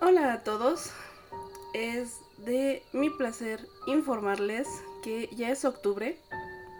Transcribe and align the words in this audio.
Hola 0.00 0.32
a 0.32 0.42
todos. 0.42 0.90
Es 1.74 2.20
de 2.38 2.82
mi 2.92 3.10
placer 3.10 3.66
informarles 3.86 4.68
que 5.02 5.28
ya 5.36 5.50
es 5.50 5.64
octubre. 5.64 6.18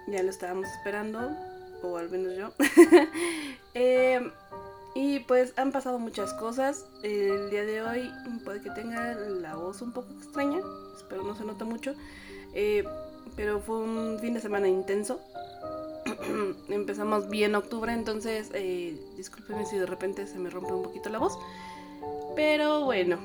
Ya 0.09 0.23
lo 0.23 0.31
estábamos 0.31 0.69
esperando, 0.69 1.37
o 1.83 1.97
al 1.97 2.11
menos 2.11 2.37
yo. 2.37 2.53
Eh, 3.75 4.31
y 4.95 5.21
pues 5.21 5.55
han 5.57 5.73
pasado 5.73 5.99
muchas 5.99 6.35
cosas. 6.35 6.85
El 7.03 7.49
día 7.49 7.65
de 7.65 7.81
hoy 7.81 8.11
puede 8.45 8.61
que 8.61 8.71
tenga 8.71 9.15
la 9.15 9.55
voz 9.55 9.81
un 9.81 9.93
poco 9.93 10.13
extraña. 10.19 10.61
Espero 10.95 11.23
no 11.23 11.35
se 11.35 11.45
note 11.45 11.65
mucho. 11.65 11.95
Eh, 12.53 12.85
pero 13.35 13.61
fue 13.61 13.79
un 13.79 14.19
fin 14.21 14.35
de 14.35 14.41
semana 14.41 14.69
intenso. 14.69 15.21
Empezamos 16.69 17.31
bien 17.31 17.55
octubre, 17.55 17.93
entonces 17.93 18.51
eh, 18.53 19.01
discúlpenme 19.17 19.65
si 19.65 19.79
de 19.79 19.87
repente 19.87 20.27
se 20.27 20.39
me 20.39 20.51
rompe 20.51 20.73
un 20.73 20.83
poquito 20.83 21.09
la 21.09 21.19
voz. 21.19 21.39
Pero 22.35 22.85
bueno, 22.85 23.19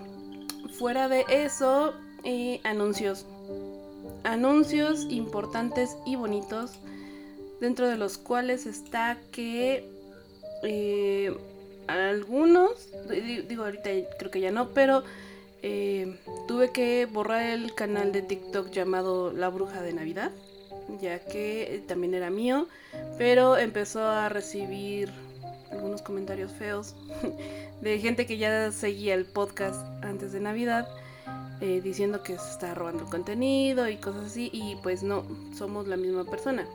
fuera 0.77 1.07
de 1.07 1.25
eso, 1.29 1.93
anuncios. 2.63 3.25
Anuncios 4.23 5.07
importantes 5.09 5.97
y 6.05 6.15
bonitos, 6.15 6.79
dentro 7.61 7.87
de 7.87 7.97
los 7.97 8.17
cuales 8.17 8.65
está 8.65 9.17
que 9.31 9.89
eh, 10.63 11.35
algunos, 11.87 12.89
digo 13.47 13.63
ahorita 13.63 13.89
creo 14.19 14.31
que 14.31 14.41
ya 14.41 14.51
no, 14.51 14.69
pero 14.69 15.03
eh, 15.63 16.19
tuve 16.47 16.71
que 16.71 17.05
borrar 17.05 17.43
el 17.43 17.73
canal 17.73 18.11
de 18.11 18.21
TikTok 18.21 18.71
llamado 18.71 19.31
La 19.31 19.49
Bruja 19.49 19.81
de 19.81 19.93
Navidad, 19.93 20.31
ya 21.01 21.19
que 21.19 21.83
también 21.87 22.13
era 22.13 22.29
mío, 22.29 22.67
pero 23.17 23.57
empezó 23.57 24.05
a 24.05 24.27
recibir 24.29 25.09
algunos 25.71 26.01
comentarios 26.01 26.51
feos 26.51 26.95
de 27.81 27.99
gente 27.99 28.25
que 28.25 28.37
ya 28.37 28.71
seguía 28.71 29.13
el 29.13 29.25
podcast 29.25 29.81
antes 30.03 30.31
de 30.31 30.39
Navidad. 30.39 30.87
Eh, 31.59 31.81
diciendo 31.81 32.21
que 32.21 32.37
se 32.37 32.51
está 32.51 32.75
robando 32.75 33.05
contenido 33.05 33.89
y 33.89 33.97
cosas 33.97 34.27
así 34.27 34.51
y 34.53 34.75
pues 34.83 35.01
no, 35.01 35.23
somos 35.57 35.87
la 35.87 35.97
misma 35.97 36.23
persona. 36.23 36.67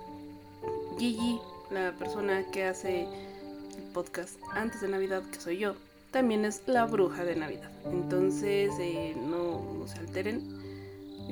Gigi, 0.99 1.39
la 1.71 1.93
persona 1.93 2.45
que 2.51 2.65
hace 2.65 3.03
el 3.03 3.85
podcast 3.95 4.41
antes 4.55 4.81
de 4.81 4.89
Navidad, 4.89 5.23
que 5.31 5.41
soy 5.41 5.59
yo, 5.59 5.77
también 6.11 6.45
es 6.45 6.63
la 6.67 6.85
bruja 6.85 7.25
de 7.25 7.37
Navidad. 7.37 7.71
Entonces 7.93 8.73
eh, 8.81 9.15
no, 9.17 9.85
se 9.87 9.99
alteren. 9.99 10.61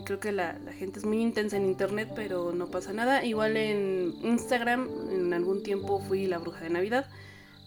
Creo 0.04 0.20
que 0.20 0.30
la, 0.30 0.56
la, 0.64 0.72
gente 0.72 1.00
es 1.00 1.04
muy 1.04 1.20
intensa 1.20 1.56
en 1.56 1.66
internet, 1.66 2.12
pero 2.14 2.52
no 2.52 2.68
pasa 2.68 2.92
nada. 2.92 3.24
Igual 3.24 3.56
en 3.56 4.14
Instagram, 4.22 4.88
en 5.10 5.34
algún 5.34 5.64
tiempo 5.64 6.00
fui 6.00 6.26
la 6.28 6.38
bruja 6.38 6.60
de 6.60 6.70
Navidad. 6.70 7.06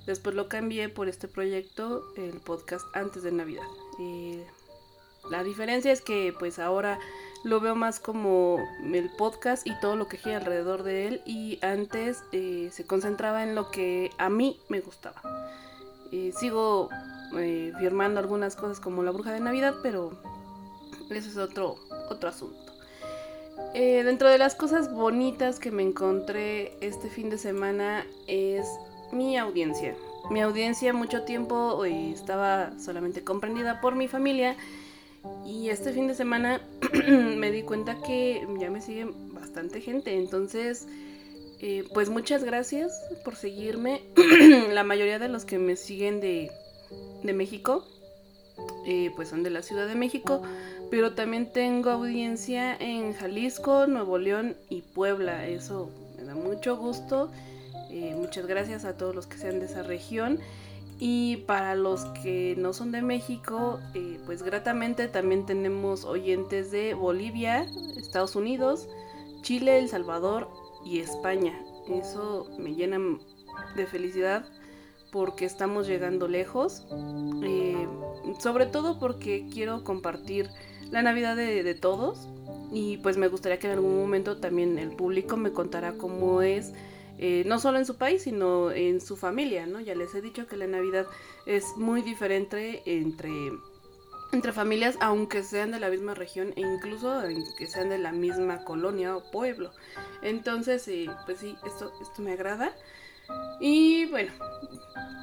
Después 0.05 0.35
lo 0.35 0.49
cambié 0.49 0.89
por 0.89 1.07
este 1.07 1.29
proyecto, 1.29 2.03
el 2.17 2.41
podcast 2.41 2.85
antes 2.93 3.23
de 3.23 3.31
Navidad. 3.31 3.63
Eh, 3.99 4.45
la 5.31 5.43
diferencia 5.43 5.93
es 5.93 6.01
que 6.01 6.33
pues 6.37 6.59
ahora 6.59 6.99
lo 7.45 7.61
veo 7.61 7.75
más 7.75 8.01
como 8.01 8.57
el 8.83 9.09
podcast 9.11 9.65
y 9.65 9.79
todo 9.79 9.95
lo 9.95 10.09
que 10.09 10.17
gira 10.17 10.37
alrededor 10.37 10.83
de 10.83 11.07
él 11.07 11.21
y 11.25 11.57
antes 11.61 12.21
eh, 12.33 12.69
se 12.73 12.85
concentraba 12.85 13.43
en 13.43 13.55
lo 13.55 13.71
que 13.71 14.11
a 14.17 14.29
mí 14.29 14.59
me 14.67 14.81
gustaba. 14.81 15.21
Eh, 16.11 16.33
sigo 16.37 16.89
firmando 17.79 18.19
algunas 18.19 18.55
cosas 18.55 18.79
como 18.79 19.01
la 19.01 19.09
bruja 19.09 19.31
de 19.31 19.39
Navidad, 19.39 19.75
pero 19.81 20.11
eso 21.09 21.29
es 21.29 21.37
otro, 21.37 21.77
otro 22.09 22.29
asunto. 22.29 22.73
dentro 23.73 24.29
de 24.29 24.37
las 24.37 24.53
cosas 24.53 24.93
bonitas 24.93 25.59
que 25.59 25.71
me 25.71 25.81
encontré 25.81 26.77
este 26.81 27.09
fin 27.09 27.31
de 27.31 27.39
semana 27.39 28.05
es 28.27 28.67
mi 29.13 29.37
audiencia. 29.37 29.95
Mi 30.29 30.41
audiencia 30.41 30.93
mucho 30.93 31.23
tiempo 31.23 31.83
estaba 31.85 32.71
solamente 32.79 33.23
comprendida 33.23 33.81
por 33.81 33.95
mi 33.95 34.07
familia 34.07 34.55
y 35.45 35.69
este 35.69 35.93
fin 35.93 36.07
de 36.07 36.15
semana 36.15 36.61
me 37.37 37.51
di 37.51 37.63
cuenta 37.63 38.01
que 38.01 38.45
ya 38.59 38.69
me 38.69 38.81
siguen 38.81 39.33
bastante 39.33 39.81
gente. 39.81 40.17
Entonces, 40.17 40.87
eh, 41.59 41.85
pues 41.93 42.09
muchas 42.09 42.43
gracias 42.43 42.93
por 43.23 43.35
seguirme. 43.35 44.01
la 44.71 44.83
mayoría 44.83 45.19
de 45.19 45.29
los 45.29 45.45
que 45.45 45.59
me 45.59 45.75
siguen 45.75 46.19
de, 46.19 46.51
de 47.23 47.33
México, 47.33 47.85
eh, 48.85 49.11
pues 49.15 49.29
son 49.29 49.43
de 49.43 49.49
la 49.49 49.61
Ciudad 49.61 49.87
de 49.87 49.95
México. 49.95 50.41
Pero 50.89 51.13
también 51.13 51.51
tengo 51.51 51.89
audiencia 51.89 52.75
en 52.75 53.13
Jalisco, 53.13 53.87
Nuevo 53.87 54.17
León 54.17 54.55
y 54.69 54.81
Puebla. 54.81 55.47
Eso 55.47 55.89
me 56.17 56.23
da 56.23 56.35
mucho 56.35 56.77
gusto. 56.77 57.31
Eh, 57.93 58.15
muchas 58.15 58.47
gracias 58.47 58.85
a 58.85 58.97
todos 58.97 59.13
los 59.13 59.27
que 59.27 59.37
sean 59.37 59.59
de 59.59 59.67
esa 59.67 59.83
región. 59.83 60.39
Y 60.99 61.37
para 61.45 61.75
los 61.75 62.05
que 62.23 62.55
no 62.57 62.73
son 62.73 62.91
de 62.91 63.03
México, 63.03 63.79
eh, 63.93 64.19
pues 64.25 64.41
gratamente 64.41 65.07
también 65.07 65.45
tenemos 65.45 66.03
oyentes 66.03 66.71
de 66.71 66.95
Bolivia, 66.95 67.67
Estados 67.97 68.35
Unidos, 68.35 68.89
Chile, 69.43 69.77
El 69.77 69.89
Salvador 69.89 70.49
y 70.83 71.01
España. 71.01 71.53
Eso 71.87 72.49
me 72.57 72.73
llena 72.73 72.97
de 73.75 73.85
felicidad 73.85 74.43
porque 75.11 75.45
estamos 75.45 75.85
llegando 75.85 76.27
lejos. 76.27 76.87
Eh, 77.43 77.87
sobre 78.39 78.65
todo 78.65 78.97
porque 78.97 79.45
quiero 79.51 79.83
compartir 79.83 80.49
la 80.89 81.03
Navidad 81.03 81.35
de, 81.35 81.61
de, 81.61 81.75
todos. 81.75 82.27
Y 82.71 82.97
pues 82.97 83.17
me 83.17 83.27
gustaría 83.27 83.59
que 83.59 83.67
en 83.67 83.73
algún 83.73 83.99
momento 83.99 84.37
también 84.37 84.79
el 84.79 84.89
público 84.95 85.37
me 85.37 85.51
contara 85.51 85.93
cómo 85.93 86.41
es 86.41 86.73
eh, 87.17 87.43
no 87.45 87.59
solo 87.59 87.77
en 87.77 87.85
su 87.85 87.97
país, 87.97 88.23
sino 88.23 88.71
en 88.71 88.99
su 88.99 89.15
familia, 89.15 89.65
¿no? 89.65 89.79
Ya 89.79 89.95
les 89.95 90.13
he 90.15 90.21
dicho 90.21 90.47
que 90.47 90.57
la 90.57 90.67
Navidad 90.67 91.05
es 91.45 91.75
muy 91.77 92.01
diferente 92.01 92.81
entre, 92.85 93.51
entre 94.31 94.51
familias, 94.51 94.97
aunque 94.99 95.43
sean 95.43 95.71
de 95.71 95.79
la 95.79 95.89
misma 95.89 96.15
región 96.15 96.53
e 96.55 96.61
incluso 96.61 97.21
que 97.57 97.67
sean 97.67 97.89
de 97.89 97.99
la 97.99 98.11
misma 98.11 98.63
colonia 98.65 99.15
o 99.15 99.31
pueblo. 99.31 99.71
Entonces, 100.21 100.89
pues 101.25 101.37
sí, 101.37 101.55
esto, 101.65 101.93
esto 102.01 102.21
me 102.21 102.33
agrada. 102.33 102.75
Y 103.59 104.05
bueno, 104.07 104.31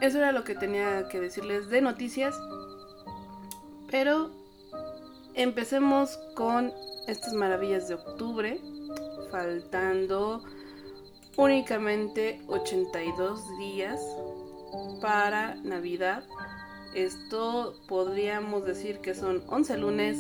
eso 0.00 0.18
era 0.18 0.32
lo 0.32 0.44
que 0.44 0.54
tenía 0.54 1.08
que 1.08 1.20
decirles 1.20 1.68
de 1.68 1.80
noticias. 1.82 2.34
Pero 3.90 4.30
empecemos 5.34 6.18
con 6.36 6.72
estas 7.08 7.34
maravillas 7.34 7.88
de 7.88 7.94
octubre, 7.94 8.60
faltando 9.30 10.42
únicamente 11.36 12.40
82 12.48 13.58
días 13.58 14.00
para 15.00 15.54
Navidad. 15.56 16.24
Esto 16.94 17.80
podríamos 17.86 18.64
decir 18.64 18.98
que 18.98 19.14
son 19.14 19.42
11 19.48 19.78
lunes, 19.78 20.18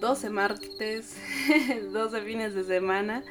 12 0.00 0.30
martes, 0.30 1.16
12 1.92 2.20
fines 2.22 2.54
de 2.54 2.64
semana. 2.64 3.24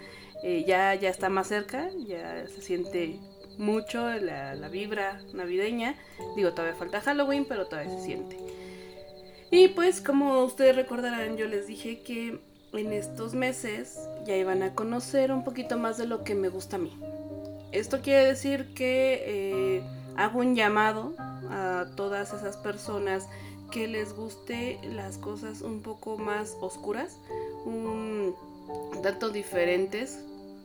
Eh, 0.43 0.63
ya, 0.65 0.95
ya 0.95 1.09
está 1.09 1.29
más 1.29 1.47
cerca, 1.47 1.89
ya 2.07 2.47
se 2.47 2.61
siente 2.61 3.19
mucho 3.57 4.09
la, 4.09 4.55
la, 4.55 4.69
vibra 4.69 5.21
navideña. 5.33 5.95
Digo, 6.35 6.53
todavía 6.53 6.75
falta 6.75 7.01
Halloween, 7.01 7.45
pero 7.45 7.67
todavía 7.67 7.93
se 7.93 8.05
siente. 8.05 8.37
Y 9.51 9.69
pues 9.69 9.99
como 9.99 10.43
ustedes 10.43 10.75
recordarán, 10.75 11.35
yo 11.35 11.47
les 11.47 11.67
dije 11.67 12.01
que 12.03 12.39
en 12.74 12.94
estos 12.94 13.34
meses 13.34 13.97
ya 14.25 14.35
iban 14.35 14.63
a 14.63 14.75
conocer 14.75 15.31
un 15.31 15.44
poquito 15.44 15.78
más 15.78 15.97
de 15.97 16.06
lo 16.06 16.24
que 16.24 16.35
me 16.35 16.50
gusta 16.50 16.75
a 16.75 16.80
mí. 16.80 16.97
Esto 17.72 18.02
quiere 18.02 18.25
decir 18.25 18.74
que 18.74 19.24
eh, 19.25 19.84
hago 20.16 20.40
un 20.40 20.56
llamado 20.56 21.13
a 21.50 21.86
todas 21.95 22.33
esas 22.33 22.57
personas 22.57 23.27
que 23.71 23.88
les 23.88 24.13
guste 24.13 24.80
las 24.83 25.18
cosas 25.18 25.62
un 25.62 25.81
poco 25.81 26.18
más 26.18 26.57
oscuras, 26.62 27.19
un 27.66 28.36
tanto 29.04 29.30
diferentes. 29.30 30.19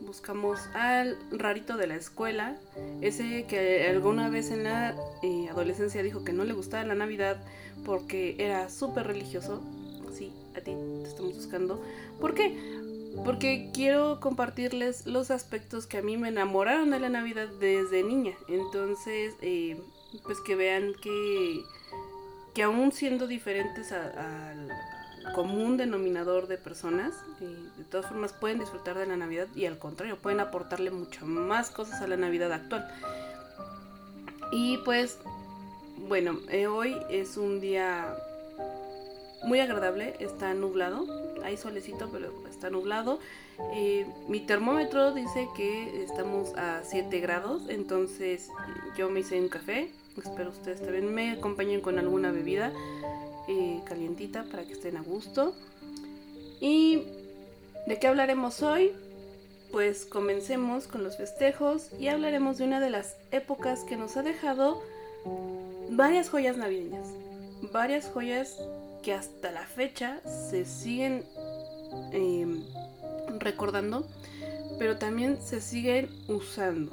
Buscamos 0.07 0.61
al 0.75 1.17
rarito 1.31 1.77
de 1.77 1.87
la 1.87 1.95
escuela, 1.95 2.57
ese 3.00 3.45
que 3.45 3.87
alguna 3.89 4.29
vez 4.29 4.50
en 4.50 4.65
la 4.65 4.95
eh, 5.23 5.49
adolescencia 5.50 6.03
dijo 6.03 6.25
que 6.25 6.33
no 6.33 6.45
le 6.45 6.53
gustaba 6.53 6.85
la 6.85 6.95
Navidad 6.95 7.43
porque 7.85 8.37
era 8.39 8.69
súper 8.69 9.07
religioso 9.07 9.62
a 10.56 10.61
ti 10.61 10.73
te 11.03 11.09
estamos 11.09 11.35
buscando. 11.35 11.83
¿Por 12.21 12.35
qué? 12.35 12.59
Porque 13.25 13.71
quiero 13.73 14.19
compartirles 14.21 15.06
los 15.06 15.31
aspectos 15.31 15.87
que 15.87 15.99
a 15.99 16.03
mí 16.03 16.17
me 16.17 16.29
enamoraron 16.29 16.91
de 16.91 16.99
la 16.99 17.09
Navidad 17.09 17.49
desde 17.61 18.03
niña. 18.03 18.35
Entonces, 18.49 19.35
eh, 19.41 19.81
pues 20.25 20.41
que 20.41 20.56
vean 20.56 20.95
que, 21.01 21.62
que 22.55 22.62
aún 22.62 22.93
siendo 22.93 23.27
diferentes 23.27 23.93
al 23.93 24.69
común 25.35 25.77
denominador 25.77 26.49
de 26.49 26.59
personas, 26.59 27.15
eh, 27.41 27.57
de 27.79 27.85
todas 27.85 28.07
formas 28.07 28.33
pueden 28.33 28.59
disfrutar 28.59 28.99
de 28.99 29.07
la 29.07 29.17
Navidad 29.17 29.49
y 29.55 29.67
al 29.67 29.79
contrario, 29.79 30.19
pueden 30.19 30.41
aportarle 30.41 30.91
mucho 30.91 31.25
más 31.25 31.71
cosas 31.71 32.03
a 32.03 32.07
la 32.07 32.17
Navidad 32.17 32.53
actual. 32.53 32.87
Y 34.53 34.79
pues, 34.79 35.19
bueno, 36.09 36.39
eh, 36.50 36.67
hoy 36.67 36.97
es 37.11 37.37
un 37.37 37.61
día 37.61 38.15
muy 39.46 39.61
agradable, 39.61 40.14
está 40.20 40.55
nublado, 40.55 41.06
hay 41.43 41.56
solecito, 41.56 42.08
pero 42.11 42.32
está 42.49 42.70
nublado. 42.70 43.19
Eh, 43.75 44.06
mi 44.29 44.41
termómetro 44.41 45.12
dice 45.12 45.49
que 45.56 46.02
estamos 46.02 46.55
a 46.56 46.82
7 46.82 47.20
grados, 47.20 47.62
entonces 47.69 48.49
yo 48.96 49.11
me 49.11 49.20
hice 49.20 49.41
un 49.41 49.49
café. 49.49 49.91
Espero 50.17 50.50
ustedes 50.50 50.81
también 50.81 51.12
me 51.12 51.32
acompañen 51.32 51.81
con 51.81 51.99
alguna 51.99 52.31
bebida 52.31 52.73
eh, 53.49 53.81
calientita 53.85 54.44
para 54.44 54.64
que 54.64 54.73
estén 54.73 54.96
a 54.96 55.02
gusto. 55.02 55.55
¿Y 56.61 57.02
de 57.87 57.99
qué 57.99 58.06
hablaremos 58.06 58.62
hoy? 58.62 58.93
Pues 59.70 60.06
comencemos 60.06 60.87
con 60.87 61.02
los 61.02 61.17
festejos 61.17 61.90
y 61.99 62.08
hablaremos 62.08 62.58
de 62.58 62.64
una 62.64 62.81
de 62.81 62.90
las 62.90 63.17
épocas 63.32 63.82
que 63.85 63.97
nos 63.97 64.17
ha 64.17 64.23
dejado 64.23 64.81
varias 65.90 66.31
joyas 66.31 66.56
navideñas. 66.56 67.08
Varias 67.73 68.06
joyas 68.06 68.56
que 69.05 69.12
hasta 69.12 69.53
la 69.53 69.67
fecha 69.67 70.21
se 70.25 70.65
siguen 70.65 71.25
em, 72.12 72.65
recordando, 73.39 74.09
pero 74.79 74.97
también 74.97 75.39
se 75.43 75.61
siguen 75.61 76.09
usando. 76.27 76.91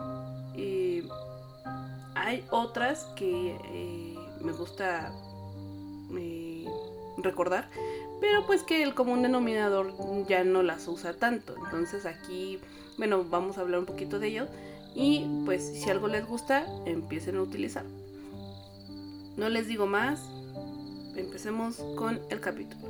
hay 2.14 2.44
otras 2.52 3.06
que 3.16 3.58
eh, 3.74 4.16
me 4.42 4.52
gusta 4.52 5.14
eh, 6.18 6.66
recordar, 7.18 7.70
pero 8.20 8.46
pues 8.46 8.64
que 8.64 8.84
el 8.84 8.94
común 8.94 9.22
denominador 9.22 9.94
ya 10.28 10.44
no 10.44 10.64
las 10.64 10.88
usa 10.90 11.14
tanto. 11.14 11.56
Entonces 11.64 12.06
aquí, 12.06 12.60
bueno, 12.98 13.24
vamos 13.24 13.58
a 13.58 13.62
hablar 13.62 13.80
un 13.80 13.86
poquito 13.86 14.20
de 14.20 14.28
ello 14.28 14.48
y 14.94 15.26
pues 15.46 15.66
si 15.66 15.90
algo 15.90 16.10
les 16.10 16.28
gusta, 16.28 16.66
empiecen 16.86 17.38
a 17.38 17.42
utilizar. 17.42 17.86
No 19.38 19.48
les 19.48 19.68
digo 19.68 19.88
más, 19.88 20.20
empecemos 21.16 21.78
con 21.96 22.20
el 22.30 22.40
capítulo. 22.40 22.88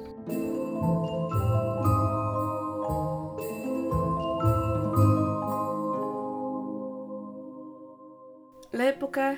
La 8.71 8.87
época 8.87 9.37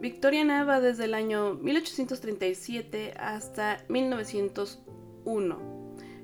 victoriana 0.00 0.64
va 0.64 0.80
desde 0.80 1.04
el 1.04 1.14
año 1.14 1.54
1837 1.54 3.14
hasta 3.16 3.84
1901. 3.88 5.72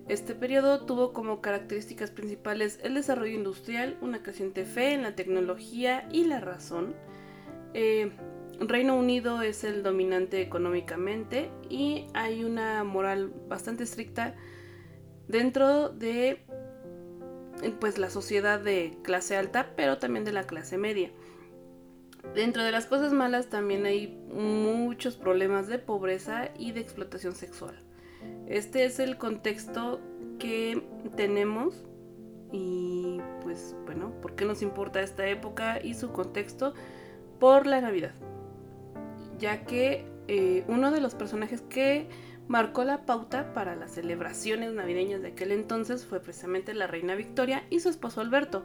Este 0.09 0.35
periodo 0.35 0.85
tuvo 0.85 1.13
como 1.13 1.41
características 1.41 2.11
principales 2.11 2.81
el 2.83 2.95
desarrollo 2.95 3.35
industrial, 3.35 3.97
una 4.01 4.23
creciente 4.23 4.65
fe 4.65 4.95
en 4.95 5.03
la 5.03 5.15
tecnología 5.15 6.09
y 6.11 6.25
la 6.25 6.41
razón. 6.41 6.95
Eh, 7.75 8.11
Reino 8.61 8.97
Unido 8.97 9.43
es 9.43 9.63
el 9.65 9.83
dominante 9.83 10.43
económicamente 10.43 11.51
y 11.69 12.07
hay 12.15 12.45
una 12.45 12.83
moral 12.85 13.33
bastante 13.49 13.85
estricta 13.85 14.35
dentro 15.29 15.91
de 15.91 16.45
pues 17.81 17.99
la 17.99 18.11
sociedad 18.11 18.61
de 18.61 18.99
clase 19.03 19.37
alta, 19.37 19.73
pero 19.77 19.99
también 19.99 20.25
de 20.25 20.33
la 20.33 20.45
clase 20.45 20.79
media. 20.79 21.11
Dentro 22.35 22.63
de 22.63 22.73
las 22.73 22.87
cosas 22.87 23.13
malas 23.13 23.49
también 23.49 23.87
hay 23.87 24.09
muchos 24.33 25.17
problemas 25.17 25.69
de 25.69 25.79
pobreza 25.79 26.51
y 26.59 26.73
de 26.73 26.81
explotación 26.81 27.35
sexual. 27.35 27.79
Este 28.49 28.85
es 28.85 28.99
el 28.99 29.19
contexto 29.19 30.01
que 30.39 30.83
tenemos 31.17 31.85
y 32.53 33.21
pues 33.43 33.77
bueno, 33.85 34.13
¿por 34.21 34.35
qué 34.35 34.45
nos 34.45 34.63
importa 34.63 35.01
esta 35.01 35.29
época 35.29 35.81
y 35.83 35.95
su 35.95 36.13
contexto? 36.13 36.75
Por 37.39 37.67
la 37.67 37.81
Navidad, 37.81 38.15
ya 39.39 39.65
que 39.65 40.07
eh, 40.29 40.65
uno 40.69 40.91
de 40.91 41.01
los 41.01 41.15
personajes 41.15 41.63
que 41.63 42.09
marcó 42.49 42.85
la 42.85 43.05
pauta 43.05 43.53
para 43.53 43.77
las 43.77 43.93
celebraciones 43.93 44.73
navideñas 44.73 45.23
de 45.23 45.29
aquel 45.29 45.53
entonces 45.53 46.05
fue 46.07 46.21
precisamente 46.21 46.75
la 46.75 46.87
reina 46.87 47.15
Victoria 47.15 47.65
y 47.71 47.81
su 47.81 47.89
esposo 47.89 48.21
Alberto, 48.21 48.65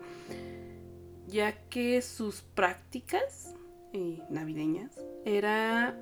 ya 1.28 1.54
que 1.70 2.02
sus 2.02 2.42
prácticas 2.42 3.56
eh, 3.92 4.22
navideñas 4.30 5.00
era 5.25 5.98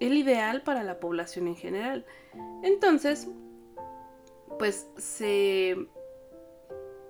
el 0.00 0.16
ideal 0.16 0.62
para 0.62 0.82
la 0.82 0.98
población 0.98 1.46
en 1.46 1.56
general. 1.56 2.06
Entonces, 2.62 3.28
pues 4.58 4.88
se... 4.96 5.76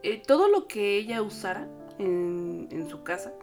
Eh, 0.02 0.22
todo 0.26 0.48
lo 0.48 0.66
que 0.66 0.96
ella 0.96 1.22
usara 1.22 1.68
en, 1.98 2.86
su 2.88 3.02
casa, 3.02 3.34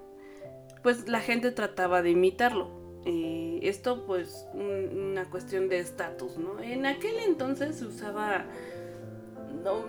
pues 0.82 1.08
la 1.08 1.22
gente 1.22 1.52
trataba 1.52 2.02
de 2.02 2.12
imitarlo. 2.12 2.72
Esto 3.06 4.06
pues 4.06 4.46
una 4.54 5.30
cuestión 5.30 5.70
de 5.70 5.80
estatus, 5.80 6.38
¿no? 6.38 6.60
En 6.60 6.86
aquel 6.86 7.16
entonces 7.26 7.78
se 7.78 7.86
usaba... 7.86 8.46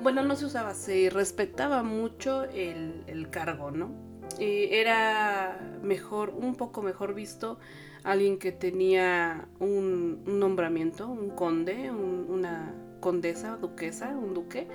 bueno, 0.02 0.22
no 0.22 0.37
se 0.37 0.46
usaba, 0.46 0.75
se 0.75 1.10
respetaba 1.10 1.82
mucho 1.82 2.44
el, 2.44 3.28
cargo, 3.31 3.70
¿no? 3.70 3.90
Era 4.38 5.78
mejor, 5.82 6.31
un 6.31 6.55
poco 6.55 6.82
mejor 6.82 7.14
visto 7.14 7.58
alguien 8.05 8.38
que 8.38 8.52
tenía 8.52 9.49
un, 9.58 10.22
nombramiento, 10.25 11.08
un 11.08 11.31
conde, 11.31 11.90
una 11.90 12.75
condesa, 13.00 13.56
duquesa, 13.56 14.10
un 14.16 14.34
duque, 14.34 14.69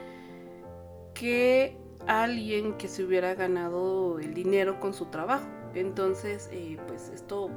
que 1.13 1.77
alguien 2.07 2.73
que 2.73 2.87
se 2.87 3.03
hubiera 3.03 3.33
ganado 3.35 4.19
el 4.19 4.33
dinero 4.33 4.79
con 4.79 4.93
su 4.93 5.05
trabajo. 5.05 5.47
Entonces, 5.73 6.49
eh, 6.51 6.77
pues 6.87 7.09
esto 7.09 7.49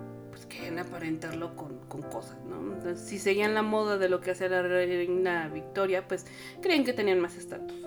querían 0.48 0.78
aparentarlo 0.78 1.56
con, 1.56 2.02
cosas, 2.02 2.38
¿no? 2.44 2.96
Si 2.96 3.18
seguían 3.18 3.54
la 3.54 3.62
moda 3.62 3.98
de 3.98 4.08
lo 4.08 4.20
que 4.20 4.32
hacía 4.32 4.48
la 4.48 4.62
reina 4.62 5.48
Victoria, 5.48 6.06
pues 6.06 6.26
creen 6.60 6.84
que 6.84 6.92
tenían 6.92 7.20
más 7.20 7.36
estatus. 7.36 7.86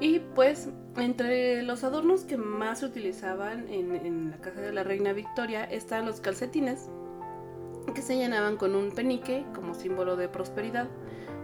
Y 0.00 0.20
pues 0.20 0.68
entre 0.96 1.62
los 1.62 1.82
adornos 1.82 2.22
que 2.22 2.36
más 2.36 2.80
se 2.80 2.86
utilizaban 2.86 3.66
en, 3.68 4.30
la 4.30 4.36
casa 4.38 4.60
de 4.60 4.72
la 4.72 4.84
reina 4.84 5.12
Victoria 5.12 5.64
están 5.64 6.06
los 6.06 6.20
calcetines, 6.20 6.88
que 7.94 8.02
se 8.02 8.16
llenaban 8.16 8.56
con 8.56 8.74
un 8.76 8.92
penique 8.92 9.44
como 9.54 9.74
símbolo 9.74 10.16
de 10.16 10.28
prosperidad, 10.28 10.88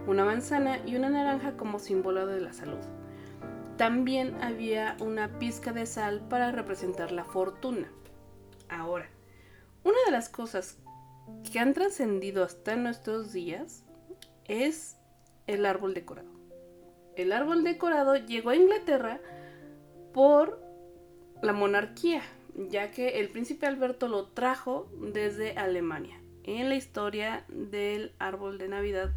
una 0.07 0.23
manzana 0.23 0.79
y 0.85 0.95
una 0.95 1.09
naranja 1.09 1.57
como 1.57 1.79
símbolo 1.79 2.27
de 2.27 2.39
la 2.39 2.53
salud. 2.53 2.79
También 3.77 4.41
había 4.41 4.95
una 5.01 5.37
pizca 5.37 5.73
de 5.73 5.85
sal 5.85 6.21
para 6.29 6.51
representar 6.53 7.11
la 7.11 7.25
fortuna. 7.25 7.91
Ahora, 8.69 9.09
una 9.85 9.97
de 10.05 10.11
las 10.11 10.27
cosas 10.27 10.77
que 11.49 11.59
han 11.59 11.73
trascendido 11.73 12.43
hasta 12.43 12.75
nuestros 12.75 13.31
días 13.31 13.85
es 14.43 14.97
el 15.47 15.65
árbol 15.65 15.93
decorado 15.93 16.35
el 17.15 17.31
árbol 17.31 17.63
decorado 17.63 18.15
llegó 18.15 18.49
a 18.49 18.55
Inglaterra 18.55 19.19
por 20.13 20.61
la 21.41 21.53
monarquía, 21.53 22.21
ya 22.55 22.91
que 22.91 23.19
el 23.19 23.29
príncipe 23.29 23.65
Alberto 23.65 24.07
lo 24.07 24.27
trajo 24.27 24.89
desde 24.99 25.57
Alemania. 25.57 26.21
En 26.43 26.69
la 26.69 26.75
historia 26.75 27.45
del 27.47 28.13
árbol 28.19 28.57
de 28.57 28.67
Navidad 28.67 29.11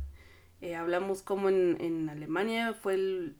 eh, 0.60 0.74
hablamos 0.74 1.22
como 1.22 1.48
en, 1.48 2.08
Alemania 2.08 2.72
fue 2.72 2.94
el, 2.94 3.36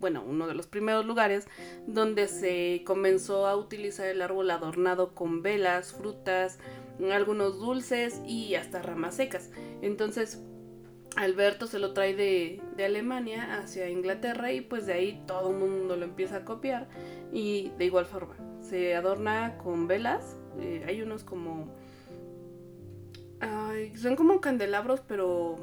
bueno, 0.00 0.24
uno 0.26 0.48
de 0.48 0.54
los 0.54 0.66
primeros 0.66 1.04
lugares 1.04 1.46
donde 1.86 2.26
se 2.26 2.82
comenzó 2.84 3.46
a 3.46 3.54
utilizar 3.54 4.06
el 4.06 4.22
árbol 4.22 4.50
adornado 4.50 5.14
con 5.14 5.42
velas, 5.42 5.92
frutas, 5.92 6.58
algunos 7.12 7.60
dulces 7.60 8.20
y 8.26 8.54
hasta 8.54 8.82
ramas 8.82 9.16
secas. 9.16 9.50
Entonces, 9.82 10.42
Alberto 11.16 11.66
se 11.66 11.78
lo 11.78 11.92
trae 11.92 12.14
de, 12.14 12.62
Alemania 12.82 13.58
hacia 13.58 13.90
Inglaterra 13.90 14.52
y 14.52 14.62
pues 14.62 14.86
de 14.86 14.94
ahí 14.94 15.22
todo 15.26 15.50
el 15.50 15.58
mundo 15.58 15.96
lo 15.96 16.04
empieza 16.04 16.36
a 16.36 16.44
copiar 16.46 16.88
y 17.30 17.70
de 17.76 17.84
igual 17.84 18.06
forma 18.06 18.36
se 18.62 18.94
adorna 18.94 19.58
con 19.58 19.86
velas, 19.86 20.36
eh, 20.60 20.84
hay 20.86 21.02
unos 21.02 21.22
como... 21.22 21.68
son 23.96 24.16
como 24.16 24.40
candelabros 24.40 25.00
pero 25.06 25.56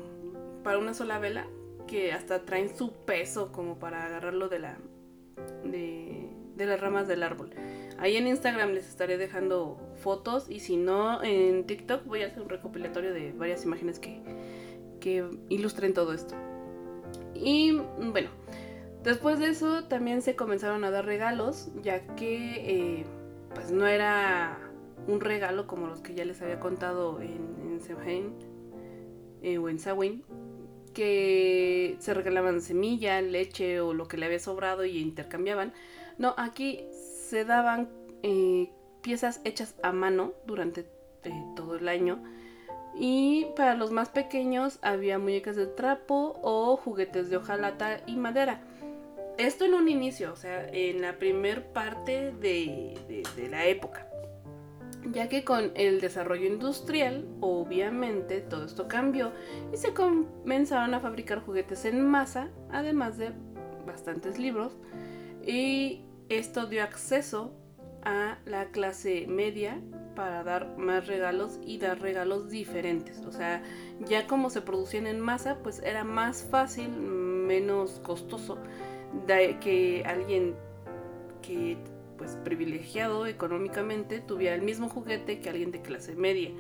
para 0.64 0.78
una 0.78 0.94
sola 0.94 1.18
vela 1.18 1.48
que 1.88 2.12
hasta 2.12 2.46
traen 2.46 2.76
su 2.76 2.92
peso 2.92 3.52
como 3.52 3.80
para 3.80 4.06
agarrarlo 4.06 4.50
de 4.50 4.60
la 4.60 4.78
de, 5.64 6.30
las 6.58 6.80
ramas 6.80 7.08
del 7.08 7.24
árbol. 7.24 7.52
Ahí 8.00 8.16
en 8.16 8.28
Instagram 8.28 8.72
les 8.72 8.88
estaré 8.88 9.18
dejando 9.18 9.78
fotos 9.96 10.50
y 10.50 10.60
si 10.60 10.78
no 10.78 11.24
en 11.24 11.66
TikTok 11.66 12.06
voy 12.06 12.24
a 12.24 12.28
hacer 12.28 12.42
un 12.44 12.50
recopilatorio 12.50 13.14
de 13.14 13.32
varias 13.32 13.64
imágenes 13.64 14.00
que, 14.00 14.22
que 15.00 15.26
ilustren 15.50 15.94
todo 15.94 16.14
esto. 16.14 16.36
Y 17.34 17.74
bueno, 18.12 18.30
después 19.04 19.40
de 19.40 19.50
eso 19.50 19.86
también 19.86 20.22
se 20.22 20.36
comenzaron 20.36 20.84
a 20.84 20.92
dar 20.92 21.06
regalos, 21.06 21.70
ya 21.82 22.06
que 22.16 23.00
eh, 23.00 23.06
pues 23.54 23.72
no 23.72 23.88
era 23.88 24.60
un 25.08 25.22
regalo 25.22 25.68
como 25.68 25.88
los 25.88 26.02
que 26.02 26.14
ya 26.14 26.26
les 26.26 26.42
había 26.42 26.60
contado 26.60 27.22
en, 27.22 27.56
en 27.62 28.34
eh, 29.44 29.58
o 29.60 29.70
en 29.70 29.80
Samhain, 29.80 30.24
que 30.98 31.96
se 32.00 32.16
regalaban 32.16 32.60
semilla, 32.60 33.22
leche 33.22 33.82
o 33.82 33.94
lo 33.94 34.08
que 34.08 34.18
le 34.18 34.26
había 34.26 34.40
sobrado 34.40 34.84
y 34.84 34.98
intercambiaban. 34.98 35.72
No, 36.18 36.34
aquí 36.38 36.86
se 37.30 37.46
daban 37.46 37.88
eh, 38.24 38.72
piezas 39.04 39.40
hechas 39.44 39.76
a 39.84 39.92
mano 39.92 40.34
durante 40.48 40.88
todo 41.56 41.76
el 41.76 41.90
año 41.90 42.24
Y 42.96 43.48
para 43.56 43.76
los 43.76 43.92
más 43.92 44.10
pequeños 44.10 44.80
había 44.82 45.20
muñecas 45.20 45.56
de 45.56 45.68
trapo 45.68 46.40
o 46.42 46.78
juguetes 46.78 47.30
de 47.30 47.38
hojalata 47.38 48.02
y 48.08 48.16
madera. 48.16 48.62
Esto 49.38 49.66
en 49.66 49.76
un 49.76 49.90
inicio, 49.90 50.34
o 50.34 50.36
sea, 50.36 50.68
en 50.68 51.02
la 51.02 51.20
primer 51.20 51.68
parte 51.74 52.32
de, 52.32 53.24
de 53.36 53.50
la 53.50 53.68
época. 53.68 54.07
Ya 55.12 55.30
que 55.30 55.44
con 55.44 55.72
el 55.76 56.02
desarrollo 56.02 56.46
industrial, 56.46 57.26
obviamente 57.40 58.42
todo 58.42 58.66
esto 58.66 58.88
cambió 58.88 59.32
y 59.74 59.78
se 59.78 59.94
comenzaron 59.94 60.94
a 60.94 61.00
fabricar 61.00 61.40
juguetes 61.46 61.86
en 61.86 62.06
masa, 62.06 62.50
además 62.72 63.18
de 63.18 63.32
bastantes 63.86 64.38
libros. 64.38 64.74
Y 65.46 66.02
esto 66.30 66.66
dio 66.66 66.84
acceso 66.84 67.54
a 68.04 68.38
la 68.46 68.66
clase 68.66 69.28
media 69.28 69.80
para 70.16 70.44
dar 70.44 70.78
más 70.78 71.08
regalos 71.08 71.60
y 71.64 71.78
dar 71.78 72.02
regalos 72.02 72.50
diferentes. 72.50 73.20
O 73.26 73.32
sea, 73.32 73.64
ya 74.08 74.28
como 74.28 74.50
se 74.50 74.62
producían 74.62 75.08
en 75.08 75.20
masa, 75.20 75.60
pues 75.64 75.82
era 75.84 76.04
más 76.04 76.44
fácil, 76.50 76.90
menos 76.90 78.02
costoso 78.04 78.58
que 79.62 80.04
alguien 80.06 80.56
que 81.42 81.78
pues 82.18 82.38
privilegiado 82.44 83.26
económicamente 83.26 84.20
tuviera 84.20 84.56
el 84.56 84.62
mismo 84.62 84.90
juguete 84.90 85.40
que 85.40 85.50
alguien 85.50 85.72
de 85.72 85.82
clase 85.82 86.16
media. 86.16 86.52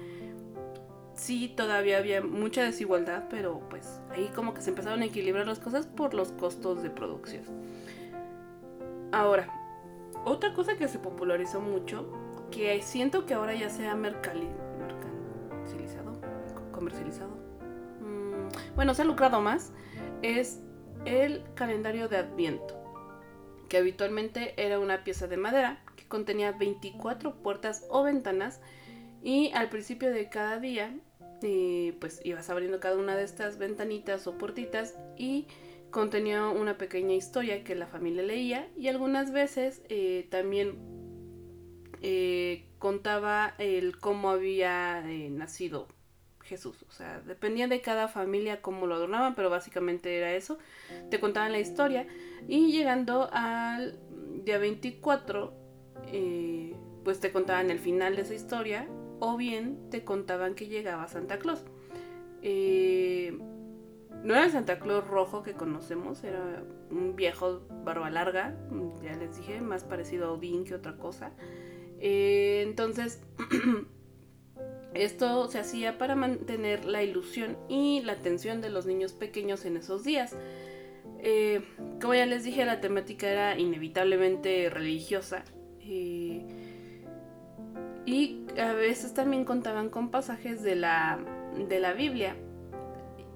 Sí, 1.15 1.51
todavía 1.55 1.97
había 1.97 2.21
mucha 2.21 2.63
desigualdad, 2.63 3.25
pero 3.29 3.61
pues 3.69 3.99
ahí 4.11 4.29
como 4.35 4.53
que 4.53 4.61
se 4.61 4.69
empezaron 4.69 5.01
a 5.01 5.05
equilibrar 5.05 5.47
las 5.47 5.59
cosas 5.59 5.87
por 5.87 6.13
los 6.13 6.31
costos 6.31 6.83
de 6.83 6.91
producción. 6.91 7.43
Ahora, 9.11 9.49
otra 10.25 10.53
cosa 10.53 10.77
que 10.77 10.87
se 10.87 10.99
popularizó 10.99 11.59
mucho 11.59 12.07
que 12.51 12.81
siento 12.81 13.25
que 13.25 13.33
ahora 13.33 13.55
ya 13.55 13.69
se 13.69 13.87
ha 13.87 13.95
mercantilizado, 13.95 16.21
comercializado. 16.71 17.31
Mm, 18.01 18.75
bueno, 18.75 18.93
se 18.93 19.01
ha 19.01 19.05
lucrado 19.05 19.41
más, 19.41 19.71
es 20.21 20.61
el 21.05 21.43
calendario 21.55 22.09
de 22.09 22.17
Adviento, 22.17 22.76
que 23.67 23.77
habitualmente 23.77 24.53
era 24.57 24.79
una 24.79 25.03
pieza 25.03 25.27
de 25.27 25.38
madera 25.38 25.83
que 25.95 26.05
contenía 26.05 26.51
24 26.51 27.36
puertas 27.36 27.86
o 27.89 28.03
ventanas 28.03 28.62
y 29.24 29.51
al 29.53 29.69
principio 29.69 30.12
de 30.12 30.29
cada 30.29 30.59
día 30.59 30.95
eh, 31.41 31.95
pues 32.00 32.21
ibas 32.24 32.50
abriendo 32.50 32.79
cada 32.79 32.97
una 32.97 33.15
de 33.15 33.24
estas 33.24 33.57
ventanitas 33.57 34.25
o 34.27 34.38
puertitas 34.38 34.95
y 35.17 35.47
contenía 35.91 36.47
una 36.47 36.77
pequeña 36.77 37.13
historia 37.13 37.63
que 37.63 37.75
la 37.75 37.88
familia 37.88 38.24
leía 38.24 38.67
y 38.75 38.88
algunas 38.88 39.31
veces 39.31 39.81
eh, 39.89 40.27
también 40.29 40.77
eh, 42.01 42.65
contaba 42.79 43.53
el 43.57 43.97
cómo 44.00 44.29
había 44.29 45.01
nacido 45.01 45.88
Jesús. 46.48 46.77
O 46.88 46.92
sea, 46.92 47.22
dependía 47.22 47.68
de 47.68 47.82
cada 47.82 48.08
familia 48.08 48.62
cómo 48.62 48.88
lo 48.88 48.96
adornaban, 48.96 49.36
pero 49.36 49.50
básicamente 49.50 50.18
era 50.18 50.34
eso. 50.34 50.58
Te 51.10 51.20
contaban 51.20 51.51
la 51.51 51.60
historia. 51.60 52.08
Y 52.48 52.72
llegando 52.72 53.30
al 53.32 54.00
día 54.44 54.58
24, 54.58 55.54
eh, 56.12 56.75
pues 57.04 57.20
te 57.20 57.32
contaban 57.32 57.70
el 57.70 57.80
final 57.80 58.16
de 58.16 58.24
esa 58.24 58.34
historia. 58.34 58.88
O 59.20 59.38
bien 59.38 59.89
te 59.89 60.04
contaban 60.04 60.56
que 60.56 60.68
llegaba 60.68 61.08
Santa 61.08 61.39
Claus. 61.39 61.63
no 62.42 64.34
era 64.34 64.46
el 64.46 64.51
Santa 64.51 64.80
Claus 64.80 65.08
rojo 65.08 65.44
que 65.44 65.54
conocemos, 65.54 66.24
era 66.24 66.63
un 66.92 67.16
viejo 67.16 67.62
barba 67.84 68.10
larga, 68.10 68.56
ya 69.04 69.16
les 69.16 69.38
dije, 69.38 69.62
más 69.62 69.84
parecido 69.84 70.27
a 70.27 70.32
Odín 70.34 70.63
que 70.66 70.75
otra 70.75 70.98
cosa. 70.98 71.32
Eh, 72.00 72.63
entonces, 72.68 73.22
esto 74.98 75.50
se 75.50 75.60
hacía 75.60 75.98
para 75.98 76.16
mantener 76.16 76.86
la 76.86 77.04
ilusión 77.04 77.58
y 77.70 78.01
la 78.01 78.13
atención 78.13 78.62
de 78.62 78.70
los 78.70 78.86
niños 78.86 79.13
pequeños 79.13 79.66
en 79.66 79.77
esos 79.77 80.04
días. 80.04 80.36
Eh, 81.20 81.62
como 82.01 82.13
ya 82.13 82.25
les 82.25 82.44
dije, 82.44 82.66
la 82.66 82.82
temática 82.82 83.27
era 83.27 83.58
inevitablemente 83.58 84.70
religiosa. 84.70 85.44
Eh, 85.82 86.46
y 88.06 88.46
a 88.58 88.74
veces 88.74 89.13
también 89.13 89.44
contaban 89.44 89.89
con 89.89 90.10
pasajes 90.10 90.63
de 90.63 90.75
la, 90.75 91.20
de 91.68 91.80
la 91.80 91.94
Biblia. 91.94 92.36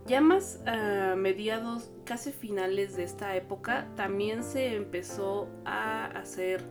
Ya 0.07 0.21
más 0.21 0.61
a 0.65 1.15
mediados, 1.15 1.91
casi 2.05 2.31
finales 2.31 2.95
de 2.95 3.03
esta 3.03 3.35
época, 3.35 3.87
también 3.95 4.43
se 4.43 4.75
empezó 4.75 5.47
a 5.65 6.05
hacer 6.07 6.63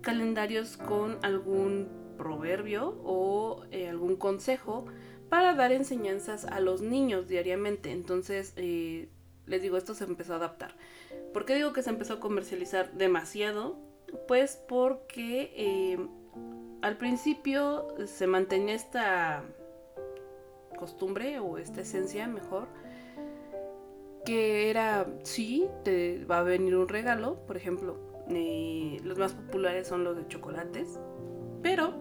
calendarios 0.00 0.76
con 0.76 1.18
algún 1.22 1.88
proverbio 2.18 3.00
o 3.04 3.64
eh, 3.70 3.88
algún 3.88 4.16
consejo 4.16 4.84
para 5.30 5.54
dar 5.54 5.72
enseñanzas 5.72 6.44
a 6.44 6.60
los 6.60 6.82
niños 6.82 7.28
diariamente. 7.28 7.92
Entonces, 7.92 8.52
eh, 8.56 9.08
les 9.46 9.62
digo, 9.62 9.78
esto 9.78 9.94
se 9.94 10.04
empezó 10.04 10.34
a 10.34 10.36
adaptar. 10.36 10.74
¿Por 11.32 11.46
qué 11.46 11.54
digo 11.54 11.72
que 11.72 11.82
se 11.82 11.90
empezó 11.90 12.14
a 12.14 12.20
comercializar 12.20 12.92
demasiado? 12.92 13.78
Pues 14.26 14.62
porque 14.68 15.52
eh, 15.56 15.98
al 16.82 16.98
principio 16.98 17.88
se 18.06 18.26
mantenía 18.26 18.74
esta 18.74 19.44
costumbre 20.78 21.38
o 21.38 21.58
esta 21.58 21.80
esencia 21.80 22.26
mejor 22.28 22.68
que 24.28 24.68
era, 24.68 25.06
sí, 25.22 25.70
te 25.84 26.24
va 26.26 26.40
a 26.40 26.42
venir 26.42 26.76
un 26.76 26.86
regalo, 26.86 27.46
por 27.46 27.56
ejemplo, 27.56 27.96
los 28.28 29.18
más 29.18 29.32
populares 29.32 29.88
son 29.88 30.04
los 30.04 30.16
de 30.16 30.28
chocolates. 30.28 31.00
Pero, 31.62 31.94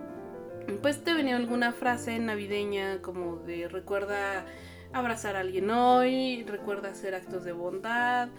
pues 0.82 1.04
te 1.04 1.14
venía 1.14 1.36
alguna 1.36 1.72
frase 1.72 2.20
navideña 2.20 3.02
como 3.02 3.38
de 3.38 3.68
recuerda 3.68 4.46
abrazar 4.94 5.36
a 5.36 5.40
alguien 5.40 5.70
hoy, 5.70 6.44
recuerda 6.44 6.90
hacer 6.90 7.16
actos 7.16 7.44
de 7.44 7.52
bondad, 7.52 8.30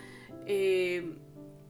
eh, 0.47 1.15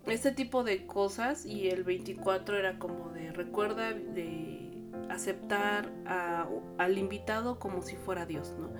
este 0.06 0.32
tipo 0.32 0.64
de 0.64 0.86
cosas. 0.86 1.44
Y 1.46 1.68
el 1.68 1.84
24 1.84 2.56
era 2.56 2.78
como 2.78 3.10
de 3.10 3.32
recuerda 3.32 3.92
de 3.92 4.68
aceptar 5.10 5.90
al 6.78 6.98
invitado 6.98 7.58
como 7.58 7.82
si 7.82 7.96
fuera 7.96 8.26
Dios, 8.26 8.54
¿no? 8.58 8.70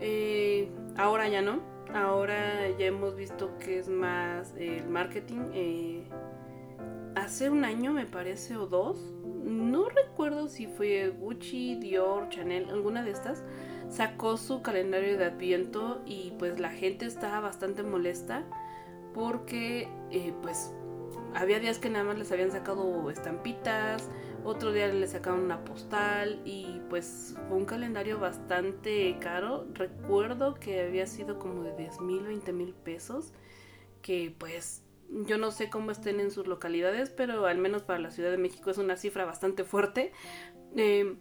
Eh, 0.00 0.70
ahora 0.96 1.28
ya 1.28 1.42
no. 1.42 1.60
Ahora 1.94 2.68
ya 2.78 2.86
hemos 2.86 3.16
visto 3.16 3.56
que 3.58 3.78
es 3.78 3.88
más 3.88 4.54
el 4.58 4.88
marketing. 4.88 5.50
Eh, 5.52 6.08
hace 7.14 7.48
un 7.48 7.64
año 7.64 7.92
me 7.92 8.06
parece 8.06 8.56
o 8.56 8.66
dos, 8.66 8.98
no 9.46 9.88
recuerdo 9.88 10.48
si 10.48 10.66
fue 10.66 11.08
Gucci, 11.08 11.76
Dior, 11.76 12.28
Chanel, 12.28 12.68
alguna 12.68 13.02
de 13.02 13.12
estas, 13.12 13.44
sacó 13.88 14.36
su 14.36 14.60
calendario 14.60 15.16
de 15.16 15.24
adviento 15.24 16.02
y 16.04 16.32
pues 16.38 16.58
la 16.58 16.70
gente 16.70 17.06
estaba 17.06 17.40
bastante 17.40 17.82
molesta 17.82 18.44
porque 19.14 19.88
eh, 20.10 20.34
pues 20.42 20.72
había 21.34 21.60
días 21.60 21.78
que 21.78 21.88
nada 21.88 22.04
más 22.04 22.18
les 22.18 22.32
habían 22.32 22.50
sacado 22.50 23.08
estampitas, 23.10 24.08
otro 24.44 24.72
día 24.72 24.88
les 24.88 25.10
sacaron 25.10 25.40
una 25.40 25.64
postal 25.64 26.40
y 26.44 26.80
pues 26.88 27.34
fue 27.48 27.56
un 27.56 27.64
calendario 27.64 28.18
bastante 28.18 29.16
caro. 29.20 29.66
Recuerdo 29.74 30.54
que 30.54 30.82
había 30.82 31.06
sido 31.06 31.38
como 31.38 31.62
de 31.62 31.76
10 31.76 32.00
mil, 32.00 32.22
20 32.22 32.52
mil 32.52 32.72
pesos, 32.72 33.32
que 34.02 34.34
pues 34.38 34.82
yo 35.10 35.38
no 35.38 35.50
sé 35.50 35.70
cómo 35.70 35.90
estén 35.90 36.20
en 36.20 36.30
sus 36.30 36.46
localidades, 36.46 37.10
pero 37.10 37.46
al 37.46 37.58
menos 37.58 37.82
para 37.82 37.98
la 37.98 38.10
Ciudad 38.10 38.30
de 38.30 38.38
México 38.38 38.70
es 38.70 38.78
una 38.78 38.96
cifra 38.96 39.24
bastante 39.24 39.64
fuerte. 39.64 40.12
Eh, 40.76 41.16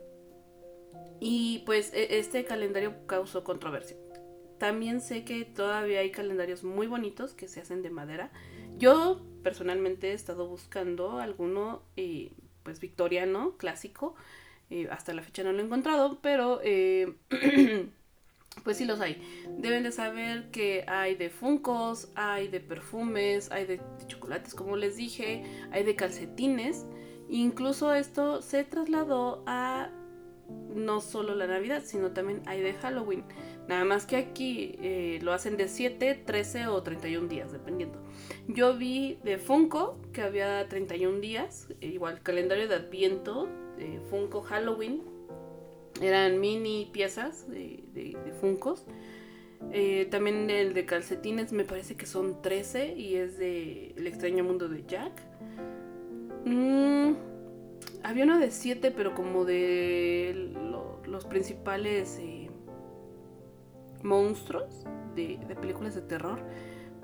y 1.19 1.63
pues 1.65 1.93
e, 1.93 2.19
este 2.19 2.45
calendario 2.45 3.05
causó 3.07 3.43
controversia. 3.43 3.97
También 4.57 5.01
sé 5.01 5.25
que 5.25 5.45
todavía 5.45 5.99
hay 5.99 6.11
calendarios 6.11 6.63
muy 6.63 6.87
bonitos 6.87 7.33
que 7.33 7.47
se 7.47 7.61
hacen 7.61 7.81
de 7.81 7.89
madera. 7.89 8.31
Yo 8.77 9.21
personalmente 9.43 10.11
he 10.11 10.13
estado 10.13 10.47
buscando 10.47 11.19
alguno 11.19 11.83
eh, 11.95 12.31
pues 12.63 12.79
victoriano, 12.79 13.57
clásico. 13.57 14.15
Eh, 14.69 14.87
hasta 14.89 15.13
la 15.13 15.21
fecha 15.21 15.43
no 15.43 15.51
lo 15.51 15.59
he 15.59 15.65
encontrado, 15.65 16.19
pero 16.21 16.59
Pues 18.63 18.77
sí 18.77 18.85
los 18.85 18.99
hay. 18.99 19.21
Deben 19.57 19.83
de 19.83 19.91
saber 19.91 20.49
que 20.51 20.85
hay 20.87 21.15
de 21.15 21.29
funcos, 21.29 22.09
hay 22.15 22.47
de 22.47 22.59
perfumes, 22.59 23.51
hay 23.51 23.65
de, 23.65 23.81
chocolates, 24.07 24.55
como 24.55 24.75
les 24.75 24.97
dije, 24.97 25.43
hay 25.71 25.83
de 25.83 25.95
calcetines. 25.95 26.85
Incluso 27.29 27.93
esto 27.93 28.41
se 28.41 28.63
trasladó 28.63 29.43
a 29.45 29.89
no 30.75 31.01
solo 31.01 31.35
la 31.35 31.47
Navidad, 31.47 31.81
sino 31.83 32.11
también 32.11 32.41
hay 32.45 32.61
de 32.61 32.73
Halloween. 32.73 33.23
Nada 33.67 33.83
más 33.83 34.05
que 34.05 34.17
aquí 34.17 34.75
eh, 34.79 35.19
lo 35.21 35.33
hacen 35.33 35.57
de 35.57 35.67
7, 35.67 36.23
13 36.25 36.67
o 36.67 36.83
31 36.83 37.27
días, 37.27 37.51
dependiendo. 37.51 37.99
Yo 38.47 38.77
vi 38.77 39.17
de 39.23 39.37
Funko 39.39 39.97
que 40.13 40.21
había 40.21 40.67
31 40.67 41.19
días, 41.19 41.67
igual 41.81 42.21
calendario 42.21 42.67
de 42.67 42.75
Adviento, 42.75 43.47
de 43.77 43.99
Funko 44.09 44.41
Halloween, 44.41 45.01
eran 46.01 46.39
mini 46.39 46.89
piezas 46.91 47.49
de, 47.49 47.83
de, 47.93 48.15
Funcos. 48.39 48.85
Eh, 49.71 50.07
también 50.11 50.49
el 50.49 50.73
de 50.73 50.85
calcetines 50.85 51.51
me 51.51 51.63
parece 51.63 51.95
que 51.95 52.05
son 52.05 52.41
13 52.41 52.93
y 52.95 53.15
es 53.15 53.37
de 53.37 53.93
El 53.97 54.07
extraño 54.07 54.43
mundo 54.43 54.67
de 54.67 54.83
Jack. 54.85 55.13
Mm, 56.45 57.13
había 58.03 58.23
uno 58.25 58.39
de 58.39 58.51
siete, 58.51 58.91
pero 58.91 59.15
como 59.15 59.45
de 59.45 60.51
los 61.07 61.25
principales 61.25 62.17
eh, 62.19 62.49
monstruos 64.03 64.85
de, 65.15 65.39
películas 65.59 65.95
de 65.95 66.01
terror. 66.01 66.39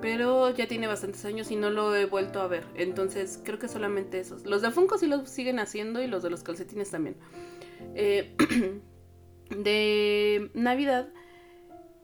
Pero 0.01 0.50
ya 0.50 0.67
tiene 0.67 0.88
bastantes 0.88 1.24
años 1.25 1.51
y 1.51 1.55
no 1.55 1.69
lo 1.69 1.95
he 1.95 2.05
vuelto 2.05 2.41
a 2.41 2.48
ver. 2.48 2.65
Entonces 2.75 3.39
creo 3.43 3.60
que 3.60 3.67
solamente 3.67 4.19
esos. 4.19 4.45
Los 4.45 4.63
de 4.63 4.71
Funko 4.71 4.98
sí 4.98 5.05
los 5.05 5.29
siguen 5.29 5.60
haciendo 5.60 6.01
y 6.01 6.07
los 6.07 6.24
de 6.24 6.31
los 6.31 6.43
calcetines 6.43 6.89
también. 6.89 7.15
Eh, 7.95 8.35
de 9.50 10.50
Navidad, 10.53 11.09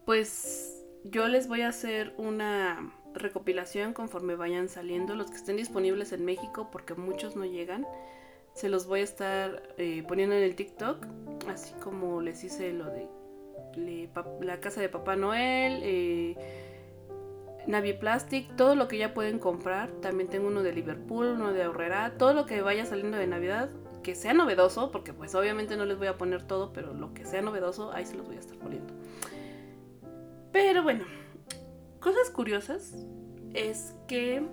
pues 0.05 0.85
yo 1.03 1.27
les 1.27 1.47
voy 1.47 1.61
a 1.61 1.69
hacer 1.69 2.13
una 2.17 2.93
recopilación 3.13 3.93
conforme 3.93 4.35
vayan 4.35 4.69
saliendo 4.69 5.15
los 5.15 5.29
que 5.29 5.37
estén 5.37 5.57
disponibles 5.57 6.11
en 6.11 6.25
México 6.25 6.69
porque 6.71 6.93
muchos 6.93 7.35
no 7.35 7.45
llegan. 7.45 7.85
Se 8.53 8.69
los 8.69 8.87
voy 8.87 9.01
a 9.01 9.03
estar 9.03 9.63
eh, 9.77 10.03
poniendo 10.07 10.35
en 10.35 10.43
el 10.43 10.55
TikTok, 10.55 11.05
así 11.47 11.73
como 11.75 12.21
les 12.21 12.43
hice 12.43 12.73
lo 12.73 12.85
de 12.85 13.07
la 14.41 14.59
casa 14.59 14.81
de 14.81 14.89
Papá 14.89 15.15
Noel, 15.15 15.81
eh, 15.83 16.35
Navi 17.67 17.93
Plastic, 17.93 18.55
todo 18.55 18.75
lo 18.75 18.87
que 18.87 18.97
ya 18.97 19.13
pueden 19.13 19.39
comprar. 19.39 19.91
También 20.01 20.29
tengo 20.29 20.47
uno 20.47 20.63
de 20.63 20.73
Liverpool, 20.73 21.27
uno 21.27 21.53
de 21.53 21.63
Aurrera, 21.63 22.17
todo 22.17 22.33
lo 22.33 22.45
que 22.45 22.61
vaya 22.61 22.85
saliendo 22.85 23.17
de 23.17 23.27
Navidad, 23.27 23.69
que 24.07 24.15
sea 24.15 24.33
novedoso, 24.33 24.89
porque 24.89 25.11
pues 25.11 25.35
obviamente 25.35 25.75
no 25.75 25.83
les 25.83 25.97
voy 25.97 26.07
a 26.07 26.17
poner 26.17 26.41
todo, 26.41 26.71
pero 26.71 26.93
lo 26.93 27.13
que 27.13 27.25
sea 27.25 27.41
novedoso, 27.41 27.91
ahí 27.91 28.05
se 28.05 28.15
los 28.15 28.25
voy 28.25 28.37
a 28.37 28.39
estar 28.39 28.55
poniendo. 28.57 28.93
Pero 30.53 30.81
bueno, 30.81 31.03
cosas 31.99 32.29
curiosas 32.29 33.05
es 33.53 33.93
que 34.07 34.47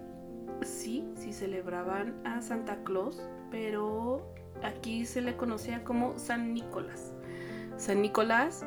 sí, 0.62 1.04
sí 1.14 1.32
celebraban 1.32 2.20
a 2.26 2.42
Santa 2.42 2.82
Claus, 2.82 3.22
pero 3.52 4.34
aquí 4.64 5.06
se 5.06 5.20
le 5.20 5.36
conocía 5.36 5.84
como 5.84 6.18
San 6.18 6.52
Nicolás. 6.52 7.12
San 7.76 8.02
Nicolás 8.02 8.64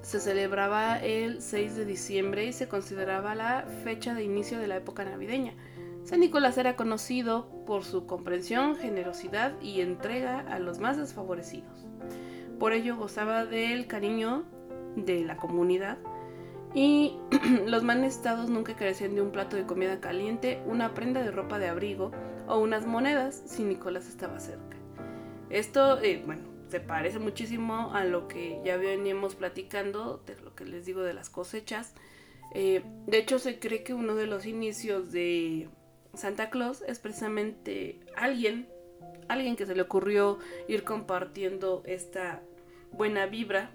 se 0.00 0.18
celebraba 0.18 0.96
el 0.96 1.42
6 1.42 1.76
de 1.76 1.84
diciembre 1.84 2.46
y 2.46 2.54
se 2.54 2.68
consideraba 2.68 3.34
la 3.34 3.66
fecha 3.84 4.14
de 4.14 4.24
inicio 4.24 4.58
de 4.60 4.66
la 4.66 4.76
época 4.76 5.04
navideña. 5.04 5.52
San 6.04 6.20
Nicolás 6.20 6.56
era 6.56 6.74
conocido 6.74 7.57
por 7.68 7.84
su 7.84 8.06
comprensión, 8.06 8.76
generosidad 8.76 9.52
y 9.60 9.82
entrega 9.82 10.40
a 10.40 10.58
los 10.58 10.78
más 10.78 10.96
desfavorecidos. 10.96 11.84
Por 12.58 12.72
ello 12.72 12.96
gozaba 12.96 13.44
del 13.44 13.86
cariño 13.86 14.44
de 14.96 15.22
la 15.22 15.36
comunidad 15.36 15.98
y 16.74 17.18
los 17.66 17.82
manestados 17.82 18.48
nunca 18.48 18.74
carecían 18.74 19.14
de 19.14 19.20
un 19.20 19.32
plato 19.32 19.56
de 19.56 19.66
comida 19.66 20.00
caliente, 20.00 20.62
una 20.64 20.94
prenda 20.94 21.22
de 21.22 21.30
ropa 21.30 21.58
de 21.58 21.68
abrigo 21.68 22.10
o 22.46 22.58
unas 22.58 22.86
monedas 22.86 23.42
si 23.44 23.64
Nicolás 23.64 24.08
estaba 24.08 24.40
cerca. 24.40 24.78
Esto, 25.50 26.00
eh, 26.00 26.22
bueno, 26.24 26.44
se 26.70 26.80
parece 26.80 27.18
muchísimo 27.18 27.90
a 27.92 28.02
lo 28.04 28.28
que 28.28 28.62
ya 28.64 28.78
veníamos 28.78 29.34
platicando, 29.34 30.22
de 30.26 30.40
lo 30.40 30.54
que 30.54 30.64
les 30.64 30.86
digo 30.86 31.02
de 31.02 31.12
las 31.12 31.28
cosechas. 31.28 31.92
Eh, 32.54 32.82
de 33.06 33.18
hecho, 33.18 33.38
se 33.38 33.58
cree 33.58 33.82
que 33.82 33.92
uno 33.92 34.14
de 34.14 34.26
los 34.26 34.46
inicios 34.46 35.12
de 35.12 35.68
Santa 36.14 36.50
Claus 36.50 36.82
es 36.86 36.98
precisamente 36.98 38.00
alguien, 38.16 38.68
alguien 39.28 39.56
que 39.56 39.66
se 39.66 39.74
le 39.74 39.82
ocurrió 39.82 40.38
ir 40.68 40.84
compartiendo 40.84 41.82
esta 41.86 42.42
buena 42.92 43.26
vibra 43.26 43.70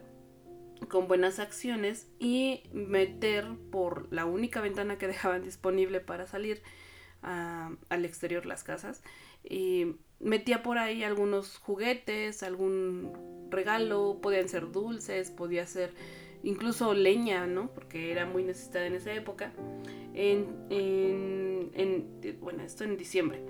con 0.90 1.08
buenas 1.08 1.40
acciones 1.40 2.08
y 2.20 2.64
meter 2.74 3.48
por 3.72 4.12
la 4.12 4.26
única 4.26 4.62
ventana 4.62 4.98
que 4.98 5.08
dejaban 5.14 5.44
disponible 5.44 6.00
para 6.00 6.28
salir 6.28 6.62
al 7.22 8.06
exterior 8.06 8.46
las 8.46 8.64
casas. 8.64 9.02
Y 9.44 9.96
metía 10.20 10.62
por 10.62 10.78
ahí 10.78 11.04
algunos 11.04 11.58
juguetes, 11.58 12.44
algún 12.44 13.48
regalo, 13.50 14.20
podían 14.22 14.50
ser 14.50 14.72
dulces, 14.72 15.32
podía 15.32 15.66
ser 15.66 15.94
incluso 16.44 16.94
leña, 16.94 17.48
¿no? 17.48 17.70
Porque 17.74 18.12
era 18.12 18.26
muy 18.26 18.44
necesitada 18.44 18.86
en 18.86 18.96
esa 18.96 19.14
época. 19.14 19.52
En, 20.14 20.48
en, 20.70 22.40
bueno, 22.40 22.64
esto 22.64 22.84
en 22.84 22.98
diciembre. 22.98 23.42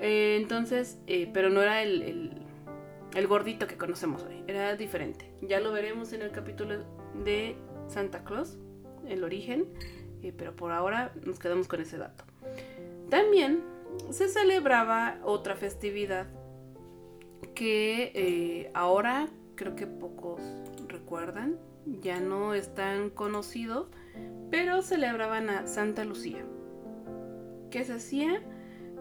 Eh, 0.00 0.38
entonces, 0.40 0.98
eh, 1.06 1.30
pero 1.32 1.50
no 1.50 1.60
era 1.62 1.82
el, 1.82 2.40
gordito 3.28 3.66
que 3.66 3.76
conocemos 3.76 4.22
hoy, 4.24 4.42
era 4.46 4.76
diferente. 4.76 5.30
Ya 5.42 5.60
lo 5.60 5.72
veremos 5.72 6.12
en 6.12 6.22
el 6.22 6.30
capítulo 6.30 6.84
de 7.24 7.56
Santa 7.88 8.24
Claus, 8.24 8.56
el 9.06 9.24
origen, 9.24 9.66
eh, 10.22 10.32
pero 10.36 10.56
por 10.56 10.72
ahora 10.72 11.12
nos 11.24 11.38
quedamos 11.38 11.68
con 11.68 11.80
ese 11.80 11.98
dato. 11.98 12.24
También 13.10 13.62
se 14.10 14.28
celebraba 14.28 15.18
otra 15.22 15.54
festividad 15.54 16.26
que 17.54 18.70
ahora 18.74 19.28
creo 19.54 19.76
que 19.76 19.86
pocos 19.86 20.40
ya 22.00 22.20
no 22.20 22.54
es 22.54 22.74
tan 22.74 23.10
conocido, 23.10 23.90
pero 24.50 24.82
celebraban 24.82 25.50
a 25.50 25.66
Santa 25.66 26.04
Lucía. 26.04 26.44
¿Qué 27.70 27.84
se 27.84 27.94
hacía? 27.94 28.42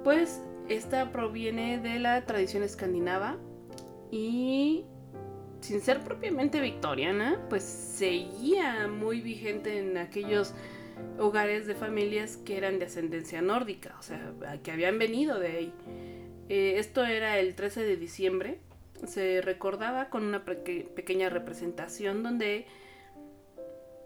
Pues 0.04 0.42
esta 0.70 1.12
proviene 1.12 1.80
de 1.80 2.00
la 2.00 2.26
tradición 2.26 2.64
escandinava 2.64 3.38
y 4.12 4.86
sin 5.62 5.82
ser 5.82 6.02
propiamente 6.02 6.60
victoriana, 6.60 7.40
pues 7.50 7.64
seguía 7.64 8.88
muy 8.88 9.22
vigente 9.22 9.80
en 9.80 9.98
aquellos 9.98 10.54
hogares 11.20 11.68
de 11.68 11.76
familias 11.76 12.38
que 12.38 12.58
eran 12.58 12.80
de 12.80 12.86
ascendencia 12.86 13.42
nórdica, 13.42 13.96
o 14.00 14.04
sea, 14.04 14.34
que 14.62 14.72
habían 14.72 15.00
venido 15.00 15.40
de 15.40 15.48
ahí. 15.48 15.74
Eh, 16.50 16.76
esto 16.78 17.06
era 17.06 17.40
el 17.40 17.56
13 17.56 17.84
de 17.84 17.96
diciembre, 17.96 18.60
se 19.06 19.42
recordaba 19.42 20.10
con 20.10 20.24
una 20.24 20.44
pequeña 20.46 21.30
representación 21.30 22.24
donde 22.24 22.66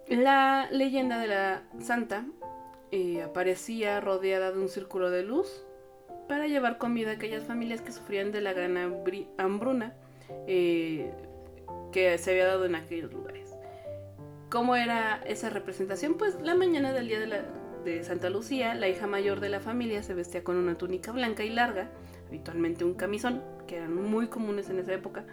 la 0.08 0.70
leyenda 0.72 1.20
de 1.20 1.28
la 1.28 1.64
santa 1.80 2.26
eh, 2.92 3.22
aparecía 3.22 4.00
rodeada 4.00 4.52
de 4.52 4.60
un 4.60 4.70
círculo 4.70 5.10
de 5.10 5.24
luz 5.24 5.66
para 6.28 6.48
llevar 6.48 6.78
comida 6.78 7.12
a 7.12 7.14
aquellas 7.14 7.44
familias 7.44 7.82
que 7.82 7.92
sufrían 7.92 8.32
de 8.32 8.42
la 8.42 8.54
gran 8.54 8.78
hambruna 9.38 9.94
eh, 10.48 11.12
que 11.92 12.18
se 12.18 12.32
había 12.32 12.48
dado 12.48 12.66
en 12.66 12.76
aquellos 12.76 13.12
lugares. 13.12 13.54
¿Cómo 14.50 14.76
era 14.76 15.22
esa 15.26 15.50
representación? 15.50 16.16
Pues 16.16 16.40
la 16.42 16.56
mañana 16.56 16.94
del 16.94 17.08
día 17.08 17.20
de, 17.20 18.04
Santa 18.04 18.30
Lucía, 18.30 18.76
la 18.76 18.90
hija 18.90 19.08
mayor 19.08 19.40
de 19.40 19.48
la 19.48 19.62
familia 19.62 20.04
se 20.04 20.14
vestía 20.14 20.44
con 20.44 20.58
una 20.58 20.78
túnica 20.78 21.14
blanca 21.14 21.46
y 21.46 21.50
larga, 21.50 21.90
habitualmente 22.28 22.86
un 22.86 22.94
camisón, 22.94 23.42
que 23.68 23.78
eran 23.78 23.96
muy 23.96 24.28
comunes 24.28 24.70
en 24.70 24.80
esa 24.80 24.94
época, 24.94 25.26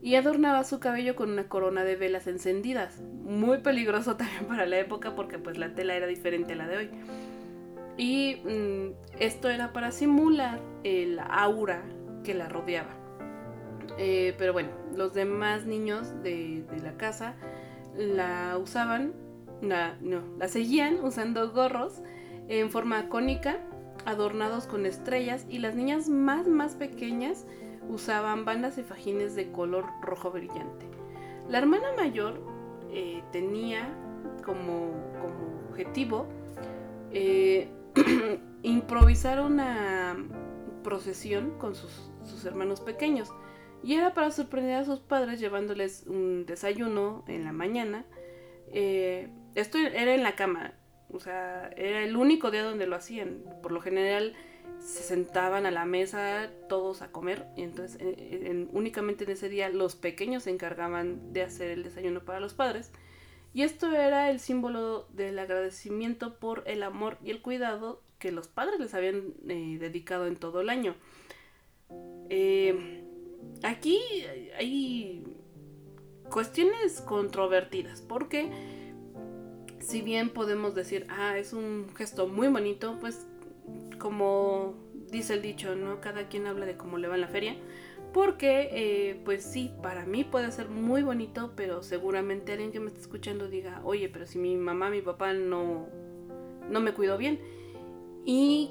y 0.00 0.14
adornaba 0.14 0.62
su 0.64 0.78
cabello 0.78 1.16
con 1.16 1.30
una 1.30 1.48
corona 1.48 1.84
de 1.84 1.96
velas 1.96 2.26
encendidas, 2.26 3.00
muy 3.00 3.58
peligroso 3.58 4.16
también 4.18 4.46
para 4.46 4.66
la 4.66 4.78
época 4.78 5.14
porque 5.14 5.38
pues 5.38 5.58
la 5.58 5.74
tela 5.74 5.94
era 5.94 6.06
diferente 6.06 6.52
a 6.52 6.56
la 6.56 6.68
de 6.68 6.76
hoy. 6.76 6.90
Y 7.96 8.42
mm, 8.44 9.18
esto 9.18 9.48
era 9.48 9.72
para 9.72 9.90
simular 9.90 10.60
el 10.84 11.18
aura 11.18 11.82
que 12.22 12.34
la 12.34 12.48
rodeaba. 12.48 12.94
Eh, 13.98 14.34
pero 14.38 14.52
bueno, 14.52 14.70
los 14.94 15.14
demás 15.14 15.66
niños 15.66 16.22
de 16.22 16.64
la 16.82 16.96
casa 16.96 17.34
la 17.96 18.56
usaban, 18.56 19.12
no, 19.60 20.22
la 20.38 20.48
seguían 20.48 21.02
usando 21.02 21.50
gorros 21.50 22.00
en 22.48 22.70
forma 22.70 23.08
cónica, 23.08 23.58
adornados 24.04 24.66
con 24.66 24.86
estrellas, 24.86 25.46
y 25.48 25.58
las 25.58 25.74
niñas 25.74 26.08
más, 26.08 26.46
más 26.46 26.74
pequeñas 26.74 27.46
usaban 27.88 28.44
bandas 28.44 28.78
y 28.78 28.82
fajines 28.82 29.34
de 29.34 29.50
color 29.50 29.86
rojo 30.02 30.30
brillante. 30.30 30.86
La 31.48 31.58
hermana 31.58 31.88
mayor 31.96 32.40
eh, 32.90 33.22
tenía 33.32 33.88
como, 34.44 34.92
como 35.20 35.68
objetivo 35.70 36.26
eh, 37.10 37.68
improvisar 38.62 39.40
una 39.40 40.16
procesión 40.82 41.58
con 41.58 41.74
sus, 41.74 42.10
sus 42.24 42.44
hermanos 42.44 42.80
pequeños. 42.80 43.30
Y 43.82 43.94
era 43.94 44.12
para 44.12 44.30
sorprender 44.30 44.74
a 44.76 44.84
sus 44.84 45.00
padres 45.00 45.38
llevándoles 45.38 46.04
un 46.06 46.46
desayuno 46.46 47.24
en 47.28 47.44
la 47.44 47.52
mañana. 47.52 48.04
Eh, 48.72 49.28
esto 49.54 49.78
era 49.78 50.14
en 50.14 50.22
la 50.22 50.34
cama, 50.34 50.74
o 51.12 51.20
sea, 51.20 51.70
era 51.76 52.02
el 52.02 52.16
único 52.16 52.50
día 52.50 52.62
donde 52.62 52.86
lo 52.86 52.96
hacían. 52.96 53.42
Por 53.62 53.72
lo 53.72 53.80
general 53.80 54.34
se 54.80 55.02
sentaban 55.02 55.66
a 55.66 55.70
la 55.70 55.84
mesa 55.84 56.50
todos 56.68 57.02
a 57.02 57.10
comer 57.10 57.46
y 57.56 57.62
entonces 57.62 57.98
eh, 58.00 58.68
únicamente 58.72 59.24
en 59.24 59.30
ese 59.30 59.48
día 59.48 59.68
los 59.70 59.96
pequeños 59.96 60.44
se 60.44 60.50
encargaban 60.50 61.32
de 61.32 61.42
hacer 61.42 61.70
el 61.70 61.82
desayuno 61.82 62.24
para 62.24 62.40
los 62.40 62.54
padres. 62.54 62.92
Y 63.54 63.62
esto 63.62 63.92
era 63.92 64.30
el 64.30 64.40
símbolo 64.40 65.08
del 65.14 65.38
agradecimiento 65.38 66.38
por 66.38 66.62
el 66.66 66.82
amor 66.82 67.18
y 67.24 67.30
el 67.30 67.40
cuidado 67.40 68.02
que 68.18 68.30
los 68.30 68.48
padres 68.48 68.78
les 68.78 68.94
habían 68.94 69.34
eh, 69.48 69.78
dedicado 69.80 70.26
en 70.26 70.36
todo 70.36 70.60
el 70.60 70.68
año. 70.68 70.94
Eh, 72.28 73.04
aquí 73.62 73.98
hay 74.58 75.24
cuestiones 76.28 77.00
controvertidas, 77.00 78.02
porque 78.02 78.50
si 79.80 80.02
bien 80.02 80.30
podemos 80.30 80.74
decir, 80.74 81.06
ah, 81.08 81.38
es 81.38 81.52
un 81.52 81.86
gesto 81.96 82.26
muy 82.26 82.48
bonito, 82.48 82.96
pues 83.00 83.26
como 83.98 84.74
dice 85.10 85.34
el 85.34 85.42
dicho, 85.42 85.74
¿no? 85.74 86.00
Cada 86.00 86.28
quien 86.28 86.46
habla 86.46 86.66
de 86.66 86.76
cómo 86.76 86.98
le 86.98 87.08
va 87.08 87.14
en 87.14 87.20
la 87.20 87.28
feria. 87.28 87.56
Porque, 88.12 88.70
eh, 88.72 89.20
pues 89.24 89.44
sí, 89.44 89.70
para 89.82 90.06
mí 90.06 90.24
puede 90.24 90.50
ser 90.50 90.68
muy 90.68 91.02
bonito, 91.02 91.52
pero 91.54 91.82
seguramente 91.82 92.52
alguien 92.52 92.72
que 92.72 92.80
me 92.80 92.88
está 92.88 93.00
escuchando 93.00 93.48
diga, 93.48 93.80
oye, 93.84 94.08
pero 94.08 94.26
si 94.26 94.38
mi 94.38 94.56
mamá, 94.56 94.88
mi 94.88 95.02
papá 95.02 95.34
no, 95.34 95.88
no 96.70 96.80
me 96.80 96.94
cuidó 96.94 97.18
bien. 97.18 97.38
Y 98.24 98.70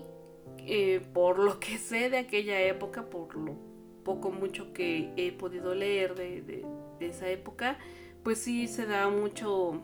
eh, 0.59 1.01
por 1.13 1.39
lo 1.39 1.59
que 1.59 1.77
sé 1.77 2.09
de 2.09 2.17
aquella 2.17 2.59
época, 2.61 3.09
por 3.09 3.35
lo 3.35 3.55
poco 4.03 4.31
mucho 4.31 4.73
que 4.73 5.11
he 5.17 5.31
podido 5.31 5.75
leer 5.75 6.15
de, 6.15 6.65
esa 6.99 7.29
época, 7.29 7.77
pues 8.23 8.39
sí 8.39 8.67
se 8.67 8.85
da 8.85 9.09
mucho 9.09 9.81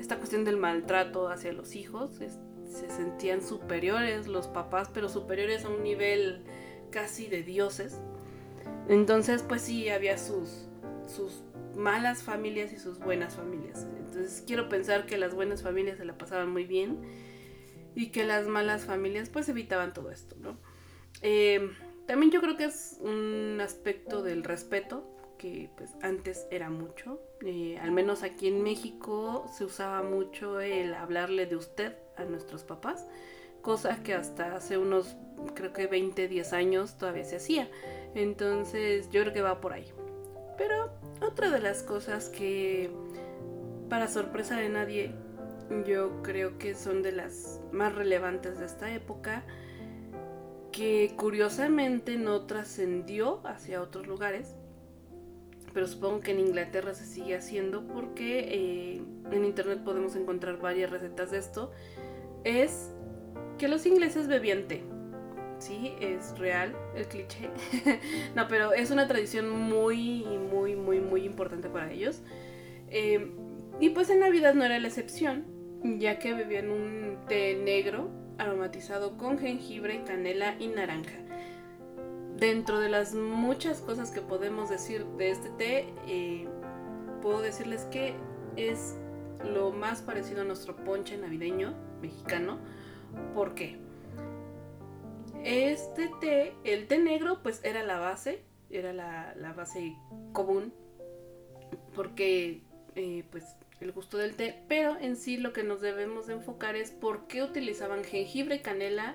esta 0.00 0.16
cuestión 0.16 0.44
del 0.44 0.56
maltrato 0.56 1.28
hacia 1.28 1.52
los 1.52 1.76
hijos. 1.76 2.12
se 2.18 2.88
sentían 2.88 3.42
superiores 3.42 4.26
los 4.26 4.48
papás, 4.48 4.90
pero 4.92 5.08
superiores 5.08 5.64
a 5.64 5.68
un 5.68 5.82
nivel 5.82 6.44
casi 6.90 7.26
de 7.26 7.42
dioses. 7.42 8.00
Entonces, 8.88 9.42
pues 9.42 9.62
sí, 9.62 9.88
había 9.88 10.18
sus, 10.18 10.68
sus 11.06 11.42
malas 11.76 12.22
familias 12.22 12.72
y 12.72 12.78
sus 12.78 12.98
buenas 12.98 13.36
familias. 13.36 13.86
Entonces 13.96 14.42
quiero 14.46 14.68
pensar 14.68 15.06
que 15.06 15.18
las 15.18 15.34
buenas 15.34 15.62
familias 15.62 15.98
se 15.98 16.04
la 16.04 16.18
pasaban 16.18 16.50
muy 16.50 16.64
bien 16.64 16.98
y 17.94 18.08
que 18.08 18.24
las 18.24 18.46
malas 18.46 18.84
familias 18.84 19.28
pues 19.28 19.48
evitaban 19.48 19.92
todo 19.92 20.10
esto, 20.10 20.36
¿no? 20.40 20.58
Eh, 21.22 21.70
también 22.06 22.32
yo 22.32 22.40
creo 22.40 22.56
que 22.56 22.64
es 22.64 22.98
un 23.00 23.58
aspecto 23.60 24.22
del 24.22 24.42
respeto 24.42 25.04
que 25.40 25.70
pues 25.74 25.96
antes 26.02 26.46
era 26.50 26.68
mucho. 26.68 27.18
Eh, 27.40 27.78
al 27.80 27.92
menos 27.92 28.22
aquí 28.22 28.46
en 28.46 28.62
México 28.62 29.46
se 29.56 29.64
usaba 29.64 30.02
mucho 30.02 30.60
el 30.60 30.92
hablarle 30.92 31.46
de 31.46 31.56
usted 31.56 31.96
a 32.16 32.24
nuestros 32.24 32.62
papás, 32.62 33.06
cosa 33.62 34.02
que 34.02 34.12
hasta 34.12 34.54
hace 34.54 34.76
unos 34.76 35.16
creo 35.54 35.72
que 35.72 35.86
20, 35.86 36.28
10 36.28 36.52
años 36.52 36.98
todavía 36.98 37.24
se 37.24 37.36
hacía. 37.36 37.70
Entonces 38.14 39.08
yo 39.10 39.22
creo 39.22 39.32
que 39.32 39.40
va 39.40 39.62
por 39.62 39.72
ahí. 39.72 39.90
Pero 40.58 40.90
otra 41.22 41.50
de 41.50 41.60
las 41.60 41.82
cosas 41.82 42.28
que, 42.28 42.90
para 43.88 44.08
sorpresa 44.08 44.56
de 44.56 44.68
nadie, 44.68 45.14
yo 45.86 46.20
creo 46.22 46.58
que 46.58 46.74
son 46.74 47.02
de 47.02 47.12
las 47.12 47.62
más 47.72 47.94
relevantes 47.94 48.58
de 48.58 48.66
esta 48.66 48.92
época, 48.92 49.44
que 50.70 51.14
curiosamente 51.16 52.18
no 52.18 52.42
trascendió 52.42 53.40
hacia 53.46 53.80
otros 53.80 54.06
lugares, 54.06 54.54
pero 55.72 55.86
supongo 55.86 56.20
que 56.20 56.32
en 56.32 56.40
Inglaterra 56.40 56.94
se 56.94 57.06
sigue 57.06 57.36
haciendo 57.36 57.86
porque 57.86 58.40
eh, 58.40 59.02
en 59.30 59.44
internet 59.44 59.80
podemos 59.84 60.16
encontrar 60.16 60.58
varias 60.58 60.90
recetas 60.90 61.30
de 61.30 61.38
esto, 61.38 61.70
es 62.44 62.90
que 63.58 63.68
los 63.68 63.86
ingleses 63.86 64.26
bebían 64.26 64.66
té 64.66 64.82
sí, 65.60 65.94
es 66.00 66.36
real 66.38 66.74
el 66.96 67.06
cliché. 67.06 67.50
no, 68.34 68.48
pero 68.48 68.72
es 68.72 68.90
una 68.90 69.06
tradición 69.06 69.50
muy, 69.50 70.24
muy, 70.50 70.74
muy, 70.74 71.00
muy 71.00 71.24
importante 71.24 71.68
para 71.68 71.92
ellos. 71.92 72.22
Em, 72.88 73.32
y 73.78 73.90
pues 73.90 74.10
en 74.10 74.20
Navidad 74.20 74.54
no 74.54 74.64
era 74.64 74.78
la 74.78 74.88
excepción, 74.88 75.44
ya 75.98 76.18
que 76.18 76.34
bebían 76.34 76.70
un 76.70 77.18
té 77.28 77.54
negro 77.62 78.10
aromatizado 78.38 79.16
con 79.16 79.38
jengibre, 79.38 80.02
canela 80.04 80.56
y 80.58 80.68
naranja. 80.68 81.18
Dentro 82.40 82.80
de 82.80 82.88
las 82.88 83.14
muchas 83.14 83.82
cosas 83.82 84.10
que 84.10 84.22
podemos 84.22 84.70
decir 84.70 85.04
de 85.18 85.30
este 85.30 85.50
té, 85.50 85.92
eh, 86.08 86.48
puedo 87.20 87.42
decirles 87.42 87.84
que 87.92 88.14
es 88.56 88.96
lo 89.44 89.72
más 89.72 90.00
parecido 90.00 90.40
a 90.40 90.44
nuestro 90.44 90.74
ponche 90.74 91.18
navideño 91.18 91.74
mexicano. 92.00 92.58
¿Por 93.34 93.54
qué? 93.54 93.76
Este 95.44 96.10
té, 96.22 96.54
el 96.64 96.86
té 96.86 96.98
negro, 96.98 97.42
pues 97.42 97.60
era 97.62 97.82
la 97.82 97.98
base, 97.98 98.42
era 98.70 98.94
la, 98.94 99.52
base 99.54 99.94
común, 100.32 100.72
porque 101.94 102.62
eh, 102.94 103.22
pues 103.30 103.44
el 103.80 103.92
gusto 103.92 104.16
del 104.16 104.34
té, 104.34 104.64
pero 104.66 104.96
en 104.96 105.16
sí 105.16 105.36
lo 105.36 105.52
que 105.52 105.62
nos 105.62 105.82
debemos 105.82 106.26
de 106.26 106.34
enfocar 106.34 106.74
es 106.74 106.90
por 106.90 107.26
qué 107.26 107.42
utilizaban 107.42 108.02
jengibre, 108.02 108.62
canela 108.62 109.14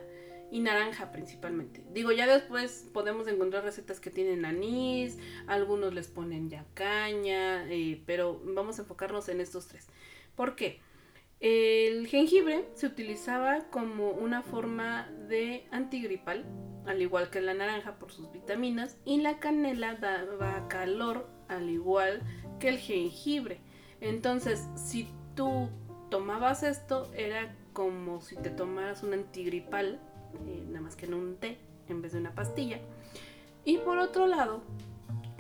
y 0.52 0.60
naranja 0.60 1.12
principalmente. 1.12 1.84
Digo, 1.92 2.12
ya 2.12 2.28
después 2.28 2.90
podemos 2.94 3.28
encontrar 3.28 3.64
recetas 3.64 4.00
que 4.00 4.12
tienen 4.12 4.46
anís, 4.46 5.18
algunos 5.48 5.94
les 5.94 6.08
ponen 6.08 6.50
ya 6.50 6.66
caña, 6.74 7.70
eh, 7.72 8.02
pero 8.06 8.42
vamos 8.44 8.78
a 8.80 8.84
enfocarnos 8.84 9.30
en 9.30 9.42
estos 9.42 9.68
tres. 9.68 9.88
¿Por 10.36 10.56
qué? 10.56 10.82
El 11.40 12.08
jengibre 12.08 12.66
se 12.76 12.88
utilizaba 12.88 13.66
como 13.70 14.12
una 14.12 14.42
forma 14.42 15.10
de 15.28 15.68
antigripal, 15.72 16.46
al 16.86 17.02
igual 17.02 17.30
que 17.30 17.42
la 17.42 17.54
naranja 17.54 18.00
por 18.00 18.12
sus 18.12 18.32
vitaminas, 18.32 18.98
y 19.06 19.22
la 19.22 19.40
canela 19.40 19.96
daba 19.96 20.68
calor, 20.70 21.30
al 21.50 21.70
igual 21.70 22.22
que 22.60 22.70
el 22.70 22.78
jengibre. 22.78 23.60
Entonces, 24.00 24.68
si 24.76 25.10
tú 25.36 25.70
tomabas 26.10 26.64
esto, 26.64 27.12
era 27.14 27.56
como 27.74 28.22
si 28.22 28.38
te 28.38 28.50
tomaras 28.50 29.04
un 29.04 29.14
antigripal, 29.14 30.00
eh, 30.48 30.64
nada 30.68 30.82
más 30.82 30.96
que 30.96 31.06
en 31.06 31.14
un 31.14 31.36
té 31.38 31.58
en 31.88 32.02
vez 32.02 32.14
de 32.14 32.20
una 32.20 32.34
pastilla. 32.34 32.80
Y 33.64 33.78
por 33.78 33.98
otro 33.98 34.28
lado, 34.28 34.62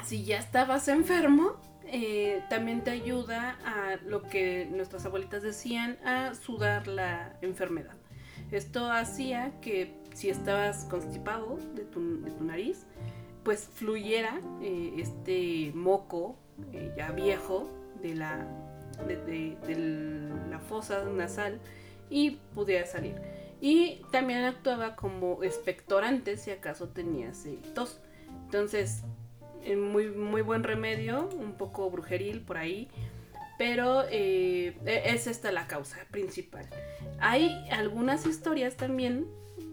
si 0.04 0.24
ya 0.24 0.38
estabas 0.38 0.88
enfermo, 0.88 1.54
eh, 1.86 2.44
también 2.50 2.84
te 2.84 2.92
ayuda 2.92 3.58
a 3.64 3.98
lo 4.06 4.24
que 4.24 4.68
nuestras 4.72 5.06
abuelitas 5.06 5.44
decían, 5.44 5.98
a 6.06 6.34
sudar 6.34 6.88
la 6.88 7.38
enfermedad. 7.42 7.96
Esto 8.52 8.92
hacía 8.92 9.60
que 9.62 10.00
si 10.14 10.30
estabas 10.30 10.86
constipado 10.86 11.58
de 11.76 11.84
tu, 11.84 12.00
nariz, 12.42 12.86
pues 13.44 13.70
fluyera 13.74 14.40
eh, 14.62 14.94
este 14.98 15.72
moco 15.76 16.36
ya 16.98 17.12
viejo 17.12 17.70
de 18.02 18.16
la, 18.16 18.48
de, 19.08 19.58
la 20.50 20.60
fosa 20.60 21.04
nasal 21.06 21.60
y 22.10 22.32
pudiera 22.54 22.86
salir. 22.86 23.16
Y 23.62 24.02
también 24.12 24.44
actuaba 24.44 24.96
como 24.96 25.44
expectorante 25.44 26.38
si 26.38 26.52
acaso 26.52 26.90
tenías 26.90 27.46
tos. 27.74 28.00
Entonces, 28.46 29.04
muy, 29.76 30.10
muy 30.10 30.42
buen 30.42 30.64
remedio, 30.64 31.30
un 31.30 31.54
poco 31.54 31.90
brujeril 31.90 32.42
por 32.42 32.58
ahí, 32.58 32.90
pero 33.58 34.04
eh, 34.10 34.78
e, 34.86 35.02
es 35.06 35.28
esta 35.28 35.52
la 35.52 35.68
causa 35.68 35.98
principal. 36.12 36.68
Hay 37.20 37.68
algunas 37.72 38.26
historias 38.26 38.76
también, 38.76 39.28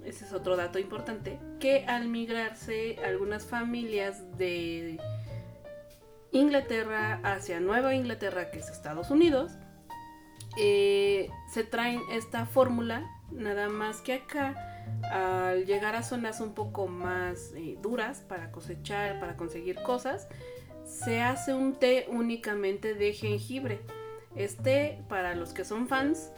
ese 0.05 0.25
es 0.25 0.33
otro 0.33 0.57
dato 0.57 0.79
importante, 0.79 1.39
que 1.61 1.85
al 1.87 2.09
migrarse 2.09 2.97
algunas 3.05 3.45
familias 3.45 4.39
de 4.39 4.99
Inglaterra 6.31 7.21
hacia 7.23 7.61
Nueva 7.61 7.95
Inglaterra, 7.95 8.51
que 8.51 8.61
es 8.61 8.69
Estados 8.71 9.11
Unidos, 9.11 9.53
eh, 10.57 11.29
se 11.53 11.65
traen 11.65 12.01
esta 12.11 12.47
fórmula, 12.47 13.07
nada 13.33 13.69
más 13.69 14.01
que 14.01 14.15
acá 14.15 14.73
al 15.11 15.67
llegar 15.67 15.95
a 15.95 16.03
zonas 16.03 16.41
un 16.41 16.55
poco 16.55 16.87
más 16.87 17.53
eh, 17.55 17.79
duras 17.83 18.21
para 18.21 18.51
cosechar, 18.51 19.21
para 19.21 19.37
conseguir 19.37 19.77
cosas, 19.83 20.29
se 20.85 21.21
hace 21.21 21.55
un 21.55 21.75
té 21.75 22.07
únicamente 22.09 22.95
de 22.95 23.13
jengibre. 23.13 23.81
Este, 24.35 25.05
para 25.09 25.35
los 25.35 25.53
que 25.53 25.65
son 25.65 25.89
fans, 25.89 26.31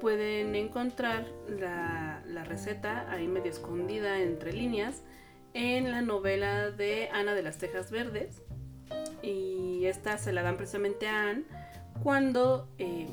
pueden 0.00 0.54
encontrar 0.54 1.26
la, 1.48 2.22
receta 2.44 3.10
ahí 3.10 3.28
medio 3.28 3.50
escondida 3.50 4.20
entre 4.20 4.52
líneas 4.52 5.02
en 5.54 5.90
la 5.90 6.02
novela 6.02 6.70
de 6.70 7.08
Ana 7.12 7.34
de 7.34 7.42
las 7.42 7.58
Tejas 7.58 7.90
Verdes. 7.90 8.42
Y 9.22 9.84
esta 9.86 10.18
se 10.18 10.32
la 10.32 10.42
dan 10.42 10.56
precisamente 10.56 11.08
a 11.08 11.30
Anne 11.30 11.44
cuando 12.02 12.68
eh, 12.78 13.08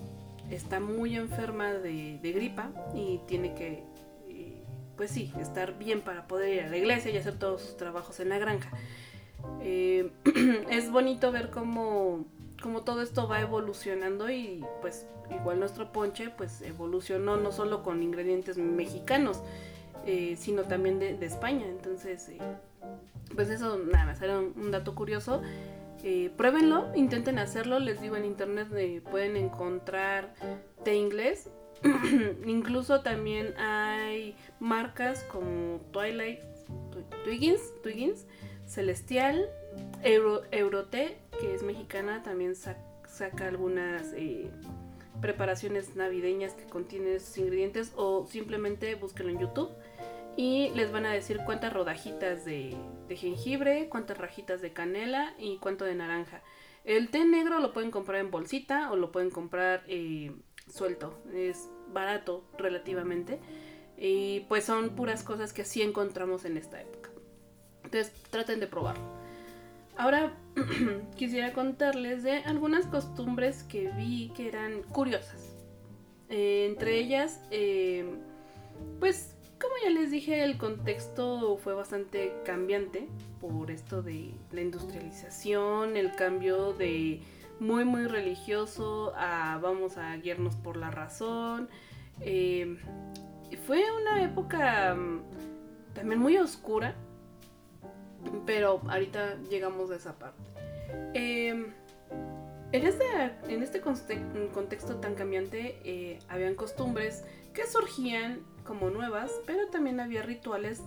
está 0.49 0.79
muy 0.79 1.15
enferma 1.15 1.73
de, 1.73 2.19
gripa 2.21 2.71
y 2.93 3.19
tiene 3.27 3.53
que 3.53 3.83
pues 4.99 5.11
sí, 5.11 5.31
estar 5.39 5.77
bien 5.77 6.01
para 6.01 6.27
poder 6.27 6.53
ir 6.53 6.63
a 6.63 6.67
la 6.67 6.75
iglesia 6.75 7.09
y 7.09 7.15
hacer 7.15 7.39
todos 7.39 7.61
sus 7.61 7.77
trabajos 7.77 8.19
en 8.19 8.27
la 8.27 8.37
granja. 8.37 8.69
Eh, 9.61 10.11
es 10.69 10.91
bonito 10.91 11.31
ver 11.31 11.49
cómo, 11.51 12.25
cómo, 12.61 12.81
todo 12.81 13.01
esto 13.01 13.25
va 13.25 13.39
evolucionando 13.39 14.29
y 14.29 14.65
pues 14.81 15.07
igual 15.33 15.57
nuestro 15.59 15.93
ponche 15.93 16.29
pues 16.31 16.61
evolucionó 16.63 17.37
no 17.37 17.53
solo 17.53 17.81
con 17.81 18.03
ingredientes 18.03 18.57
mexicanos, 18.57 19.41
eh, 20.05 20.35
sino 20.37 20.63
también 20.63 20.99
de, 20.99 21.25
España. 21.25 21.65
Entonces, 21.65 22.27
eh, 22.27 22.39
pues 23.35 23.49
eso 23.49 23.77
nada 23.77 24.05
más 24.05 24.21
era 24.21 24.39
un, 24.39 24.69
dato 24.69 24.95
curioso. 24.95 25.41
Pruébenlo, 26.37 26.91
intenten 26.95 27.39
hacerlo, 27.39 27.79
les 27.79 28.01
digo 28.01 28.15
en 28.15 28.25
internet 28.25 28.67
pueden 29.11 29.35
encontrar 29.35 30.33
té 30.83 30.95
inglés 30.95 31.49
Incluso 32.45 33.01
también 33.01 33.53
hay 33.57 34.35
marcas 34.59 35.23
como 35.31 35.79
Twilight, 35.91 36.39
Twiggins, 37.23 37.61
Twiggins 37.81 38.25
Celestial, 38.65 39.49
Euro, 40.03 40.43
Euroté, 40.51 41.17
que 41.39 41.55
es 41.55 41.63
mexicana, 41.63 42.21
también 42.21 42.53
saca 42.55 43.47
algunas 43.47 44.13
eh, 44.13 44.51
preparaciones 45.21 45.95
navideñas 45.95 46.53
que 46.53 46.65
contienen 46.65 47.15
esos 47.15 47.37
ingredientes 47.37 47.93
o 47.95 48.27
simplemente 48.27 48.95
búsquenlo 48.95 49.31
en 49.31 49.39
YouTube. 49.39 49.69
y 50.37 50.69
les 50.75 50.91
van 50.91 51.05
a 51.05 51.11
decir 51.11 51.39
cuántas 51.45 51.73
rodajitas 51.73 52.45
de, 52.45 52.75
jengibre, 53.15 53.89
cuántas 53.89 54.17
rajitas 54.17 54.61
de 54.61 54.73
canela 54.73 55.33
y 55.37 55.57
cuánto 55.57 55.85
de 55.85 55.95
naranja. 55.95 56.41
El 56.83 57.09
té 57.09 57.25
negro 57.25 57.59
lo 57.59 57.73
pueden 57.73 57.91
comprar 57.91 58.19
en 58.19 58.31
bolsita 58.31 58.91
o 58.91 58.95
lo 58.95 59.11
pueden 59.11 59.29
comprar 59.29 59.83
eh, 59.87 60.31
suelto. 60.71 61.21
Es 61.33 61.69
barato 61.93 62.43
relativamente. 62.57 63.39
Y 63.97 64.41
pues 64.41 64.63
son 64.63 64.91
puras 64.95 65.23
cosas 65.23 65.51
que 65.53 65.65
sí 65.65 65.81
encontramos 65.81 66.45
en 66.45 66.57
esta 66.57 66.81
época. 66.81 67.09
Entonces 67.83 68.13
traten 68.29 68.59
de 68.59 68.67
probarlo. 68.67 69.03
Ahora 69.97 70.33
quisiera 71.17 71.51
contarles 71.51 72.23
de 72.23 72.37
algunas 72.43 72.85
costumbres 72.85 73.63
que 73.63 73.89
vi 73.91 74.31
que 74.35 74.47
eran 74.47 74.83
curiosas. 74.83 75.55
Eh, 76.29 76.67
entre 76.69 76.97
ellas, 76.97 77.41
eh, 77.51 78.05
pues 78.99 79.35
como 79.59 79.73
ya 79.83 79.89
les 79.89 80.11
dije, 80.11 80.43
el 80.43 80.57
contexto 80.57 81.57
fue 81.57 81.73
bastante 81.73 82.33
cambiante 82.45 83.07
por 83.41 83.71
esto 83.71 84.01
de 84.01 84.33
la 84.51 84.61
industrialización, 84.61 85.97
el 85.97 86.15
cambio 86.15 86.73
de 86.73 87.21
muy 87.59 87.83
muy 87.83 88.07
religioso 88.07 89.13
a 89.15 89.59
vamos 89.61 89.97
a 89.97 90.15
guiarnos 90.17 90.55
por 90.55 90.77
la 90.77 90.91
razón. 90.91 91.69
Eh, 92.21 92.77
fue 93.65 93.83
una 94.01 94.23
época 94.23 94.95
mm, 94.95 95.21
también 95.93 96.19
muy 96.19 96.37
oscura, 96.37 96.95
pero 98.45 98.81
ahorita 98.87 99.37
llegamos 99.49 99.91
a 99.91 99.95
esa 99.95 100.17
parte. 100.17 100.49
Em, 101.13 101.73
en 102.71 102.87
este, 102.87 103.05
en 103.47 103.63
este 103.63 103.81
contexto 103.81 104.97
tan 104.97 105.15
cambiante, 105.15 105.79
eh, 105.83 106.19
habían 106.29 106.55
costumbres 106.55 107.25
que 107.53 107.65
surgían 107.65 108.41
como 108.63 108.89
nuevas, 108.89 109.31
pero 109.45 109.67
también 109.67 109.99
había 109.99 110.21
rituales 110.21 110.81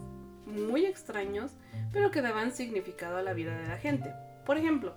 muy 0.46 0.86
extraños, 0.86 1.52
pero 1.92 2.10
que 2.10 2.22
daban 2.22 2.52
significado 2.52 3.16
a 3.16 3.22
la 3.22 3.32
vida 3.32 3.56
de 3.56 3.68
la 3.68 3.78
gente. 3.78 4.12
Por 4.44 4.56
ejemplo, 4.56 4.94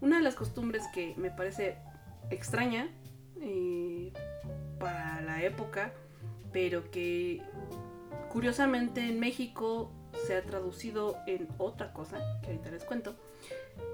una 0.00 0.16
de 0.16 0.22
las 0.22 0.34
costumbres 0.34 0.82
que 0.92 1.14
me 1.16 1.30
parece 1.30 1.76
extraña 2.30 2.88
eh, 3.40 4.12
para 4.78 5.20
la 5.22 5.42
época, 5.42 5.92
pero 6.52 6.90
que 6.90 7.42
curiosamente 8.30 9.00
en 9.08 9.20
México 9.20 9.92
se 10.26 10.36
ha 10.36 10.42
traducido 10.42 11.16
en 11.26 11.48
otra 11.58 11.92
cosa, 11.92 12.18
que 12.42 12.48
ahorita 12.48 12.70
les 12.70 12.84
cuento, 12.84 13.14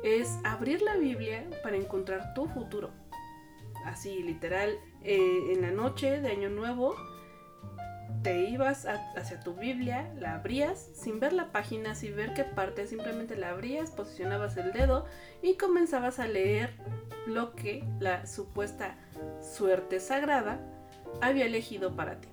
es 0.03 0.38
abrir 0.45 0.83
la 0.83 0.97
Biblia 0.97 1.49
para 1.62 1.77
encontrar 1.77 2.35
tu 2.35 2.47
futuro. 2.47 2.91
Así, 3.85 4.23
literal, 4.23 4.79
eh, 5.03 5.53
en 5.53 5.62
la 5.62 5.71
noche 5.71 6.21
de 6.21 6.31
Año 6.31 6.51
Nuevo, 6.51 6.95
te 8.23 8.49
ibas 8.49 8.87
hacia 8.87 9.40
tu 9.40 9.55
Biblia, 9.55 10.12
la 10.18 10.35
abrías 10.35 10.90
sin 10.94 11.21
ver 11.21 11.33
la 11.33 11.53
página, 11.53 11.94
sin 11.94 12.16
ver 12.16 12.35
qué 12.35 12.44
parte, 12.44 12.87
simplemente 12.87 13.37
la 13.37 13.51
abrías, 13.51 13.90
posicionabas 13.90 14.57
el 14.57 14.73
dedo 14.73 15.07
y 15.42 15.55
comenzabas 15.55 16.18
a 16.18 16.27
leer 16.27 16.73
lo 17.27 17.55
que 17.55 17.85
la 18.01 18.27
supuesta 18.27 18.97
suerte 19.40 20.01
sagrada 20.01 20.59
había 21.21 21.47
elegido 21.47 21.94
para 21.94 22.21
ti. 22.21 22.29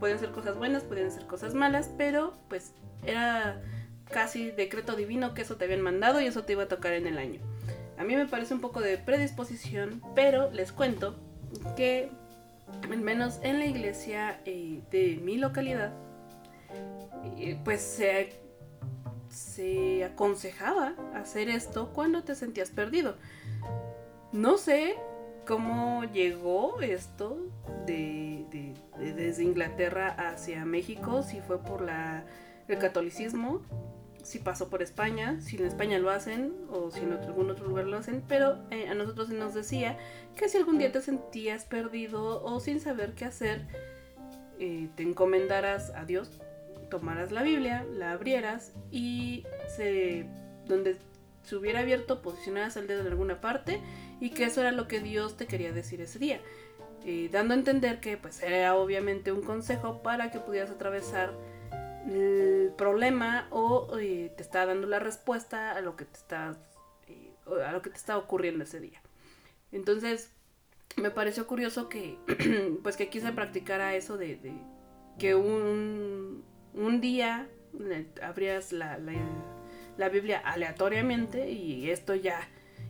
Pueden 0.00 0.18
ser 0.18 0.30
cosas 0.30 0.56
buenas, 0.56 0.84
pueden 0.84 1.10
ser 1.10 1.26
cosas 1.26 1.54
malas, 1.54 1.90
pero 1.96 2.32
pues 2.48 2.72
era 3.04 3.60
casi 4.10 4.50
decreto 4.50 4.96
divino 4.96 5.34
que 5.34 5.42
eso 5.42 5.56
te 5.56 5.64
habían 5.64 5.82
mandado 5.82 6.20
y 6.20 6.26
eso 6.26 6.44
te 6.44 6.52
iba 6.52 6.64
a 6.64 6.68
tocar 6.68 6.92
en 6.92 7.06
el 7.06 7.18
año. 7.18 7.40
A 7.98 8.04
mí 8.04 8.14
me 8.14 8.26
parece 8.26 8.54
un 8.54 8.60
poco 8.60 8.80
de 8.80 8.98
predisposición, 8.98 10.02
pero 10.14 10.50
les 10.50 10.72
cuento 10.72 11.16
que 11.76 12.10
al 12.68 13.00
menos 13.00 13.38
en 13.42 13.58
la 13.58 13.66
iglesia 13.66 14.40
eh, 14.44 14.82
de 14.90 15.20
mi 15.22 15.36
localidad, 15.36 15.92
eh, 17.38 17.58
pues 17.64 17.80
se, 17.80 18.32
se 19.28 20.04
aconsejaba 20.04 20.94
hacer 21.14 21.48
esto 21.48 21.92
cuando 21.92 22.22
te 22.22 22.34
sentías 22.34 22.70
perdido. 22.70 23.16
No 24.32 24.58
sé 24.58 24.96
cómo 25.46 26.04
llegó 26.04 26.80
esto 26.80 27.38
de, 27.86 28.74
desde 28.98 29.42
Inglaterra 29.42 30.08
hacia 30.08 30.64
México, 30.64 31.22
si 31.22 31.40
fue 31.40 31.62
por 31.62 31.86
el 32.68 32.78
catolicismo, 32.78 33.62
si 34.26 34.40
pasó 34.40 34.68
por 34.68 34.82
España, 34.82 35.40
si 35.40 35.56
en 35.56 35.66
España 35.66 36.00
lo 36.00 36.10
hacen 36.10 36.52
o 36.68 36.90
si 36.90 37.00
en 37.00 37.12
algún 37.12 37.48
otro 37.48 37.68
lugar 37.68 37.86
lo 37.86 37.96
hacen, 37.96 38.24
pero 38.26 38.58
eh, 38.72 38.88
a 38.88 38.94
nosotros 38.94 39.28
nos 39.28 39.54
decía 39.54 39.96
que 40.34 40.48
si 40.48 40.58
algún 40.58 40.78
día 40.78 40.90
te 40.90 41.00
sentías 41.00 41.64
perdido 41.64 42.42
o 42.42 42.58
sin 42.58 42.80
saber 42.80 43.12
qué 43.12 43.24
hacer, 43.24 43.62
eh, 44.58 44.88
te 44.96 45.04
encomendaras 45.04 45.90
a 45.90 46.04
Dios, 46.04 46.40
tomaras 46.90 47.30
la 47.30 47.44
Biblia, 47.44 47.86
la 47.88 48.12
abrieras 48.12 48.72
y 48.90 49.44
se, 49.76 50.26
donde 50.66 50.96
se 51.44 51.54
hubiera 51.54 51.80
abierto 51.80 52.20
posicionaras 52.20 52.76
el 52.76 52.88
dedo 52.88 53.02
en 53.02 53.06
alguna 53.06 53.40
parte 53.40 53.80
y 54.18 54.30
que 54.30 54.44
eso 54.44 54.60
era 54.60 54.72
lo 54.72 54.88
que 54.88 54.98
Dios 54.98 55.36
te 55.36 55.46
quería 55.46 55.70
decir 55.70 56.00
ese 56.00 56.18
día. 56.18 56.40
Eh, 57.04 57.28
dando 57.30 57.54
a 57.54 57.58
entender 57.58 58.00
que 58.00 58.16
pues 58.16 58.42
era 58.42 58.74
obviamente 58.74 59.30
un 59.30 59.42
consejo 59.42 60.02
para 60.02 60.32
que 60.32 60.40
pudieras 60.40 60.70
atravesar 60.72 61.32
el 62.06 62.72
problema 62.76 63.48
o 63.50 63.98
eh, 63.98 64.32
te 64.36 64.42
está 64.42 64.66
dando 64.66 64.86
la 64.86 64.98
respuesta 64.98 65.72
a 65.72 65.80
lo 65.80 65.96
que 65.96 66.04
te 66.04 66.16
está 66.18 66.56
eh, 67.08 67.32
a 67.66 67.72
lo 67.72 67.82
que 67.82 67.90
te 67.90 67.96
está 67.96 68.16
ocurriendo 68.16 68.64
ese 68.64 68.80
día. 68.80 69.00
Entonces, 69.72 70.30
me 70.96 71.10
pareció 71.10 71.46
curioso 71.46 71.88
que 71.88 72.18
pues 72.82 72.96
que 72.96 73.04
aquí 73.04 73.20
se 73.20 73.32
practicara 73.32 73.94
eso 73.94 74.16
de, 74.16 74.38
que 75.18 75.34
un, 75.34 76.44
un, 76.74 77.00
día 77.00 77.48
abrías 78.22 78.72
la, 78.72 78.98
la, 79.96 80.08
Biblia 80.08 80.38
aleatoriamente 80.38 81.50
y 81.50 81.90
esto 81.90 82.14
ya 82.14 82.40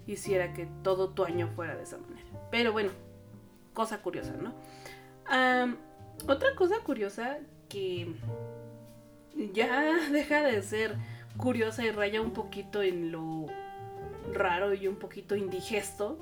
hiciera 0.07 0.53
que 0.53 0.69
todo 0.83 1.11
tu 1.11 1.25
año 1.25 1.49
fuera 1.57 1.75
de 1.75 1.83
esa 1.83 1.99
manera. 1.99 2.29
Pero 2.51 2.73
bueno, 2.73 2.91
cosa 3.73 4.03
curiosa, 4.03 4.35
¿no? 4.35 4.55
otra 6.29 6.55
cosa 6.55 6.79
curiosa 6.85 7.39
que 7.69 8.15
ya 9.53 10.11
deja 10.11 10.43
de 10.43 10.63
ser 10.63 10.97
curiosa 11.37 11.85
y 11.85 11.91
raya 11.91 12.21
un 12.21 12.33
poquito 12.33 12.83
en 12.83 13.13
lo 13.13 13.47
raro 14.33 14.75
y 14.75 14.89
un 14.89 14.97
poquito 14.97 15.37
indigesto, 15.37 16.19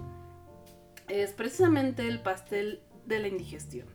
es 1.09 1.33
precisamente 1.33 2.07
el 2.09 2.21
pastel 2.21 2.81
de 3.07 3.19
la 3.21 3.29
indigestión. 3.29 3.87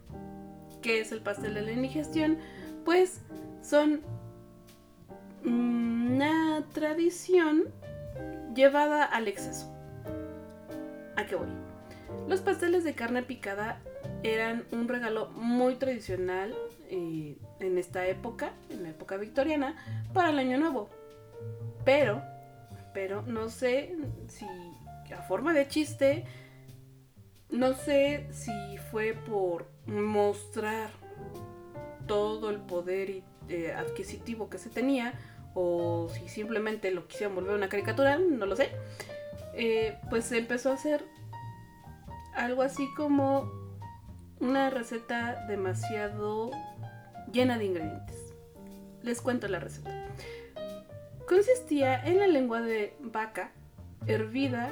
¿Qué 0.81 1.01
es 1.01 1.11
el 1.11 1.21
pastel 1.21 1.53
de 1.55 1.61
la 1.61 1.71
indigestión? 1.71 2.37
Pues 2.85 3.21
son 3.61 4.01
una 5.43 6.63
tradición 6.73 7.65
llevada 8.55 9.03
al 9.03 9.27
exceso. 9.27 9.71
¿A 11.15 11.25
qué 11.25 11.35
voy? 11.35 11.47
Los 12.27 12.41
pasteles 12.41 12.83
de 12.83 12.93
carne 12.93 13.23
picada 13.23 13.81
eran 14.23 14.65
un 14.71 14.87
regalo 14.87 15.29
muy 15.31 15.75
tradicional 15.75 16.55
eh, 16.89 17.37
en 17.59 17.77
esta 17.77 18.07
época, 18.07 18.53
en 18.69 18.83
la 18.83 18.89
época 18.89 19.17
victoriana, 19.17 19.75
para 20.13 20.29
el 20.29 20.39
año 20.39 20.57
nuevo. 20.57 20.89
Pero, 21.85 22.21
pero 22.93 23.21
no 23.23 23.49
sé 23.49 23.95
si 24.27 24.45
a 25.13 25.21
forma 25.21 25.53
de 25.53 25.67
chiste, 25.67 26.25
no 27.49 27.73
sé 27.73 28.27
si 28.31 28.77
fue 28.91 29.13
por 29.13 29.67
mostrar 29.87 30.89
todo 32.05 32.49
el 32.49 32.57
poder 32.57 33.23
eh, 33.47 33.73
adquisitivo 33.73 34.49
que 34.49 34.57
se 34.57 34.69
tenía 34.69 35.13
o 35.55 36.09
si 36.09 36.27
simplemente 36.29 36.91
lo 36.91 37.07
quisieron 37.07 37.35
volver 37.35 37.55
una 37.55 37.69
caricatura, 37.69 38.17
no 38.17 38.45
lo 38.45 38.55
sé. 38.55 38.69
Eh, 39.53 39.97
pues 40.09 40.25
se 40.25 40.37
empezó 40.37 40.69
a 40.71 40.75
hacer 40.75 41.03
algo 42.35 42.61
así 42.61 42.87
como 42.95 43.51
una 44.39 44.69
receta 44.69 45.45
demasiado 45.47 46.51
llena 47.31 47.57
de 47.57 47.65
ingredientes. 47.65 48.33
Les 49.01 49.21
cuento 49.21 49.47
la 49.47 49.59
receta. 49.59 50.07
Consistía 51.27 52.03
en 52.03 52.19
la 52.19 52.27
lengua 52.27 52.61
de 52.61 52.95
vaca 52.99 53.51
hervida, 54.07 54.71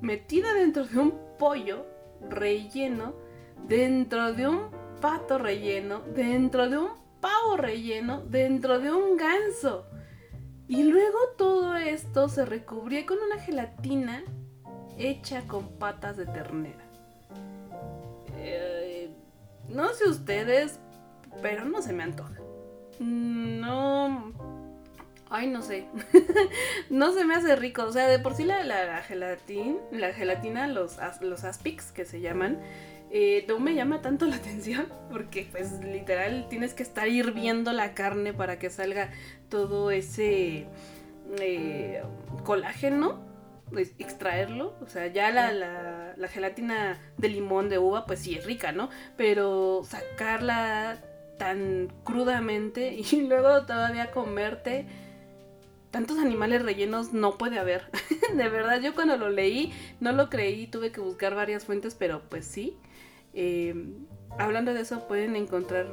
metida 0.00 0.54
dentro 0.54 0.84
de 0.86 0.98
un 0.98 1.14
pollo 1.38 1.86
relleno, 2.28 3.14
dentro 3.66 4.32
de 4.32 4.48
un 4.48 4.70
pato 5.00 5.38
relleno, 5.38 6.00
dentro 6.14 6.68
de 6.68 6.78
un 6.78 6.88
pavo 7.20 7.56
relleno, 7.56 8.22
dentro 8.22 8.80
de 8.80 8.92
un 8.92 9.16
ganso. 9.16 9.86
Y 10.68 10.84
luego 10.84 11.18
todo 11.36 11.76
esto 11.76 12.28
se 12.28 12.44
recubría 12.44 13.04
con 13.04 13.18
una 13.18 13.38
gelatina 13.38 14.22
hecha 14.98 15.42
con 15.46 15.68
patas 15.78 16.16
de 16.16 16.26
ternera. 16.26 16.84
Eh, 18.36 19.10
no 19.68 19.88
sé 19.90 20.08
ustedes, 20.08 20.78
pero 21.40 21.64
no 21.64 21.80
se 21.82 21.92
me 21.92 22.02
antoja. 22.02 22.38
No. 22.98 24.32
Ay, 25.30 25.46
no 25.48 25.62
sé. 25.62 25.86
no 26.90 27.12
se 27.12 27.24
me 27.24 27.34
hace 27.34 27.56
rico. 27.56 27.84
O 27.84 27.92
sea, 27.92 28.06
de 28.06 28.18
por 28.18 28.34
sí 28.34 28.44
la, 28.44 28.62
la, 28.64 29.02
gelatina, 29.02 29.78
la 29.90 30.12
gelatina, 30.12 30.66
los, 30.66 30.98
los 31.20 31.44
aspics 31.44 31.90
que 31.92 32.04
se 32.04 32.20
llaman, 32.20 32.60
Eh, 33.14 33.44
no 33.46 33.58
me 33.58 33.74
llama 33.74 34.00
tanto 34.00 34.24
la 34.24 34.36
atención 34.42 34.86
porque 35.10 35.46
pues 35.50 35.72
literal 35.84 36.46
tienes 36.48 36.72
que 36.72 36.82
estar 36.82 37.08
hirviendo 37.08 37.72
la 37.74 37.92
carne 37.92 38.32
para 38.32 38.58
que 38.58 38.70
salga 38.70 39.10
todo 39.50 39.90
ese 39.90 40.66
eh, 41.38 42.02
colágeno, 42.44 43.20
pues, 43.70 43.92
extraerlo. 43.98 44.74
O 44.80 44.88
sea, 44.88 45.08
ya 45.08 45.30
la, 45.30 45.52
la, 45.52 46.14
la 46.16 46.28
gelatina 46.28 46.98
de 47.18 47.28
limón 47.28 47.68
de 47.68 47.78
uva 47.78 48.06
pues 48.06 48.20
sí 48.20 48.34
es 48.34 48.46
rica, 48.46 48.72
¿no? 48.72 48.88
Pero 49.18 49.82
sacarla 49.84 50.98
tan 51.42 51.88
crudamente 52.04 52.94
y 53.10 53.22
luego 53.22 53.66
todavía 53.66 54.12
comerte 54.12 54.86
tantos 55.90 56.18
animales 56.18 56.62
rellenos 56.62 57.12
no 57.12 57.36
puede 57.36 57.58
haber. 57.58 57.90
de 58.36 58.48
verdad, 58.48 58.80
yo 58.80 58.94
cuando 58.94 59.16
lo 59.16 59.28
leí 59.28 59.72
no 59.98 60.12
lo 60.12 60.30
creí, 60.30 60.68
tuve 60.68 60.92
que 60.92 61.00
buscar 61.00 61.34
varias 61.34 61.64
fuentes, 61.64 61.96
pero 61.96 62.22
pues 62.30 62.46
sí. 62.46 62.76
Eh, 63.34 63.74
hablando 64.38 64.72
de 64.72 64.82
eso, 64.82 65.08
pueden 65.08 65.34
encontrar 65.34 65.88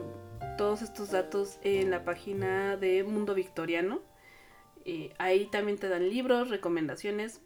todos 0.56 0.84
estos 0.84 1.10
datos 1.10 1.58
en 1.64 1.90
la 1.90 2.06
página 2.06 2.78
de 2.78 3.04
Mundo 3.04 3.34
Victoriano. 3.34 4.02
Eh, 4.86 5.14
ahí 5.18 5.48
también 5.48 5.80
te 5.80 5.90
dan 5.90 6.08
libros, 6.10 6.50
recomendaciones. 6.52 7.42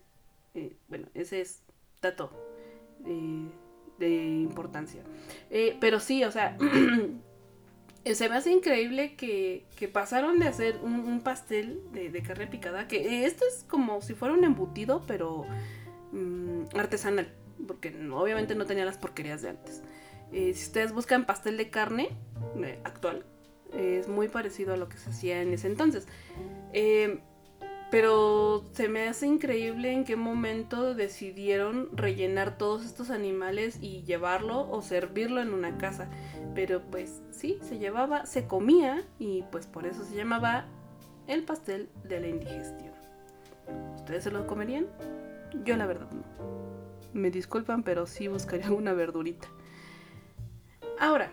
Eh, 0.56 0.76
bueno, 0.90 1.08
ese 1.14 1.40
es 1.40 1.64
dato 2.02 2.32
de 3.98 4.26
importancia. 4.26 5.04
pero 5.80 6.02
sí, 6.02 6.26
o 6.26 6.32
sea, 6.32 6.58
se 8.06 8.30
me 8.30 8.36
hace 8.36 8.52
increíble 8.52 9.16
que, 9.16 9.66
pasaron 9.92 10.40
de 10.40 10.48
hacer 10.48 10.80
un, 10.82 11.22
pastel 11.22 11.82
de, 11.92 12.22
carne 12.22 12.48
picada, 12.48 12.88
que 12.88 13.26
esto 13.26 13.46
es 13.46 13.66
como 13.68 14.02
si 14.02 14.14
fuera 14.14 14.34
un 14.34 14.44
embutido, 14.44 15.04
pero 15.08 15.46
mm, 16.12 16.76
artesanal, 16.76 17.34
porque 17.68 17.96
obviamente 18.12 18.56
no 18.56 18.66
tenía 18.66 18.86
las 18.86 18.98
porquerías 18.98 19.42
de 19.42 19.50
antes. 19.50 19.82
Eh, 20.32 20.54
si 20.54 20.66
ustedes 20.66 20.94
buscan 20.94 21.26
pastel 21.26 21.58
de 21.58 21.70
carne 21.70 22.10
eh, 22.64 22.80
actual, 22.84 23.26
es 23.74 24.08
muy 24.08 24.28
parecido 24.28 24.74
a 24.74 24.78
lo 24.78 24.90
que 24.90 24.98
se 24.98 25.10
hacía 25.10 25.42
en 25.42 25.54
ese 25.54 25.68
entonces. 25.68 26.08
Pero 27.94 28.66
se 28.72 28.90
me 28.90 29.08
hace 29.08 29.28
increíble 29.28 29.92
en 29.92 30.04
qué 30.04 30.16
momento 30.16 30.96
decidieron 30.96 31.96
rellenar 31.96 32.58
todos 32.58 32.84
estos 32.86 33.12
animales 33.12 33.78
y 33.82 34.02
llevarlo 34.02 34.68
o 34.72 34.82
servirlo 34.82 35.40
en 35.42 35.54
una 35.54 35.78
casa. 35.78 36.08
Pero 36.56 36.82
pues 36.82 37.22
sí, 37.30 37.60
se 37.62 37.78
llevaba, 37.78 38.26
se 38.26 38.48
comía 38.48 39.04
y 39.20 39.44
pues 39.52 39.68
por 39.68 39.86
eso 39.86 40.04
se 40.06 40.16
llamaba 40.16 40.66
el 41.28 41.44
pastel 41.44 41.88
de 42.04 42.20
la 42.20 42.30
indigestión. 42.30 42.94
¿Ustedes 43.98 44.24
se 44.24 44.32
lo 44.32 44.48
comerían? 44.48 44.88
Yo 45.64 45.78
la 45.78 45.86
verdad 45.86 46.10
no. 46.10 46.24
Me 47.14 47.30
disculpan, 47.30 47.84
pero 47.84 48.08
sí 48.08 48.28
buscaría 48.28 48.72
una 48.72 48.94
verdurita. 48.94 49.48
Ahora, 51.00 51.30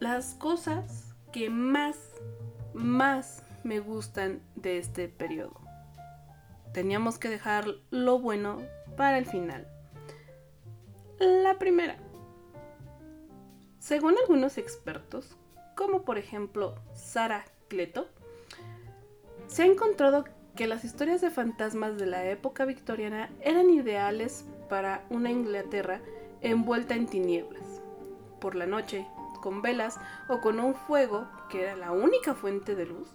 las 0.00 0.34
cosas 0.34 1.14
que 1.30 1.48
más, 1.48 1.96
más 2.74 3.44
me 3.64 3.80
gustan 3.80 4.42
de 4.56 4.78
este 4.78 5.08
periodo. 5.08 5.60
Teníamos 6.72 7.18
que 7.18 7.28
dejar 7.28 7.66
lo 7.90 8.18
bueno 8.18 8.58
para 8.96 9.18
el 9.18 9.26
final. 9.26 9.66
La 11.18 11.58
primera. 11.58 11.96
Según 13.78 14.14
algunos 14.18 14.58
expertos, 14.58 15.36
como 15.76 16.02
por 16.02 16.18
ejemplo 16.18 16.74
Sara 16.94 17.44
Cleto, 17.68 18.08
se 19.46 19.62
ha 19.62 19.66
encontrado 19.66 20.24
que 20.56 20.66
las 20.66 20.84
historias 20.84 21.20
de 21.20 21.30
fantasmas 21.30 21.98
de 21.98 22.06
la 22.06 22.24
época 22.26 22.64
victoriana 22.64 23.30
eran 23.40 23.70
ideales 23.70 24.44
para 24.68 25.04
una 25.10 25.30
Inglaterra 25.30 26.00
envuelta 26.40 26.94
en 26.94 27.06
tinieblas. 27.06 27.80
Por 28.40 28.54
la 28.54 28.66
noche, 28.66 29.06
con 29.42 29.62
velas 29.62 29.98
o 30.28 30.40
con 30.40 30.60
un 30.60 30.74
fuego 30.74 31.28
que 31.50 31.62
era 31.62 31.76
la 31.76 31.92
única 31.92 32.34
fuente 32.34 32.74
de 32.74 32.86
luz, 32.86 33.08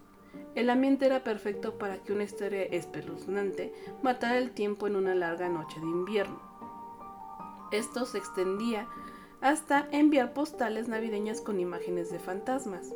el 0.55 0.69
ambiente 0.69 1.05
era 1.05 1.23
perfecto 1.23 1.77
para 1.77 1.97
que 1.99 2.13
una 2.13 2.23
historia 2.23 2.63
espeluznante 2.63 3.73
matara 4.01 4.37
el 4.37 4.51
tiempo 4.51 4.87
en 4.87 4.95
una 4.95 5.15
larga 5.15 5.49
noche 5.49 5.79
de 5.79 5.85
invierno. 5.85 6.39
Esto 7.71 8.05
se 8.05 8.17
extendía 8.17 8.87
hasta 9.41 9.87
enviar 9.91 10.33
postales 10.33 10.87
navideñas 10.87 11.41
con 11.41 11.59
imágenes 11.59 12.11
de 12.11 12.19
fantasmas. 12.19 12.93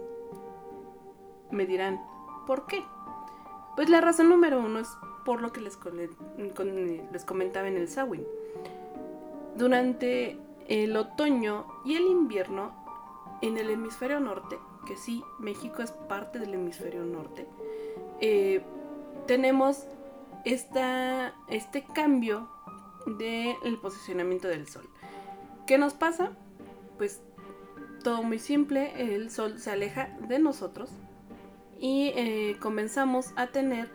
Me 1.52 1.66
dirán, 1.66 2.02
¿por 2.48 2.66
qué? 2.66 2.84
Pues 3.76 3.90
la 3.90 4.02
razón 4.02 4.30
número 4.30 4.60
uno 4.60 4.80
es 4.80 4.90
por 5.26 5.42
lo 5.42 5.52
que 5.52 5.62
les, 5.62 5.78
comentaba 7.26 7.68
en 7.68 7.78
el 7.78 7.88
Sawin. 7.88 8.26
Durante 9.56 10.38
el 10.68 10.96
otoño 10.96 11.66
y 11.86 11.96
el 11.96 12.08
invierno, 12.08 12.72
en 13.42 13.58
el 13.58 13.70
hemisferio 13.70 14.20
norte, 14.20 14.58
sí, 14.98 15.24
México 15.40 15.82
es 15.82 15.92
parte 15.92 16.40
del 16.40 16.54
hemisferio 16.54 17.04
norte, 17.04 17.48
eh, 18.20 18.62
tenemos 19.28 19.86
esta, 20.46 21.34
este 21.48 21.84
cambio 21.84 22.50
del 23.06 23.78
posicionamiento 23.82 24.48
del 24.48 24.68
Sol. 24.68 24.88
¿Qué 25.68 25.78
nos 25.78 25.94
pasa? 25.94 26.32
Pues 26.98 27.22
todo 28.04 28.24
muy 28.24 28.40
simple, 28.40 29.16
el 29.16 29.30
Sol 29.30 29.60
se 29.60 29.72
aleja 29.72 30.10
de 30.28 30.40
nosotros 30.40 30.90
y 31.80 32.12
eh, 32.16 32.58
comenzamos 32.60 33.34
a 33.36 33.48
tener 33.48 33.90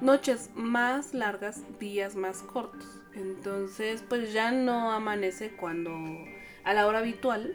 noches 0.00 0.50
más 0.54 1.14
largas, 1.14 1.62
días 1.78 2.16
más 2.16 2.42
cortos. 2.42 3.02
Entonces, 3.14 4.04
pues 4.08 4.32
ya 4.32 4.50
no 4.50 4.92
amanece 4.92 5.50
cuando 5.56 5.92
a 6.64 6.74
la 6.74 6.86
hora 6.86 6.98
habitual 6.98 7.54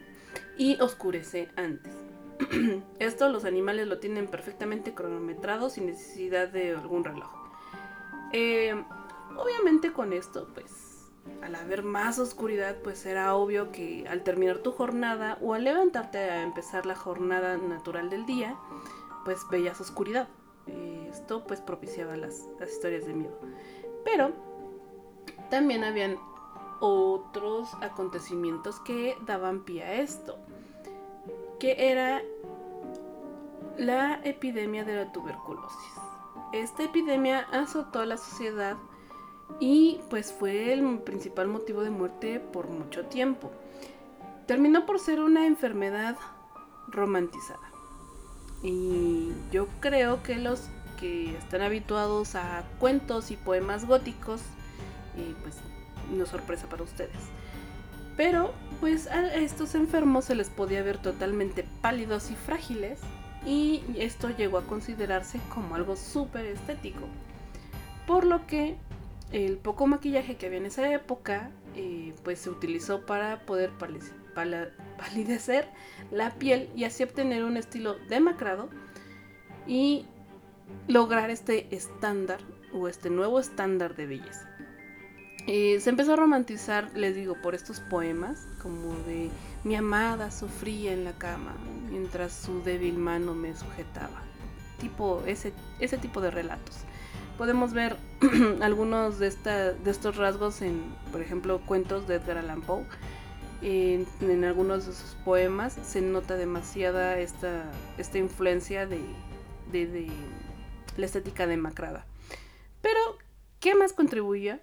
y 0.58 0.80
oscurece 0.82 1.50
antes. 1.56 2.01
Esto 3.00 3.30
los 3.30 3.46
animales 3.46 3.88
lo 3.88 4.00
tienen 4.00 4.28
perfectamente 4.28 4.94
cronometrado 4.94 5.70
sin 5.70 5.88
necesidad 5.88 6.50
de 6.50 6.76
algún 6.76 7.04
reloj. 7.04 7.30
Eh, 8.34 8.74
obviamente 9.38 9.92
con 9.92 10.14
esto, 10.14 10.48
pues 10.54 11.10
al 11.42 11.56
haber 11.56 11.84
más 11.84 12.20
oscuridad, 12.20 12.78
pues 12.84 13.06
era 13.06 13.36
obvio 13.36 13.72
que 13.72 14.08
al 14.08 14.24
terminar 14.24 14.60
tu 14.60 14.72
jornada 14.72 15.38
o 15.42 15.54
al 15.54 15.64
levantarte 15.64 16.18
a 16.18 16.44
empezar 16.44 16.86
la 16.86 16.96
jornada 16.96 17.58
natural 17.58 18.10
del 18.10 18.26
día, 18.26 18.56
pues 19.26 19.40
veías 19.52 19.80
oscuridad. 19.82 20.28
Esto 21.10 21.44
pues 21.46 21.60
propiciaba 21.60 22.16
las 22.16 22.48
historias 22.62 23.06
de 23.06 23.14
miedo. 23.14 23.38
Pero 24.06 24.32
también 25.50 25.84
habían 25.84 26.18
otros 26.80 27.70
acontecimientos 27.82 28.80
que 28.80 29.16
daban 29.26 29.64
pie 29.64 29.84
a 29.84 29.94
esto 29.96 30.40
que 31.62 31.92
era 31.92 32.24
la 33.78 34.20
epidemia 34.24 34.84
de 34.84 34.96
la 34.96 35.12
tuberculosis. 35.12 35.94
Esta 36.54 36.86
epidemia 36.86 37.46
azotó 37.52 38.00
a 38.00 38.08
la 38.08 38.18
sociedad 38.18 38.78
y 39.60 40.00
pues 40.10 40.34
fue 40.34 40.74
el 40.74 40.98
principal 41.02 41.48
motivo 41.48 41.84
de 41.84 41.92
muerte 41.92 42.40
por 42.40 42.68
mucho 42.68 43.06
tiempo. 43.06 43.52
Terminó 44.48 44.88
por 44.88 44.98
ser 44.98 45.20
una 45.20 45.46
enfermedad 45.46 46.18
romantizada. 46.88 47.72
Y 48.64 49.32
yo 49.52 49.68
creo 49.82 50.24
que 50.24 50.38
los 50.38 50.64
que 51.00 51.38
están 51.38 51.62
habituados 51.62 52.34
a 52.34 52.64
cuentos 52.80 53.30
y 53.30 53.38
poemas 53.38 53.86
góticos, 53.86 54.42
y 55.16 55.34
pues 55.44 55.58
no 56.12 56.26
sorpresa 56.26 56.66
para 56.68 56.82
ustedes, 56.82 57.20
pero 58.22 58.54
pues 58.80 59.08
a 59.08 59.34
estos 59.34 59.74
enfermos 59.74 60.26
se 60.26 60.36
les 60.36 60.48
podía 60.48 60.84
ver 60.84 61.00
totalmente 61.00 61.66
pálidos 61.82 62.30
y 62.30 62.36
frágiles 62.36 63.00
y 63.48 63.82
esto 63.98 64.30
llegó 64.30 64.60
a 64.60 64.68
considerarse 64.68 65.40
como 65.52 65.74
algo 65.74 65.96
súper 65.96 66.46
estético. 66.46 67.08
Por 68.06 68.28
lo 68.28 68.46
que 68.46 68.76
el 69.32 69.58
poco 69.58 69.88
maquillaje 69.88 70.36
que 70.36 70.46
había 70.46 70.60
en 70.60 70.68
esa 70.68 70.94
época 70.94 71.50
eh, 71.76 72.14
pues 72.24 72.38
se 72.38 72.52
utilizó 72.52 73.08
para 73.08 73.40
poder 73.48 73.72
palidecer 74.36 75.68
la 76.12 76.30
piel 76.36 76.70
y 76.76 76.84
así 76.84 77.02
obtener 77.02 77.44
un 77.44 77.58
estilo 77.58 77.96
demacrado 78.08 78.70
y 79.66 80.06
lograr 80.88 81.32
este 81.32 81.76
estándar 81.76 82.38
o 82.72 82.88
este 82.88 83.10
nuevo 83.10 83.40
estándar 83.40 83.96
de 83.96 84.06
belleza. 84.06 84.51
Eh, 85.48 85.80
se 85.80 85.90
empezó 85.90 86.14
a 86.14 86.16
romantizar, 86.18 86.92
les 86.94 87.16
digo, 87.16 87.36
por 87.42 87.56
estos 87.56 87.80
poemas, 87.80 88.48
como 88.62 88.94
de 89.06 89.30
mi 89.64 89.76
amada 89.76 90.32
sufría 90.32 90.94
en 90.94 91.04
la 91.04 91.14
cama 91.14 91.56
mientras 91.90 92.34
su 92.34 92.62
débil 92.64 92.98
mano 92.98 93.34
me 93.34 93.56
sujetaba. 93.56 94.22
Tipo, 94.80 95.24
ese, 95.26 95.54
ese 95.80 95.98
tipo 95.98 96.22
de 96.22 96.32
relatos. 96.32 96.78
Podemos 97.38 97.74
ver 97.74 97.98
algunos 98.62 99.20
de, 99.20 99.30
de 99.30 99.92
estos 99.92 100.16
rasgos 100.16 100.62
en, 100.62 100.82
por 101.12 101.22
ejemplo, 101.22 101.60
cuentos 101.66 102.08
de 102.08 102.16
Edgar 102.16 102.38
Allan 102.38 102.62
Poe. 102.62 102.86
En, 103.64 104.08
algunos 104.44 104.88
de 104.88 104.94
sus 104.94 105.16
poemas 105.24 105.74
se 105.74 106.02
nota 106.02 106.36
demasiada 106.36 107.20
esta, 107.20 107.72
esta 107.98 108.18
influencia 108.18 108.88
de, 108.88 109.02
de, 109.72 109.86
de 109.88 110.08
la 110.98 111.06
estética 111.06 111.46
demacrada. 111.46 112.06
Pero, 112.82 113.00
¿qué 113.60 113.76
más 113.76 113.94
contribuye 113.94 114.60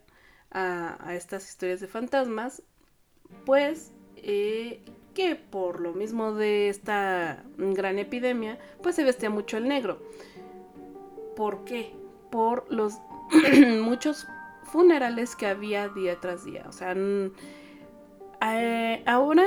a, 0.50 1.14
estas 1.14 1.48
historias 1.48 1.80
de 1.80 1.88
fantasmas, 1.88 2.62
pues 3.44 3.92
eh, 4.16 4.82
que 5.14 5.36
por 5.36 5.80
lo 5.80 5.92
mismo 5.92 6.32
de 6.32 6.68
esta 6.68 7.44
gran 7.56 7.98
epidemia, 7.98 8.58
pues 8.82 8.96
se 8.96 9.04
vestía 9.04 9.30
mucho 9.30 9.56
el 9.56 9.68
negro. 9.68 10.00
¿Por 11.36 11.64
qué? 11.64 11.94
Por 12.30 12.70
los 12.72 12.94
muchos 13.82 14.26
funerales 14.64 15.34
que 15.36 15.46
había 15.46 15.88
día 15.88 16.20
tras 16.20 16.44
día. 16.44 16.64
O 16.68 16.72
sea, 16.72 16.94
ahora 19.06 19.44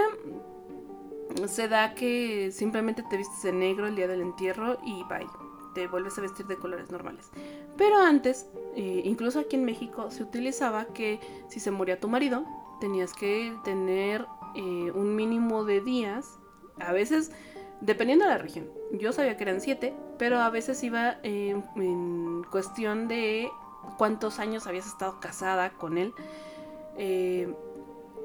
se 1.47 1.67
da 1.67 1.95
que 1.95 2.51
simplemente 2.51 3.03
te 3.09 3.17
vistes 3.17 3.41
de 3.43 3.53
negro 3.53 3.87
el 3.87 3.95
día 3.95 4.07
del 4.07 4.21
entierro 4.21 4.77
y 4.83 5.03
bye. 5.03 5.27
Te 5.73 5.87
vuelves 5.87 6.17
a 6.17 6.21
vestir 6.21 6.47
de 6.47 6.57
colores 6.57 6.91
normales. 6.91 7.29
Pero 7.77 7.97
antes, 7.97 8.47
eh, 8.75 9.01
incluso 9.05 9.39
aquí 9.39 9.55
en 9.55 9.65
México, 9.65 10.11
se 10.11 10.23
utilizaba 10.23 10.85
que 10.85 11.19
si 11.47 11.59
se 11.59 11.71
moría 11.71 11.99
tu 11.99 12.07
marido, 12.07 12.45
tenías 12.79 13.13
que 13.13 13.55
tener 13.63 14.25
eh, 14.55 14.91
un 14.93 15.15
mínimo 15.15 15.65
de 15.65 15.81
días. 15.81 16.39
A 16.79 16.91
veces, 16.91 17.31
dependiendo 17.81 18.25
de 18.25 18.31
la 18.31 18.37
región. 18.37 18.67
Yo 18.93 19.13
sabía 19.13 19.37
que 19.37 19.43
eran 19.43 19.61
siete, 19.61 19.93
pero 20.17 20.39
a 20.39 20.49
veces 20.49 20.83
iba 20.83 21.17
en 21.23 22.43
cuestión 22.49 23.07
de 23.07 23.49
cuántos 23.97 24.39
años 24.39 24.67
habías 24.67 24.87
estado 24.87 25.19
casada 25.19 25.71
con 25.71 25.97
él. 25.97 26.13
Eh, 26.97 27.53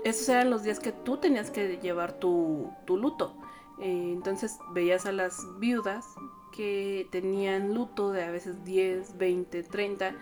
esos 0.05 0.29
eran 0.29 0.51
los 0.51 0.63
días 0.63 0.81
que 0.81 0.93
tú 0.93 1.17
tenías 1.19 1.51
que 1.51 1.79
llevar 1.79 2.15
tu, 2.15 2.71
luto. 2.87 3.35
Eh, 3.81 4.13
entonces 4.13 4.59
veías 4.73 5.07
a 5.07 5.13
las 5.13 5.47
viudas 5.59 6.07
que 6.57 7.07
tenían 7.11 7.75
luto 7.75 8.13
de 8.13 8.25
a 8.25 8.31
veces 8.31 8.65
10, 8.65 9.19
20, 9.19 9.63
30 9.63 10.15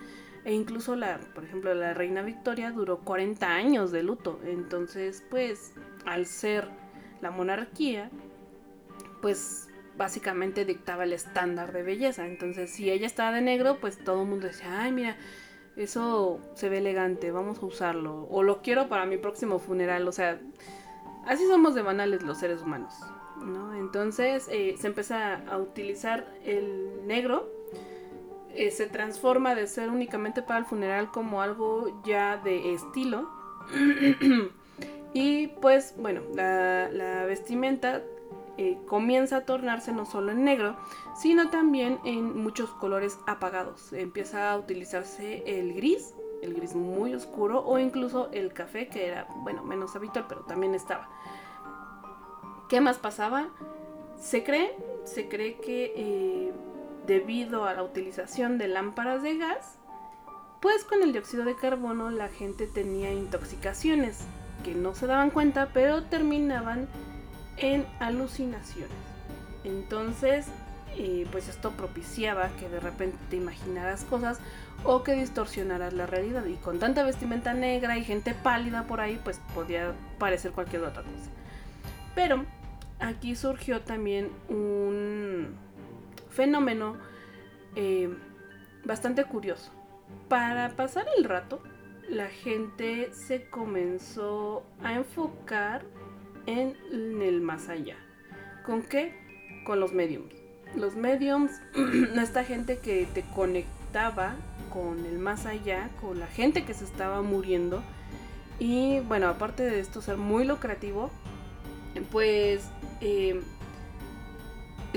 e 0.45 0.53
incluso 0.53 0.95
la, 0.95 1.19
por 1.33 1.43
ejemplo, 1.43 1.73
la 1.73 1.95
reina 1.95 2.21
Victoria 2.21 2.71
duró 2.71 2.99
40 2.99 3.47
años 3.47 3.91
de 3.91 4.03
luto. 4.03 4.39
Entonces, 4.45 5.23
pues, 5.29 5.73
al 6.05 6.27
ser 6.27 6.69
la 7.21 7.31
monarquía, 7.31 8.11
pues 9.21 9.69
básicamente 9.97 10.63
dictaba 10.65 11.03
el 11.03 11.13
estándar 11.13 11.73
de 11.73 11.81
belleza. 11.81 12.27
Entonces, 12.27 12.69
si 12.69 12.91
ella 12.91 13.07
estaba 13.07 13.31
de 13.31 13.41
negro, 13.41 13.79
pues 13.81 13.97
todo 13.97 14.21
el 14.21 14.27
mundo 14.27 14.45
decía, 14.45 14.81
ay, 14.81 14.91
mira, 14.91 15.17
eso 15.75 16.39
se 16.53 16.69
ve 16.69 16.77
elegante, 16.77 17.31
vamos 17.31 17.57
a 17.63 17.65
usarlo. 17.65 18.27
O 18.29 18.43
lo 18.43 18.61
quiero 18.61 18.87
para 18.87 19.07
mi 19.07 19.17
próximo 19.17 19.57
funeral. 19.57 20.07
O 20.07 20.11
sea, 20.11 20.39
así 21.25 21.47
somos 21.47 21.73
de 21.73 21.81
banales 21.81 22.21
los 22.21 22.37
seres 22.37 22.61
humanos. 22.61 22.93
¿No? 23.45 23.73
Entonces 23.75 24.47
eh, 24.51 24.75
se 24.79 24.87
empieza 24.87 25.35
a 25.47 25.57
utilizar 25.57 26.33
el 26.43 27.05
negro. 27.05 27.49
Eh, 28.53 28.71
se 28.71 28.87
transforma 28.87 29.53
de 29.53 29.67
ser 29.67 29.89
únicamente 29.89 30.41
para 30.41 30.59
el 30.59 30.65
funeral 30.65 31.11
como 31.11 31.41
algo 31.41 32.01
ya 32.05 32.37
de 32.37 32.73
estilo. 32.73 33.29
y 35.13 35.47
pues 35.47 35.93
bueno, 35.97 36.21
la, 36.33 37.25
vestimenta 37.27 38.01
eh, 38.57 38.77
comienza 38.87 39.37
a 39.37 39.41
tornarse 39.45 39.91
no 39.91 40.05
solo 40.05 40.31
en 40.31 40.45
negro, 40.45 40.77
sino 41.15 41.49
también 41.49 41.99
en 42.05 42.41
muchos 42.41 42.69
colores 42.71 43.19
apagados. 43.27 43.91
Empieza 43.93 44.51
a 44.51 44.57
utilizarse 44.57 45.43
el 45.45 45.73
gris, 45.73 46.13
el 46.41 46.53
gris 46.53 46.75
muy 46.75 47.13
oscuro, 47.13 47.65
o 47.65 47.77
incluso 47.77 48.29
el 48.31 48.53
café, 48.53 48.87
que 48.87 49.07
era, 49.07 49.27
bueno, 49.37 49.63
menos 49.63 49.95
habitual, 49.95 50.25
pero 50.29 50.41
también 50.41 50.73
estaba. 50.75 51.09
¿Qué 52.69 52.81
más 52.81 52.97
pasaba? 52.97 53.49
Se 54.19 54.43
cree, 54.43 54.75
se 55.03 55.27
cree 55.29 55.57
que 55.57 55.93
eh, 55.95 56.51
debido 57.05 57.65
a 57.65 57.73
la 57.73 57.83
utilización 57.83 58.57
de 58.57 58.67
lámparas 58.67 59.21
de 59.21 59.37
gas, 59.37 59.77
pues 60.61 60.83
con 60.83 61.03
el 61.03 61.11
dióxido 61.11 61.45
de 61.45 61.55
carbono 61.55 62.09
la 62.09 62.27
gente 62.27 62.65
tenía 62.65 63.13
intoxicaciones 63.13 64.21
que 64.63 64.73
no 64.73 64.95
se 64.95 65.05
daban 65.05 65.29
cuenta, 65.29 65.69
pero 65.73 66.03
terminaban 66.05 66.87
en 67.57 67.85
alucinaciones. 67.99 68.89
Entonces, 69.63 70.47
eh, 70.97 71.27
pues 71.31 71.47
esto 71.49 71.71
propiciaba 71.71 72.49
que 72.59 72.67
de 72.67 72.79
repente 72.79 73.17
te 73.29 73.35
imaginaras 73.35 74.05
cosas 74.05 74.39
o 74.83 75.03
que 75.03 75.13
distorsionaras 75.13 75.93
la 75.93 76.07
realidad. 76.07 76.45
Y 76.45 76.55
con 76.55 76.79
tanta 76.79 77.03
vestimenta 77.03 77.53
negra 77.53 77.95
y 77.99 78.03
gente 78.03 78.33
pálida 78.33 78.87
por 78.87 79.01
ahí, 79.01 79.21
pues 79.23 79.39
podía 79.53 79.93
parecer 80.17 80.51
cualquier 80.51 80.83
otra 80.83 81.03
cosa. 81.03 81.29
Pero 82.15 82.45
aquí 82.99 83.35
surgió 83.35 83.81
también 83.81 84.31
un 84.49 85.55
fenómeno 86.29 86.97
eh, 87.75 88.09
bastante 88.85 89.25
curioso. 89.25 89.71
Para 90.29 90.69
pasar 90.75 91.05
el 91.17 91.25
rato, 91.25 91.61
la 92.09 92.27
gente 92.27 93.11
se 93.13 93.49
comenzó 93.49 94.63
a 94.83 94.93
enfocar 94.93 95.83
en 96.45 96.75
el 97.21 97.41
más 97.41 97.69
allá. 97.69 97.97
¿Con 98.65 98.81
qué? 98.81 99.13
Con 99.65 99.79
los 99.79 99.93
mediums. 99.93 100.33
Los 100.75 100.95
mediums, 100.95 101.51
esta 102.15 102.43
gente 102.43 102.77
que 102.77 103.07
te 103.13 103.23
conectaba 103.35 104.35
con 104.71 105.05
el 105.05 105.19
más 105.19 105.45
allá, 105.45 105.89
con 106.01 106.19
la 106.19 106.27
gente 106.27 106.63
que 106.65 106.73
se 106.73 106.85
estaba 106.85 107.21
muriendo. 107.21 107.81
Y 108.59 108.99
bueno, 109.01 109.27
aparte 109.27 109.63
de 109.63 109.79
esto 109.79 110.01
ser 110.01 110.17
muy 110.17 110.45
lucrativo, 110.45 111.11
pues 112.03 112.69
eh, 113.01 113.41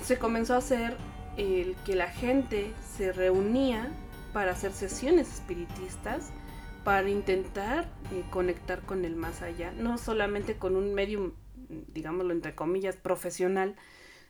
se 0.03 0.19
comenzó 0.19 0.55
a 0.55 0.59
hacer 0.59 0.97
el 1.37 1.77
que 1.85 1.95
la 1.95 2.09
gente 2.09 2.73
se 2.97 3.13
reunía 3.13 3.91
para 4.33 4.53
hacer 4.53 4.73
sesiones 4.73 5.33
espiritistas 5.35 6.31
para 6.85 7.09
intentar 7.09 7.89
eh, 8.13 8.25
conectar 8.31 8.83
con 8.83 9.05
el 9.05 9.15
más 9.15 9.43
allá, 9.43 9.73
no 9.73 9.99
solamente 9.99 10.57
con 10.57 10.75
un 10.75 10.95
medium, 10.95 11.33
digámoslo 11.93 12.33
entre 12.33 12.55
comillas, 12.55 12.97
profesional, 12.97 13.77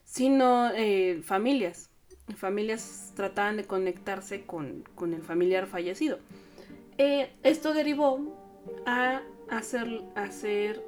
sino 0.04 0.70
eh, 0.74 1.20
familias. 1.22 1.90
Familias 2.36 3.12
trataban 3.16 3.56
de 3.56 3.64
conectarse 3.64 4.44
con, 4.44 4.84
el 5.00 5.22
familiar 5.22 5.66
fallecido. 5.66 6.18
Esto 6.98 7.74
derivó 7.74 8.36
a 8.86 9.22
hacer, 9.50 10.02
hacer 10.14 10.84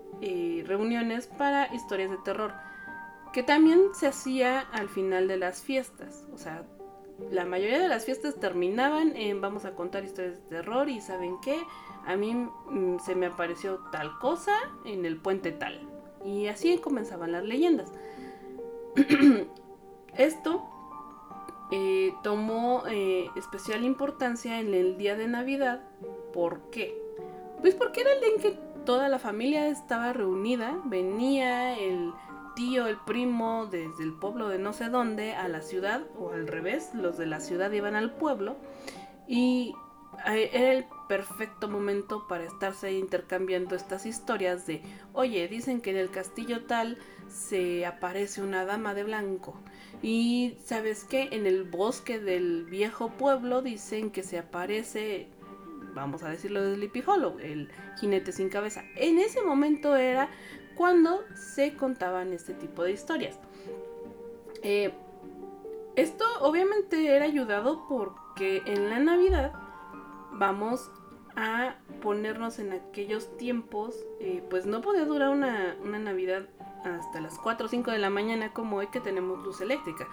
reuniones 0.66 1.26
para 1.26 1.74
historias 1.74 2.10
de 2.10 2.18
terror, 2.18 2.52
que 3.32 3.42
también 3.42 3.80
se 3.94 4.06
hacía 4.06 4.60
al 4.60 4.88
final 4.88 5.28
de 5.28 5.36
las 5.36 5.62
fiestas. 5.62 6.26
O 6.32 6.38
sea, 6.38 6.64
la 7.30 7.44
mayoría 7.44 7.78
de 7.78 7.88
las 7.88 8.04
fiestas 8.04 8.36
terminaban 8.36 9.14
en 9.16 9.40
vamos 9.40 9.64
a 9.64 9.74
contar 9.74 10.04
historias 10.04 10.34
de 10.34 10.56
terror 10.56 10.88
y 10.88 11.00
saben 11.00 11.36
qué, 11.40 11.58
a 12.06 12.16
mí 12.16 12.34
mm, 12.34 12.98
se 13.04 13.14
me 13.14 13.26
apareció 13.26 13.78
tal 13.92 14.18
cosa 14.18 14.54
en 14.84 15.04
el 15.04 15.16
puente 15.16 15.52
tal. 15.52 15.80
Y 16.24 16.48
así 16.48 16.78
comenzaban 16.78 17.32
las 17.32 17.44
leyendas. 17.44 17.92
Esto 20.16 20.68
eh, 21.70 22.12
tomó 22.22 22.82
eh, 22.88 23.30
especial 23.36 23.84
importancia 23.84 24.60
en 24.60 24.74
el 24.74 24.96
día 24.96 25.16
de 25.16 25.28
Navidad. 25.28 25.82
¿Por 26.32 26.70
qué? 26.70 26.96
Pues 27.60 27.74
porque 27.74 28.00
era 28.00 28.12
el 28.12 28.20
día 28.20 28.28
en 28.36 28.42
que 28.42 28.58
toda 28.84 29.08
la 29.08 29.18
familia 29.18 29.68
estaba 29.68 30.12
reunida, 30.12 30.80
venía 30.84 31.78
el 31.78 32.12
tío, 32.56 32.86
el 32.86 32.96
primo, 32.96 33.66
desde 33.66 34.02
el 34.02 34.14
pueblo 34.14 34.48
de 34.48 34.58
no 34.58 34.72
sé 34.72 34.88
dónde 34.88 35.34
a 35.34 35.48
la 35.48 35.60
ciudad, 35.60 36.02
o 36.18 36.30
al 36.32 36.46
revés, 36.46 36.90
los 36.94 37.18
de 37.18 37.26
la 37.26 37.40
ciudad 37.40 37.70
iban 37.72 37.94
al 37.96 38.12
pueblo, 38.14 38.56
y 39.28 39.74
eh, 40.26 40.50
era 40.52 40.72
el 40.72 40.86
perfecto 41.08 41.68
momento 41.68 42.26
para 42.28 42.44
estarse 42.44 42.92
intercambiando 42.92 43.76
estas 43.76 44.06
historias 44.06 44.66
de, 44.66 44.82
oye, 45.12 45.46
dicen 45.48 45.80
que 45.80 45.90
en 45.90 45.96
el 45.96 46.10
castillo 46.10 46.64
tal 46.64 46.98
se 47.28 47.86
aparece 47.86 48.42
una 48.42 48.64
dama 48.64 48.94
de 48.94 49.04
blanco. 49.04 49.54
Y 50.02 50.56
sabes 50.64 51.04
que 51.04 51.28
en 51.32 51.46
el 51.46 51.64
bosque 51.64 52.18
del 52.18 52.64
viejo 52.64 53.10
pueblo 53.10 53.62
dicen 53.62 54.10
que 54.10 54.22
se 54.22 54.38
aparece, 54.38 55.28
vamos 55.94 56.22
a 56.22 56.28
decirlo 56.28 56.62
de 56.62 56.74
Sleepy 56.74 57.02
Hollow, 57.06 57.38
el 57.40 57.70
jinete 57.98 58.32
sin 58.32 58.48
cabeza. 58.48 58.84
En 58.96 59.18
ese 59.18 59.42
momento 59.42 59.96
era 59.96 60.28
cuando 60.74 61.24
se 61.34 61.74
contaban 61.74 62.32
este 62.32 62.54
tipo 62.54 62.82
de 62.82 62.92
historias. 62.92 63.38
Eh, 64.62 64.92
esto 65.96 66.24
obviamente 66.40 67.14
era 67.14 67.24
ayudado 67.24 67.86
porque 67.88 68.62
en 68.66 68.90
la 68.90 68.98
Navidad 68.98 69.52
vamos 70.32 70.90
a 71.36 71.76
ponernos 72.02 72.58
en 72.58 72.72
aquellos 72.72 73.36
tiempos, 73.36 73.94
eh, 74.20 74.42
pues 74.50 74.66
no 74.66 74.80
podía 74.80 75.04
durar 75.04 75.30
una, 75.30 75.74
Navidad 75.84 76.48
hasta 76.84 77.20
las 77.20 77.38
4 77.38 77.66
o 77.66 77.68
5 77.68 77.90
de 77.90 77.98
la 77.98 78.10
mañana 78.10 78.52
como 78.52 78.78
hoy 78.78 78.86
que 78.88 79.00
tenemos 79.00 79.42
luz 79.44 79.60
eléctrica. 79.60 80.08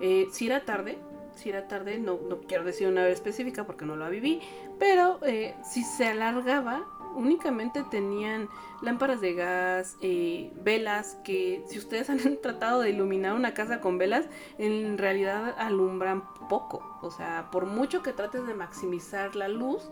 Eh, 0.00 0.28
si 0.30 0.46
era 0.46 0.64
tarde, 0.64 0.98
si 1.34 1.48
era 1.50 1.68
tarde, 1.68 1.98
no, 1.98 2.18
no 2.28 2.40
quiero 2.40 2.64
decir 2.64 2.88
una 2.88 3.02
hora 3.02 3.10
específica 3.10 3.64
porque 3.64 3.84
no 3.84 3.96
la 3.96 4.08
viví, 4.08 4.40
pero 4.78 5.20
si 5.64 5.82
se 5.82 6.06
alargaba, 6.06 6.86
únicamente 7.14 7.82
tenían 7.84 8.48
lámparas 8.80 9.20
de 9.20 9.34
gas, 9.34 9.96
eh, 10.00 10.52
velas, 10.62 11.18
que 11.24 11.64
si 11.66 11.78
ustedes 11.78 12.10
han 12.10 12.18
tratado 12.40 12.80
de 12.80 12.90
iluminar 12.90 13.34
una 13.34 13.54
casa 13.54 13.80
con 13.80 13.98
velas, 13.98 14.26
en 14.58 14.98
realidad 14.98 15.54
alumbran 15.58 16.22
poco. 16.48 16.98
O 17.02 17.10
sea, 17.10 17.50
por 17.50 17.66
mucho 17.66 18.02
que 18.02 18.12
trates 18.12 18.46
de 18.46 18.54
maximizar 18.54 19.36
la 19.36 19.48
luz, 19.48 19.90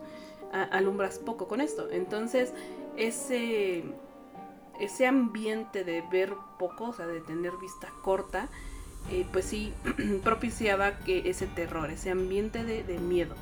alumbras 0.51 1.17
poco 1.17 1.47
con 1.47 1.61
esto. 1.61 1.89
Entonces, 1.91 2.53
ese, 2.97 3.83
ese 4.79 5.07
ambiente 5.07 5.83
de 5.83 6.03
ver 6.11 6.33
poco, 6.59 6.89
o 6.89 6.93
sea, 6.93 7.07
de 7.07 7.21
tener 7.21 7.53
vista 7.57 7.89
corta, 8.01 8.49
eh, 9.09 9.25
pues 9.31 9.45
sí 9.45 9.73
propiciaba 10.23 10.97
que 10.99 11.29
ese 11.29 11.47
terror, 11.47 11.89
ese 11.89 12.11
ambiente 12.11 12.63
de, 12.63 12.99
miedo. 12.99 13.35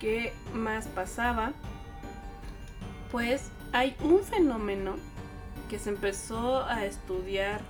¿Qué 0.00 0.32
más 0.54 0.86
pasaba? 0.86 1.52
Pues 3.10 3.50
hay 3.72 3.96
un 4.02 4.22
fenómeno 4.22 4.96
que 5.68 5.78
se 5.78 5.90
empezó 5.90 6.64
a 6.64 6.84
estudiar 6.84 7.60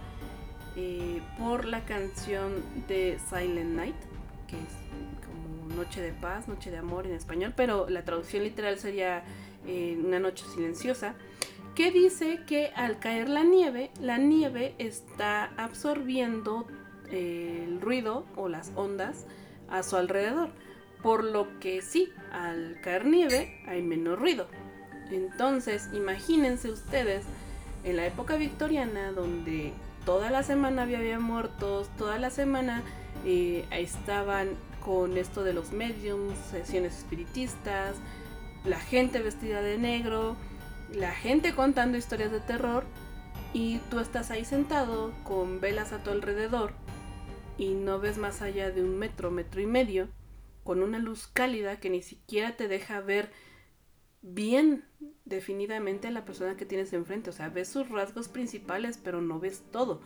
eh, 0.76 1.22
por 1.38 1.64
la 1.64 1.84
canción 1.84 2.62
de 2.88 3.18
Silent 3.28 3.76
Night, 3.76 3.96
que 4.48 4.56
es 4.56 5.24
como 5.24 5.74
Noche 5.74 6.00
de 6.00 6.12
Paz, 6.12 6.48
Noche 6.48 6.70
de 6.70 6.78
Amor 6.78 7.06
en 7.06 7.14
español, 7.14 7.52
pero 7.56 7.88
la 7.88 8.04
traducción 8.04 8.42
literal 8.42 8.78
sería 8.78 9.22
eh, 9.66 9.98
Una 10.04 10.18
Noche 10.18 10.44
Silenciosa, 10.54 11.14
que 11.74 11.90
dice 11.90 12.40
que 12.46 12.72
al 12.76 12.98
caer 12.98 13.28
la 13.28 13.42
nieve, 13.42 13.90
la 14.00 14.18
nieve 14.18 14.74
está 14.78 15.50
absorbiendo 15.56 16.66
eh, 17.10 17.64
el 17.66 17.80
ruido 17.80 18.26
o 18.36 18.48
las 18.48 18.72
ondas 18.76 19.26
a 19.68 19.82
su 19.82 19.96
alrededor. 19.96 20.50
Por 21.02 21.24
lo 21.24 21.58
que 21.60 21.82
sí, 21.82 22.12
al 22.32 22.78
caer 22.80 23.06
nieve 23.06 23.60
hay 23.66 23.82
menos 23.82 24.18
ruido. 24.18 24.46
Entonces, 25.10 25.90
imagínense 25.92 26.70
ustedes 26.70 27.24
en 27.82 27.96
la 27.96 28.06
época 28.06 28.36
victoriana 28.36 29.12
donde 29.12 29.72
toda 30.06 30.30
la 30.30 30.42
semana 30.42 30.82
había, 30.82 31.18
muertos, 31.18 31.88
toda 31.98 32.18
la 32.18 32.30
semana 32.30 32.82
eh, 33.24 33.64
estaban 33.70 34.50
con 34.84 35.16
esto 35.16 35.44
de 35.44 35.54
los 35.54 35.72
mediums, 35.72 36.36
sesiones 36.50 36.98
espiritistas, 36.98 37.96
la 38.64 38.78
gente 38.78 39.20
vestida 39.20 39.60
de 39.60 39.78
negro, 39.78 40.36
la 40.92 41.12
gente 41.12 41.54
contando 41.54 41.98
historias 41.98 42.30
de 42.30 42.40
terror 42.40 42.84
y 43.52 43.78
tú 43.90 44.00
estás 44.00 44.30
ahí 44.30 44.44
sentado 44.44 45.12
con 45.24 45.60
velas 45.60 45.92
a 45.92 46.02
tu 46.02 46.10
alrededor 46.10 46.72
y 47.56 47.74
no 47.74 48.00
ves 48.00 48.18
más 48.18 48.42
allá 48.42 48.70
de 48.70 48.82
un 48.82 48.98
metro, 48.98 49.30
metro 49.30 49.60
y 49.60 49.66
medio, 49.66 50.08
con 50.64 50.82
una 50.82 50.98
luz 50.98 51.28
cálida 51.28 51.78
que 51.78 51.90
ni 51.90 52.02
siquiera 52.02 52.56
te 52.56 52.68
deja 52.68 53.00
ver 53.00 53.30
bien 54.22 54.84
definidamente 55.24 56.08
a 56.08 56.10
la 56.10 56.24
persona 56.24 56.56
que 56.56 56.66
tienes 56.66 56.92
enfrente. 56.92 57.30
O 57.30 57.32
sea, 57.32 57.50
ves 57.50 57.68
sus 57.68 57.88
rasgos 57.88 58.28
principales, 58.28 58.98
pero 59.02 59.20
no 59.20 59.38
ves 59.38 59.62
todo. 59.70 60.00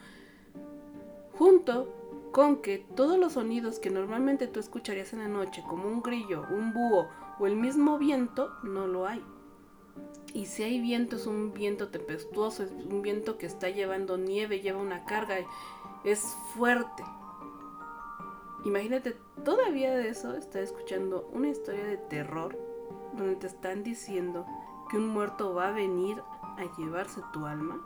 Junto 1.33 1.95
con 2.33 2.61
que 2.61 2.85
todos 2.97 3.19
los 3.19 3.35
sonidos 3.35 3.79
que 3.79 3.91
normalmente 3.91 4.49
tú 4.49 4.61
escucharías 4.61 5.13
en 5.13 5.21
la 5.21 5.29
noche, 5.29 5.63
como 5.67 5.89
un 5.89 6.03
grillo, 6.03 6.45
un 6.51 6.75
búho 6.75 7.09
o 7.39 7.47
el 7.47 7.57
mismo 7.57 7.99
viento, 7.99 8.53
no 8.65 8.87
lo 8.87 9.07
hay. 9.07 9.25
Y 10.35 10.47
si 10.47 10.63
hay 10.63 10.81
viento, 10.81 11.17
es 11.17 11.27
un 11.27 11.53
viento 11.53 11.89
tempestuoso, 11.89 12.63
es 12.63 12.71
un 12.71 13.03
viento 13.03 13.39
que 13.39 13.47
está 13.47 13.71
llevando 13.71 14.19
nieve, 14.19 14.61
lleva 14.61 14.81
una 14.81 15.05
carga, 15.05 15.37
es 16.05 16.21
fuerte. 16.55 17.03
Imagínate, 18.65 19.17
todavía 19.45 19.97
de 19.97 20.09
eso 20.09 20.35
está 20.35 20.61
escuchando 20.61 21.29
una 21.33 21.49
historia 21.49 21.85
de 21.85 21.97
terror 21.97 22.59
donde 23.17 23.37
te 23.37 23.47
están 23.47 23.83
diciendo 23.83 24.47
que 24.91 24.97
un 24.97 25.09
muerto 25.09 25.55
va 25.55 25.69
a 25.69 25.73
venir 25.73 26.21
a 26.41 26.65
llevarse 26.77 27.21
tu 27.33 27.47
alma, 27.47 27.81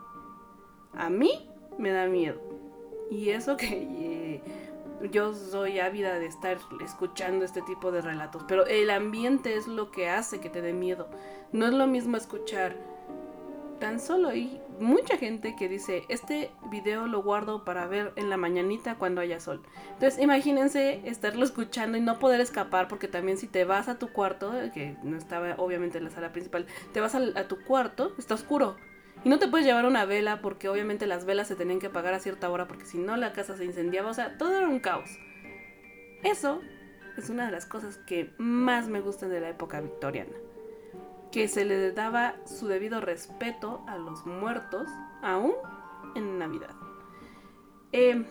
a 0.93 1.09
mí 1.09 1.49
me 1.77 1.91
da 1.91 2.07
miedo. 2.07 2.41
Y 3.09 3.29
eso 3.29 3.57
que 3.57 3.67
eh, 3.71 4.72
yo 5.11 5.33
soy 5.33 5.79
ávida 5.79 6.19
de 6.19 6.25
estar 6.25 6.57
escuchando 6.83 7.45
este 7.45 7.61
tipo 7.61 7.91
de 7.91 8.01
relatos, 8.01 8.43
pero 8.47 8.65
el 8.65 8.89
ambiente 8.89 9.55
es 9.55 9.67
lo 9.67 9.91
que 9.91 10.09
hace 10.09 10.39
que 10.39 10.49
te 10.49 10.61
dé 10.61 10.73
miedo. 10.73 11.07
No 11.51 11.65
es 11.65 11.73
lo 11.73 11.87
mismo 11.87 12.17
escuchar 12.17 12.75
tan 13.83 13.99
solo 13.99 14.29
hay 14.29 14.61
mucha 14.79 15.17
gente 15.17 15.57
que 15.57 15.67
dice, 15.67 16.03
este 16.07 16.51
video 16.71 17.05
lo 17.05 17.21
guardo 17.21 17.65
para 17.65 17.85
ver 17.85 18.13
en 18.15 18.29
la 18.29 18.37
mañanita 18.37 18.95
cuando 18.95 19.19
haya 19.19 19.41
sol. 19.41 19.61
Entonces 19.95 20.21
imagínense 20.21 21.01
estarlo 21.03 21.43
escuchando 21.43 21.97
y 21.97 22.01
no 22.01 22.17
poder 22.17 22.39
escapar 22.39 22.87
porque 22.87 23.09
también 23.09 23.37
si 23.37 23.45
te 23.45 23.65
vas 23.65 23.89
a 23.89 23.99
tu 23.99 24.07
cuarto, 24.13 24.53
que 24.73 24.95
no 25.03 25.17
estaba 25.17 25.55
obviamente 25.57 25.97
en 25.97 26.05
la 26.05 26.11
sala 26.11 26.31
principal, 26.31 26.65
te 26.93 27.01
vas 27.01 27.13
a, 27.13 27.47
tu 27.49 27.61
cuarto, 27.65 28.13
está 28.17 28.35
oscuro. 28.35 28.77
Y 29.23 29.29
no 29.29 29.39
te 29.39 29.47
puedes 29.47 29.65
llevar 29.65 29.85
una 29.85 30.05
vela 30.05 30.41
porque 30.41 30.69
obviamente 30.69 31.07
las 31.07 31.25
velas 31.25 31.47
se 31.47 31.55
tenían 31.55 31.79
que 31.79 31.87
apagar 31.87 32.13
a 32.13 32.19
cierta 32.19 32.49
hora 32.49 32.67
porque 32.67 32.85
si 32.85 32.97
no 32.97 33.15
la 33.15 33.33
casa 33.33 33.55
se 33.55 33.65
incendiaba, 33.65 34.09
o 34.09 34.13
sea, 34.13 34.37
todo 34.37 34.57
era 34.57 34.67
un 34.67 34.79
caos. 34.79 35.09
Eso 36.23 36.61
es 37.17 37.29
una 37.29 37.45
de 37.45 37.51
las 37.51 37.65
cosas 37.65 37.97
que 37.97 38.33
más 38.37 38.87
me 38.87 39.01
gustan 39.01 39.29
de 39.29 39.39
la 39.39 39.49
época 39.49 39.79
victoriana 39.81 40.33
que 41.33 41.47
se 41.47 41.65
le 41.65 41.91
daba 41.91 42.35
su 42.45 42.67
debido 42.67 43.01
respeto 43.01 43.81
a 43.87 43.97
los 43.97 44.23
muertos, 44.23 44.87
aún 45.23 45.53
en 46.13 46.37
Navidad. 46.37 46.69
Em, 47.91 48.25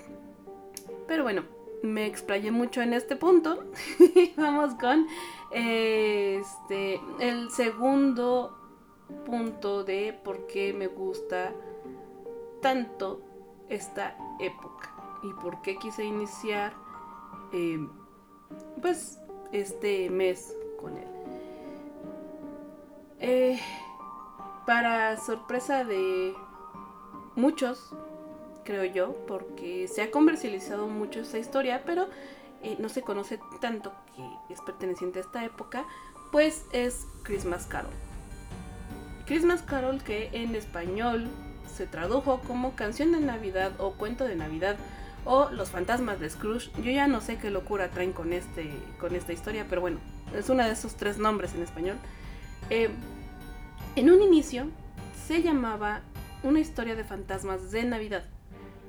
pero 1.09 1.25
bueno, 1.25 1.43
me 1.83 2.07
explayé 2.07 2.53
mucho 2.53 2.81
en 2.81 2.93
este 2.93 3.17
punto. 3.17 3.65
Vamos 4.37 4.75
con 4.77 5.09
este, 5.51 7.01
el 7.19 7.51
segundo 7.51 8.57
punto 9.25 9.85
de 9.85 10.19
por 10.25 10.47
qué 10.47 10.73
me 10.73 10.87
gusta 10.87 11.53
tanto 12.61 13.21
esta 13.69 14.17
época 14.41 14.95
y 15.23 15.33
por 15.35 15.63
qué 15.63 15.77
quise 15.77 16.05
iniciar 16.05 16.73
em, 17.53 17.91
pues 18.81 19.19
este 19.53 20.11
mes 20.11 20.57
con 20.81 20.97
él. 20.97 21.09
Eh, 23.21 23.61
para 24.67 25.17
sorpresa 25.17 25.85
de 25.85 26.35
muchos, 27.37 27.91
creo 28.65 28.85
yo, 28.85 29.15
porque 29.27 29.89
se 29.89 30.03
ha 30.03 30.11
comercializado 30.11 30.89
mucho 30.89 31.21
esta 31.21 31.39
historia, 31.39 31.83
pero 31.85 32.09
eh, 32.63 32.77
no 32.79 32.89
se 32.89 33.03
conoce 33.03 33.41
tanto 33.61 33.93
que 34.15 34.53
es 34.53 34.61
perteneciente 34.61 35.19
a 35.19 35.23
esta 35.23 35.45
época, 35.45 35.85
pues 36.31 36.65
es 36.73 37.07
Christmas 37.23 37.67
Carol. 37.67 37.93
Christmas 39.27 39.63
Carol 39.63 40.03
que 40.03 40.31
en 40.33 40.55
español 40.55 41.29
se 41.77 41.87
tradujo 41.87 42.41
como 42.41 42.75
canción 42.75 43.13
de 43.13 43.21
Navidad 43.21 43.73
o 43.79 43.93
cuento 43.93 44.25
de 44.25 44.37
Navidad 44.37 44.77
o 45.25 45.51
los 45.51 45.71
fantasmas 45.71 46.21
de 46.21 46.29
Scrooge. 46.29 46.71
Yo 46.83 46.91
ya 46.91 47.07
no 47.07 47.21
sé 47.21 47.39
qué 47.39 47.51
locura 47.51 47.91
traen 47.91 48.13
con, 48.13 48.33
este, 48.33 48.71
con 48.99 49.15
esta 49.15 49.33
historia, 49.33 49.67
pero 49.69 49.81
bueno, 49.81 49.99
es 50.37 50.49
uno 50.49 50.65
de 50.65 50.73
esos 50.73 50.97
tres 50.97 51.19
nombres 51.19 51.55
en 51.55 51.63
español. 51.63 51.97
Eh, 52.71 52.91
en 53.97 54.11
un 54.11 54.23
inicio 54.23 54.69
se 55.27 55.43
llamaba 55.43 56.01
una 56.43 56.61
historia 56.61 56.97
de 56.97 57.05
fantasmas 57.05 57.71
de 57.71 57.85
Navidad. 57.85 58.25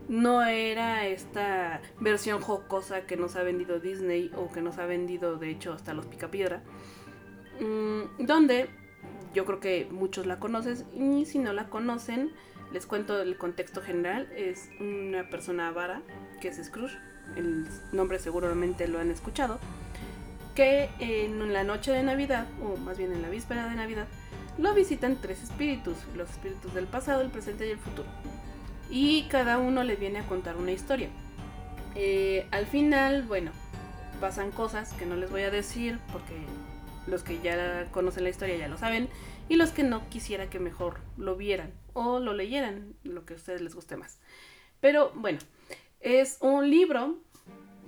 No 0.10 0.44
era 0.44 1.06
esta 1.06 1.80
versión 2.00 2.42
jocosa 2.42 3.02
que 3.02 3.16
nos 3.16 3.36
ha 3.36 3.44
vendido 3.44 3.80
Disney 3.80 4.32
o 4.36 4.52
que 4.52 4.62
nos 4.62 4.78
ha 4.78 4.86
vendido 4.86 5.38
de 5.38 5.50
hecho 5.50 5.72
hasta 5.72 5.94
los 5.94 6.06
Picapiedra. 6.08 6.62
Mm, 7.60 8.26
donde 8.26 8.70
yo 9.34 9.46
creo 9.46 9.60
que 9.60 9.88
muchos 9.92 10.26
la 10.26 10.40
conocen 10.40 10.84
y 10.96 11.26
si 11.26 11.40
no 11.40 11.54
la 11.54 11.70
conocen, 11.70 12.32
les 12.72 12.86
cuento 12.86 13.22
el 13.22 13.38
contexto 13.38 13.82
general. 13.82 14.28
Es 14.36 14.70
una 14.80 15.30
persona 15.30 15.68
avara, 15.68 16.02
que 16.42 16.50
es 16.50 16.64
Scrooge, 16.64 16.98
el 17.36 17.68
nombre 17.92 18.20
seguramente 18.20 18.88
lo 18.88 19.00
han 19.00 19.12
escuchado, 19.12 19.60
que 20.56 20.90
en 21.00 21.54
la 21.54 21.64
noche 21.64 21.92
de 21.92 22.04
Navidad, 22.04 22.48
o 22.64 22.78
más 22.78 22.98
bien 22.98 23.12
en 23.12 23.22
la 23.22 23.30
víspera 23.30 23.68
de 23.70 23.76
Navidad, 23.76 24.08
lo 24.58 24.74
visitan 24.74 25.18
tres 25.20 25.42
espíritus, 25.42 25.98
los 26.16 26.30
espíritus 26.30 26.74
del 26.74 26.86
pasado, 26.86 27.22
el 27.22 27.30
presente 27.30 27.68
y 27.68 27.72
el 27.72 27.80
futuro. 27.80 28.08
Y 28.90 29.24
cada 29.24 29.58
uno 29.58 29.84
le 29.84 29.96
viene 29.96 30.20
a 30.20 30.28
contar 30.28 30.58
una 30.58 30.72
historia. 30.72 31.10
Eh, 31.96 32.48
al 32.52 32.68
final, 32.68 33.24
bueno, 33.24 33.52
pasan 34.20 34.52
cosas 34.52 34.94
que 34.94 35.06
no 35.06 35.16
les 35.16 35.32
voy 35.32 35.42
a 35.42 35.50
decir 35.50 36.00
porque 36.12 36.36
los 37.08 37.24
que 37.24 37.40
ya 37.42 37.90
conocen 37.92 38.24
la 38.24 38.30
historia 38.30 38.58
ya 38.58 38.68
lo 38.68 38.78
saben 38.78 39.10
y 39.50 39.56
los 39.56 39.72
que 39.72 39.84
no 39.84 40.08
quisiera 40.10 40.50
que 40.50 40.60
mejor 40.60 41.00
lo 41.18 41.36
vieran 41.36 41.74
o 41.94 42.20
lo 42.20 42.34
leyeran, 42.34 42.96
lo 43.04 43.26
que 43.26 43.34
a 43.34 43.38
ustedes 43.38 43.62
les 43.62 43.76
guste 43.76 43.98
más. 43.98 44.20
Pero 44.80 45.12
bueno, 45.16 45.40
es 46.00 46.38
un 46.42 46.70
libro, 46.70 47.18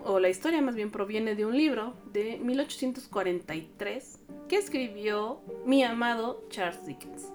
o 0.03 0.19
la 0.19 0.29
historia 0.29 0.61
más 0.61 0.75
bien 0.75 0.91
proviene 0.91 1.35
de 1.35 1.45
un 1.45 1.57
libro 1.57 1.95
de 2.11 2.37
1843 2.37 4.19
que 4.47 4.57
escribió 4.57 5.41
mi 5.65 5.83
amado 5.83 6.45
Charles 6.49 6.85
Dickens. 6.85 7.27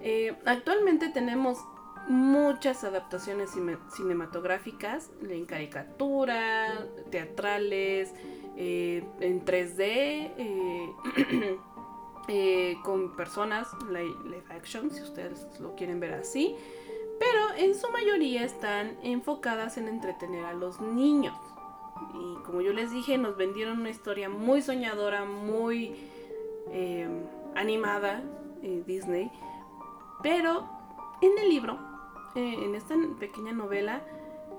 Eh, 0.00 0.34
actualmente 0.44 1.08
tenemos 1.08 1.58
muchas 2.08 2.84
adaptaciones 2.84 3.50
cinematográficas 3.94 5.10
en 5.22 5.46
caricatura, 5.46 6.86
teatrales, 7.10 8.12
eh, 8.56 9.04
en 9.20 9.44
3D, 9.44 10.30
eh, 12.28 12.76
con 12.82 13.16
personas, 13.16 13.68
live 13.90 14.44
action, 14.50 14.90
si 14.90 15.02
ustedes 15.02 15.46
lo 15.60 15.74
quieren 15.74 16.00
ver 16.00 16.14
así, 16.14 16.56
pero 17.18 17.54
en 17.56 17.74
su 17.74 17.90
mayoría 17.90 18.44
están 18.44 18.96
enfocadas 19.02 19.78
en 19.78 19.88
entretener 19.88 20.44
a 20.44 20.52
los 20.52 20.80
niños. 20.80 21.36
Y 22.12 22.42
como 22.42 22.60
yo 22.60 22.72
les 22.72 22.90
dije, 22.90 23.18
nos 23.18 23.36
vendieron 23.36 23.80
una 23.80 23.90
historia 23.90 24.28
muy 24.28 24.62
soñadora, 24.62 25.24
muy 25.24 25.94
eh, 26.70 27.08
animada, 27.54 28.22
eh, 28.62 28.82
Disney, 28.86 29.30
pero 30.22 30.68
en 31.20 31.38
el 31.38 31.48
libro, 31.48 31.78
eh, 32.34 32.56
en 32.64 32.74
esta 32.74 32.94
pequeña 33.18 33.52
novela, 33.52 34.02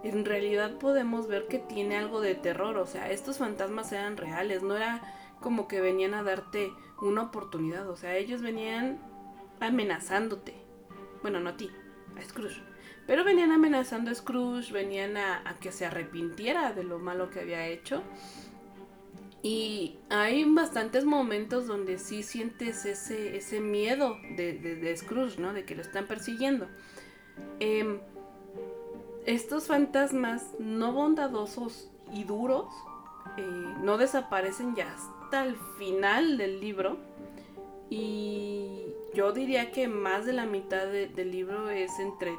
en 0.10 0.24
realidad 0.24 0.78
podemos 0.78 1.28
ver 1.28 1.48
que 1.48 1.60
tiene 1.60 1.98
algo 1.98 2.22
de 2.22 2.36
terror. 2.36 2.78
O 2.78 2.86
sea, 2.86 3.10
estos 3.12 3.40
fantasmas 3.40 3.92
eran 3.92 4.18
reales, 4.18 4.62
no 4.62 4.76
era 4.76 5.02
como 5.42 5.68
que 5.68 5.82
venían 5.82 6.14
a 6.14 6.24
darte 6.24 6.72
una 7.02 7.24
oportunidad. 7.24 7.90
O 7.90 7.96
sea, 7.96 8.16
ellos 8.16 8.42
venían 8.42 9.00
amenazándote. 9.60 10.54
Bueno, 11.22 11.40
no 11.40 11.50
a 11.50 11.58
ti, 11.58 11.72
a 12.18 12.24
Scrooge. 12.24 12.62
Pero 13.08 13.24
venían 13.24 13.52
amenazando 13.52 14.12
a 14.12 14.16
Scrooge, 14.16 14.72
venían 14.72 15.18
a, 15.18 15.58
que 15.60 15.72
se 15.72 15.86
arrepintiera 15.86 16.74
de 16.74 16.84
lo 16.84 17.00
malo 17.00 17.30
que 17.30 17.40
había 17.40 17.68
hecho. 17.68 18.04
Y 19.42 19.98
hay 20.10 20.44
bastantes 20.44 21.06
momentos 21.06 21.68
donde 21.68 22.00
sí 22.00 22.24
sientes 22.24 22.86
ese, 22.86 23.38
ese 23.38 23.60
miedo 23.60 24.18
de, 24.36 24.96
Scrooge, 24.98 25.40
¿no? 25.40 25.54
De 25.54 25.66
que 25.66 25.76
lo 25.76 25.82
están 25.82 26.08
persiguiendo. 26.08 26.68
Em, 27.60 28.00
estos 29.26 29.68
fantasmas 29.68 30.52
no 30.60 30.92
bondadosos 30.94 31.90
y 32.14 32.24
duros 32.24 32.68
eh, 33.38 33.74
no 33.82 33.98
desaparecen 33.98 34.76
ya 34.76 34.94
hasta 34.94 35.46
el 35.46 35.56
final 35.78 36.38
del 36.38 36.60
libro. 36.60 36.98
Y 37.90 38.86
yo 39.14 39.32
diría 39.32 39.72
que 39.72 39.88
más 39.88 40.26
de 40.26 40.34
la 40.34 40.46
mitad 40.46 40.88
del 40.88 41.32
libro 41.32 41.70
es 41.70 42.00
entre 42.00 42.38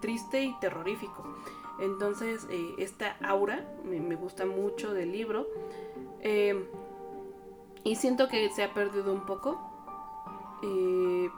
triste 0.00 0.42
y 0.42 0.58
terrorífico. 0.60 1.24
Entonces, 1.80 2.46
eh, 2.50 2.74
esta 2.78 3.16
aura 3.22 3.64
me, 3.84 4.14
gusta 4.16 4.46
mucho 4.46 4.94
del 4.94 5.12
libro. 5.12 5.46
Eh, 6.20 6.68
y 7.84 7.96
siento 7.96 8.28
que 8.28 8.50
se 8.50 8.64
ha 8.64 8.74
perdido 8.74 9.12
un 9.12 9.26
poco. 9.26 9.72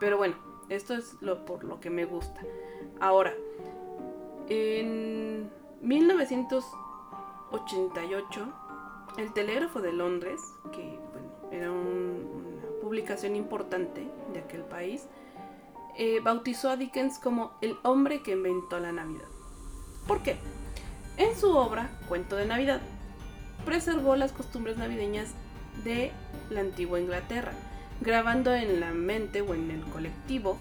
Pero 0.01 0.17
bueno, 0.17 0.37
esto 0.69 0.95
es 0.95 1.15
lo, 1.21 1.45
por 1.45 1.65
lo 1.65 1.81
que 1.81 1.91
me 1.91 2.05
gusta. 2.05 2.41
Ahora, 3.01 3.35
en 4.49 5.51
1988, 5.83 8.47
el 9.19 9.33
Telégrafo 9.33 9.81
de 9.81 9.93
Londres, 9.93 10.41
que 10.73 10.99
era 11.51 11.71
una 11.71 12.19
publicación 12.83 13.37
importante 13.37 14.07
de 14.33 14.41
aquel 14.41 14.63
país, 14.63 15.07
eh, 15.97 16.19
bautizó 16.23 16.71
a 16.71 16.77
Dickens 16.77 17.19
como 17.19 17.53
el 17.61 17.77
hombre 17.83 18.23
que 18.23 18.33
inventó 18.33 18.79
la 18.79 18.93
Navidad. 18.93 19.29
¿Por 20.07 20.23
qué? 20.23 20.37
En 21.17 21.37
su 21.37 21.51
obra, 21.51 21.91
Cuento 22.09 22.37
de 22.37 22.47
Navidad, 22.47 22.81
preservó 23.65 24.15
las 24.17 24.33
costumbres 24.33 24.79
navideñas 24.79 25.35
de 25.85 26.13
la 26.51 26.61
antigua 26.61 27.01
Inglaterra, 27.01 27.53
grabando 28.01 28.55
en 28.55 28.81
la 28.81 28.93
mente 28.93 29.43
o 29.43 29.55
en 29.55 29.71
el 29.71 29.85
colectivo 29.85 30.59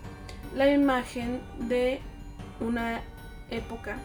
la 0.55 0.71
imagen 0.71 1.41
de 1.59 2.01
una 2.59 3.01
época 3.49 3.97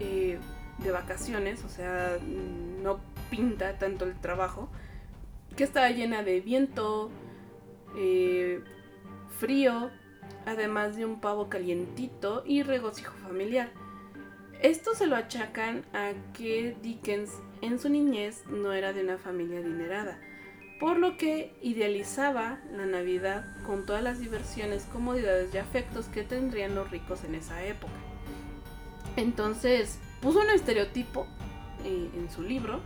eh, 0.00 0.38
de 0.78 0.90
vacaciones, 0.90 1.64
o 1.64 1.68
sea, 1.68 2.18
no 2.82 3.00
pinta 3.30 3.78
tanto 3.78 4.04
el 4.04 4.14
trabajo, 4.14 4.68
que 5.56 5.64
estaba 5.64 5.90
llena 5.90 6.22
de 6.22 6.40
viento, 6.40 7.10
eh, 7.96 8.62
frío, 9.38 9.90
además 10.44 10.96
de 10.96 11.06
un 11.06 11.20
pavo 11.20 11.48
calientito 11.48 12.42
y 12.46 12.62
regocijo 12.62 13.14
familiar. 13.14 13.70
Esto 14.62 14.94
se 14.94 15.06
lo 15.06 15.16
achacan 15.16 15.84
a 15.92 16.12
que 16.32 16.76
Dickens 16.82 17.30
en 17.62 17.78
su 17.78 17.88
niñez 17.88 18.44
no 18.46 18.72
era 18.72 18.92
de 18.92 19.02
una 19.02 19.18
familia 19.18 19.58
adinerada, 19.60 20.18
por 20.80 20.98
lo 20.98 21.16
que 21.16 21.54
idealizaba 21.62 22.58
la 22.72 22.86
Navidad 22.86 23.44
con 23.64 23.86
todas 23.86 24.02
las 24.02 24.18
diversiones, 24.18 24.84
comodidades 24.84 25.54
y 25.54 25.58
afectos 25.58 26.06
que 26.06 26.22
tendrían 26.22 26.74
los 26.74 26.90
ricos 26.90 27.24
en 27.24 27.34
esa 27.34 27.64
época. 27.64 27.92
Entonces 29.16 29.98
puso 30.20 30.40
un 30.40 30.50
estereotipo 30.50 31.26
eh, 31.84 32.10
en 32.14 32.30
su 32.30 32.42
libro 32.42 32.80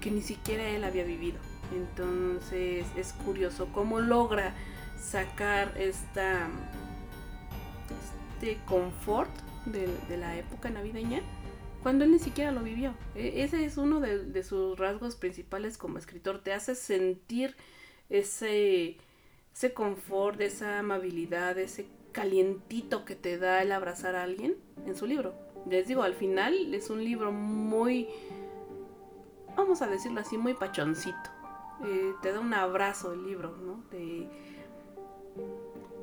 que 0.00 0.10
ni 0.10 0.22
siquiera 0.22 0.68
él 0.68 0.84
había 0.84 1.04
vivido. 1.04 1.38
Entonces 1.74 2.86
es 2.96 3.12
curioso 3.24 3.68
cómo 3.72 4.00
logra 4.00 4.54
sacar 4.98 5.72
esta 5.76 6.48
este 8.36 8.58
confort 8.66 9.30
de, 9.64 10.16
la 10.16 10.36
época 10.36 10.68
navideña 10.68 11.22
cuando 11.82 12.04
él 12.04 12.10
ni 12.10 12.18
siquiera 12.18 12.52
lo 12.52 12.62
vivió. 12.62 12.94
E, 13.14 13.42
ese 13.42 13.64
es 13.64 13.78
uno 13.78 14.00
de, 14.00 14.42
sus 14.42 14.78
rasgos 14.78 15.16
principales 15.16 15.78
como 15.78 15.98
escritor. 15.98 16.40
Te 16.40 16.52
hace 16.52 16.74
sentir 16.74 17.56
ese, 18.10 18.98
ese 19.54 19.72
confort, 19.72 20.40
esa 20.40 20.80
amabilidad, 20.80 21.58
ese 21.58 21.86
calientito 22.12 23.04
que 23.04 23.14
te 23.14 23.38
da 23.38 23.62
el 23.62 23.72
abrazar 23.72 24.16
a 24.16 24.22
alguien 24.22 24.56
en 24.86 24.96
su 24.96 25.06
libro. 25.06 25.45
Les 25.68 25.88
digo, 25.88 26.02
al 26.02 26.14
final 26.14 26.74
es 26.74 26.90
un 26.90 27.02
libro 27.02 27.32
muy, 27.32 28.08
vamos 29.56 29.82
a 29.82 29.88
decirlo 29.88 30.20
así, 30.20 30.38
muy 30.38 30.54
pachoncito. 30.54 31.30
Eh, 31.84 32.14
te 32.22 32.32
da 32.32 32.40
un 32.40 32.54
abrazo 32.54 33.12
el 33.12 33.26
libro, 33.26 33.54
¿no? 33.58 33.82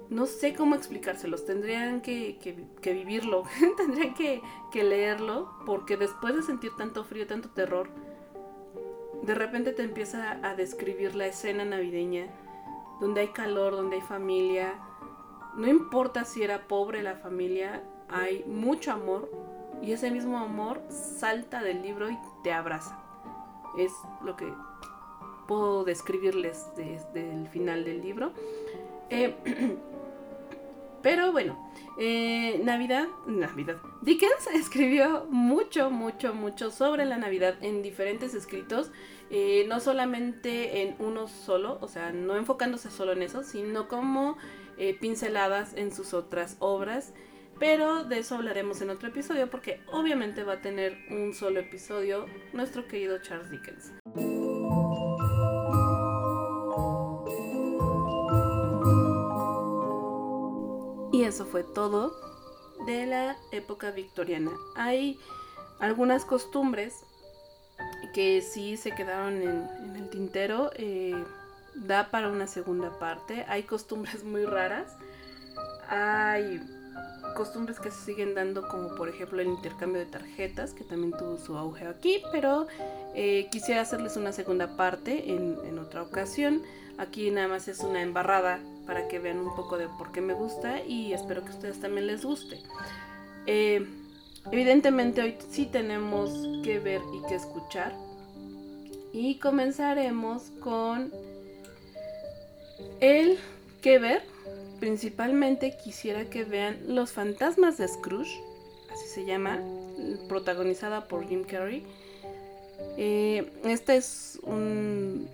no 0.10 0.28
sé 0.28 0.54
cómo 0.54 0.76
explicárselos, 0.76 1.46
tendrían 1.46 2.02
que, 2.02 2.38
vivirlo, 2.84 3.44
tendrían 3.78 4.14
que, 4.14 4.42
leerlo, 4.84 5.52
porque 5.66 5.98
después 5.98 6.36
de 6.36 6.44
sentir 6.44 6.72
tanto 6.78 7.04
frío, 7.04 7.26
tanto 7.26 7.50
terror, 7.50 7.90
de 9.24 9.34
repente 9.34 9.72
te 9.72 9.84
empieza 9.84 10.40
a 10.48 10.56
describir 10.56 11.16
la 11.16 11.28
escena 11.28 11.66
navideña, 11.66 12.28
donde 13.00 13.22
hay 13.22 13.30
calor, 13.30 13.76
donde 13.76 13.96
hay 13.96 14.02
familia, 14.02 14.76
no 15.56 15.68
importa 15.68 16.26
si 16.26 16.44
era 16.44 16.68
pobre 16.68 17.02
la 17.02 17.16
familia, 17.16 17.82
hay 18.08 18.44
mucho 18.46 18.92
amor, 18.92 19.32
y 19.84 19.92
ese 19.92 20.10
mismo 20.10 20.38
amor 20.38 20.82
salta 20.90 21.62
del 21.62 21.82
libro 21.82 22.10
y 22.10 22.18
te 22.44 22.54
abraza. 22.54 22.98
Es 23.78 23.92
lo 24.24 24.38
que 24.38 24.48
puedo 25.48 25.84
describirles 25.84 26.68
desde 26.78 27.34
el 27.34 27.48
final 27.48 27.84
del 27.84 28.02
libro. 28.02 28.32
Eh, 29.10 29.36
Pero 31.02 31.34
bueno, 31.34 31.70
eh, 32.00 32.62
Navidad, 32.64 33.08
Navidad. 33.28 33.76
Dickens 34.02 34.48
escribió 34.54 35.28
mucho, 35.30 35.90
mucho, 35.90 36.34
mucho 36.34 36.72
sobre 36.72 37.04
la 37.04 37.18
Navidad 37.18 37.56
en 37.60 37.82
diferentes 37.82 38.34
escritos, 38.34 38.90
eh, 39.30 39.66
no 39.68 39.82
solamente 39.82 40.82
en 40.82 40.96
uno 41.00 41.28
solo, 41.28 41.78
o 41.82 41.90
sea, 41.90 42.14
no 42.14 42.38
enfocándose 42.38 42.90
solo 42.90 43.12
en 43.12 43.22
eso, 43.22 43.44
sino 43.44 43.90
como 43.90 44.38
pinceladas 45.02 45.74
en 45.76 45.94
sus 45.94 46.14
otras 46.14 46.56
obras. 46.60 47.14
Pero 47.60 48.04
de 48.04 48.20
eso 48.20 48.36
hablaremos 48.36 48.82
en 48.82 48.90
otro 48.90 49.10
episodio 49.10 49.50
porque 49.50 49.82
obviamente 49.92 50.44
va 50.44 50.54
a 50.54 50.62
tener 50.62 50.98
un 51.10 51.34
solo 51.34 51.60
episodio 51.60 52.26
nuestro 52.52 52.88
querido 52.88 53.20
Charles 53.22 53.50
Dickens. 53.52 53.94
Y 61.12 61.24
eso 61.24 61.46
fue 61.46 61.64
todo 61.64 62.12
de 62.86 63.06
la 63.06 63.38
época 63.52 63.92
victoriana. 63.92 64.52
Hay 64.76 65.20
algunas 65.80 66.26
costumbres 66.26 67.06
que 68.14 68.42
sí 68.42 68.78
se 68.78 68.92
quedaron 68.92 69.42
en, 69.42 69.96
el 69.96 70.10
tintero. 70.10 70.72
Eh, 70.76 71.24
da 71.76 72.12
para 72.12 72.30
una 72.30 72.48
segunda 72.48 72.98
parte. 73.00 73.46
Hay 73.48 73.64
costumbres 73.64 74.24
muy 74.24 74.46
raras. 74.46 74.96
Hay 75.88 76.62
costumbres 77.34 77.80
que 77.80 77.92
se 77.92 78.06
siguen 78.06 78.36
dando 78.36 78.68
como 78.68 78.96
por 78.96 79.10
ejemplo 79.10 79.42
el 79.42 79.48
intercambio 79.48 80.00
de 80.00 80.06
tarjetas 80.06 80.74
que 80.74 80.84
también 80.84 81.12
tuvo 81.12 81.38
su 81.38 81.58
auge 81.58 81.88
aquí 81.88 82.22
pero 82.32 82.68
eh, 83.16 83.48
quisiera 83.52 83.82
hacerles 83.82 84.18
una 84.18 84.32
segunda 84.32 84.76
parte 84.76 85.32
en, 85.32 85.80
otra 85.80 86.04
ocasión 86.04 86.62
aquí 86.98 87.32
nada 87.32 87.48
más 87.48 87.68
es 87.68 87.80
una 87.80 88.02
embarrada 88.02 88.60
para 88.86 89.08
que 89.08 89.20
vean 89.20 89.40
un 89.40 89.56
poco 89.56 89.78
de 89.78 89.88
por 89.88 90.12
qué 90.12 90.22
me 90.22 90.34
gusta 90.34 90.84
y 90.84 91.14
espero 91.14 91.44
que 91.44 91.52
a 91.52 91.56
ustedes 91.56 91.80
también 91.80 92.08
les 92.08 92.24
guste. 92.24 92.60
Eh, 93.46 93.86
evidentemente 94.52 95.22
hoy 95.22 95.36
sí 95.50 95.66
tenemos 95.66 96.30
que 96.64 96.80
ver 96.80 97.02
y 97.14 97.28
que 97.28 97.36
escuchar 97.36 97.94
y 99.14 99.36
comenzaremos 99.36 100.52
con 100.60 101.12
el 103.00 103.38
que 103.84 104.00
ver. 104.00 104.24
Principalmente 104.80 105.78
quisiera 105.78 106.26
que 106.26 106.44
vean 106.44 106.78
Los 106.88 107.12
fantasmas 107.12 107.78
de 107.78 107.88
Scrooge, 107.88 108.42
así 108.92 109.06
se 109.08 109.26
llama, 109.26 109.60
protagonizada 110.28 111.08
por 111.08 111.28
Jim 111.28 111.44
Carrey. 111.44 111.86
Eh, 112.98 113.52
este 113.64 113.96
es 113.96 114.40
un, 114.44 115.30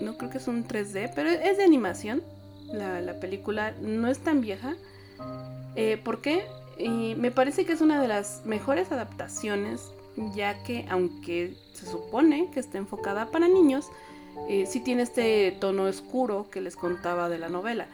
no 0.00 0.16
creo 0.16 0.30
que 0.30 0.38
es 0.38 0.48
un 0.48 0.66
3D, 0.66 1.12
pero 1.14 1.28
es 1.28 1.58
de 1.58 1.64
animación 1.64 2.22
la, 2.72 3.14
película 3.20 3.74
no 3.80 4.08
es 4.08 4.18
tan 4.20 4.40
vieja. 4.40 4.76
Eh, 5.76 6.00
¿Por 6.02 6.20
qué? 6.20 6.44
Me 7.16 7.30
parece 7.30 7.66
que 7.66 7.72
es 7.72 7.80
una 7.80 8.00
de 8.00 8.08
las 8.08 8.42
mejores 8.46 8.90
adaptaciones, 8.90 9.92
ya 10.34 10.62
que 10.62 10.86
aunque 10.88 11.54
se 11.74 11.86
supone 11.86 12.50
que 12.52 12.60
está 12.60 12.78
enfocada 12.78 13.30
para 13.30 13.48
niños, 13.48 13.86
eh, 14.48 14.66
sí 14.66 14.80
tiene 14.80 15.02
este 15.02 15.52
tono 15.60 15.84
oscuro 15.84 16.48
que 16.50 16.60
les 16.60 16.76
contaba 16.76 17.28
de 17.28 17.38
la 17.38 17.48
novela. 17.48 17.86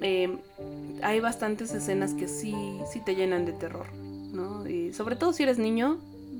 eh, 0.00 0.38
hay 1.02 1.20
bastantes 1.20 1.72
escenas 1.72 2.14
que 2.14 2.26
sí, 2.28 2.54
sí 2.90 3.00
te 3.00 3.14
llenan 3.14 3.44
de 3.44 3.52
terror, 3.52 3.86
¿no? 3.94 4.66
Y 4.68 4.92
sobre 4.92 5.16
todo 5.16 5.32
si 5.32 5.42
eres 5.42 5.58
niño, 5.58 5.98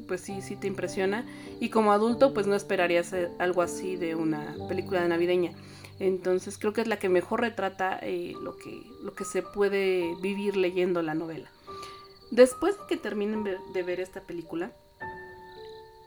pues 0.09 0.23
sí, 0.23 0.43
sí 0.43 0.57
te 0.57 0.67
impresiona. 0.67 1.25
Y 1.61 1.69
como 1.69 1.93
adulto, 1.93 2.35
pues 2.35 2.47
no 2.47 2.57
esperarías 2.57 3.13
eh, 3.13 3.29
algo 3.39 3.63
así 3.63 3.97
de 3.97 4.15
una 4.15 4.57
película 4.69 5.07
navideña. 5.07 5.53
Entonces 5.99 6.57
creo 6.59 6.73
que 6.73 6.81
es 6.81 6.89
la 6.89 6.99
que 6.99 7.09
mejor 7.09 7.43
retrata 7.43 7.99
eh, 8.03 8.33
lo, 8.43 8.57
que, 8.57 8.83
lo 9.03 9.13
que 9.15 9.25
se 9.25 9.43
puede 9.43 10.15
vivir 10.21 10.57
leyendo 10.57 11.03
la 11.03 11.15
novela. 11.15 11.49
Después 12.31 12.77
de 12.79 12.87
que 12.89 12.97
terminen 12.97 13.45
de 13.45 13.83
ver 13.83 14.01
esta 14.01 14.21
película, 14.23 14.73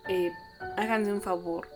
eh, 0.10 0.32
háganse 0.78 1.14
un 1.14 1.22
favor 1.22 1.68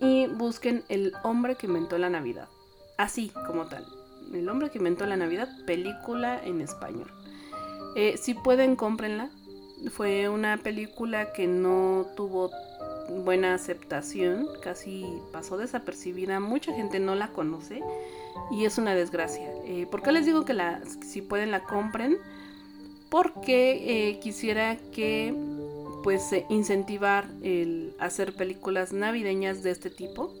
y 0.00 0.26
busquen 0.26 0.84
El 0.88 1.12
hombre 1.22 1.56
que 1.56 1.66
inventó 1.66 1.98
la 1.98 2.10
Navidad. 2.10 2.48
Así 2.96 3.30
como 3.46 3.66
tal. 3.66 3.86
El 4.32 4.48
hombre 4.48 4.70
que 4.70 4.78
inventó 4.78 5.06
la 5.06 5.16
Navidad, 5.16 5.48
película 5.66 6.40
en 6.42 6.60
español. 6.60 7.10
Eh, 7.96 8.16
si 8.16 8.34
pueden, 8.34 8.76
cómprenla. 8.76 9.30
Fue 9.92 10.28
una 10.28 10.56
película 10.58 11.32
que 11.32 11.46
no 11.46 12.06
tuvo 12.16 12.50
buena 13.08 13.54
aceptación, 13.54 14.46
casi 14.62 15.06
pasó 15.32 15.56
desapercibida, 15.56 16.40
mucha 16.40 16.74
gente 16.74 17.00
no 17.00 17.14
la 17.14 17.28
conoce 17.28 17.82
y 18.50 18.64
es 18.64 18.78
una 18.78 18.94
desgracia. 18.94 19.50
Eh, 19.64 19.86
¿Por 19.90 20.02
qué 20.02 20.12
les 20.12 20.26
digo 20.26 20.44
que 20.44 20.54
si 21.06 21.22
pueden 21.22 21.50
la 21.50 21.64
compren? 21.64 22.18
Porque 23.08 24.10
eh, 24.10 24.20
quisiera 24.20 24.76
que 24.92 25.34
pues 26.02 26.32
eh, 26.32 26.46
incentivar 26.48 27.26
el 27.42 27.94
hacer 27.98 28.34
películas 28.34 28.92
navideñas 28.92 29.62
de 29.62 29.70
este 29.70 29.90
tipo, 29.90 30.32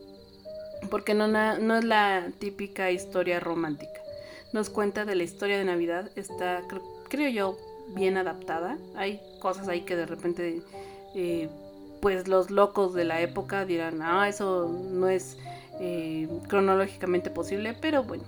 porque 0.90 1.14
no, 1.14 1.28
no 1.28 1.76
es 1.76 1.84
la 1.84 2.30
típica 2.38 2.90
historia 2.90 3.40
romántica. 3.40 4.00
Nos 4.52 4.70
cuenta 4.70 5.04
de 5.04 5.14
la 5.14 5.24
historia 5.24 5.58
de 5.58 5.64
Navidad, 5.64 6.10
está, 6.16 6.62
creo, 7.08 7.28
yo, 7.28 7.58
bien 7.94 8.16
adaptada. 8.16 8.78
Hay 8.96 9.20
cosas 9.40 9.68
ahí 9.68 9.82
que 9.82 9.96
de 9.96 10.06
repente, 10.06 10.62
eh, 11.14 11.48
pues 12.00 12.28
los 12.28 12.50
locos 12.50 12.94
de 12.94 13.04
la 13.04 13.20
época 13.20 13.64
dirán, 13.64 14.00
ah, 14.02 14.28
eso 14.28 14.68
no 14.68 15.08
es 15.08 15.36
eh, 15.80 16.28
cronológicamente 16.48 17.30
posible, 17.30 17.76
pero 17.78 18.04
bueno, 18.04 18.24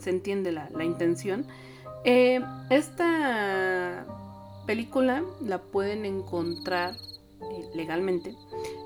se 0.00 0.10
entiende 0.10 0.52
la, 0.52 0.70
la 0.70 0.84
intención. 0.84 1.44
esta 2.04 4.06
película 4.66 5.22
la 5.40 5.58
pueden 5.60 6.04
encontrar 6.04 6.94
eh, 7.42 7.70
legalmente 7.74 8.36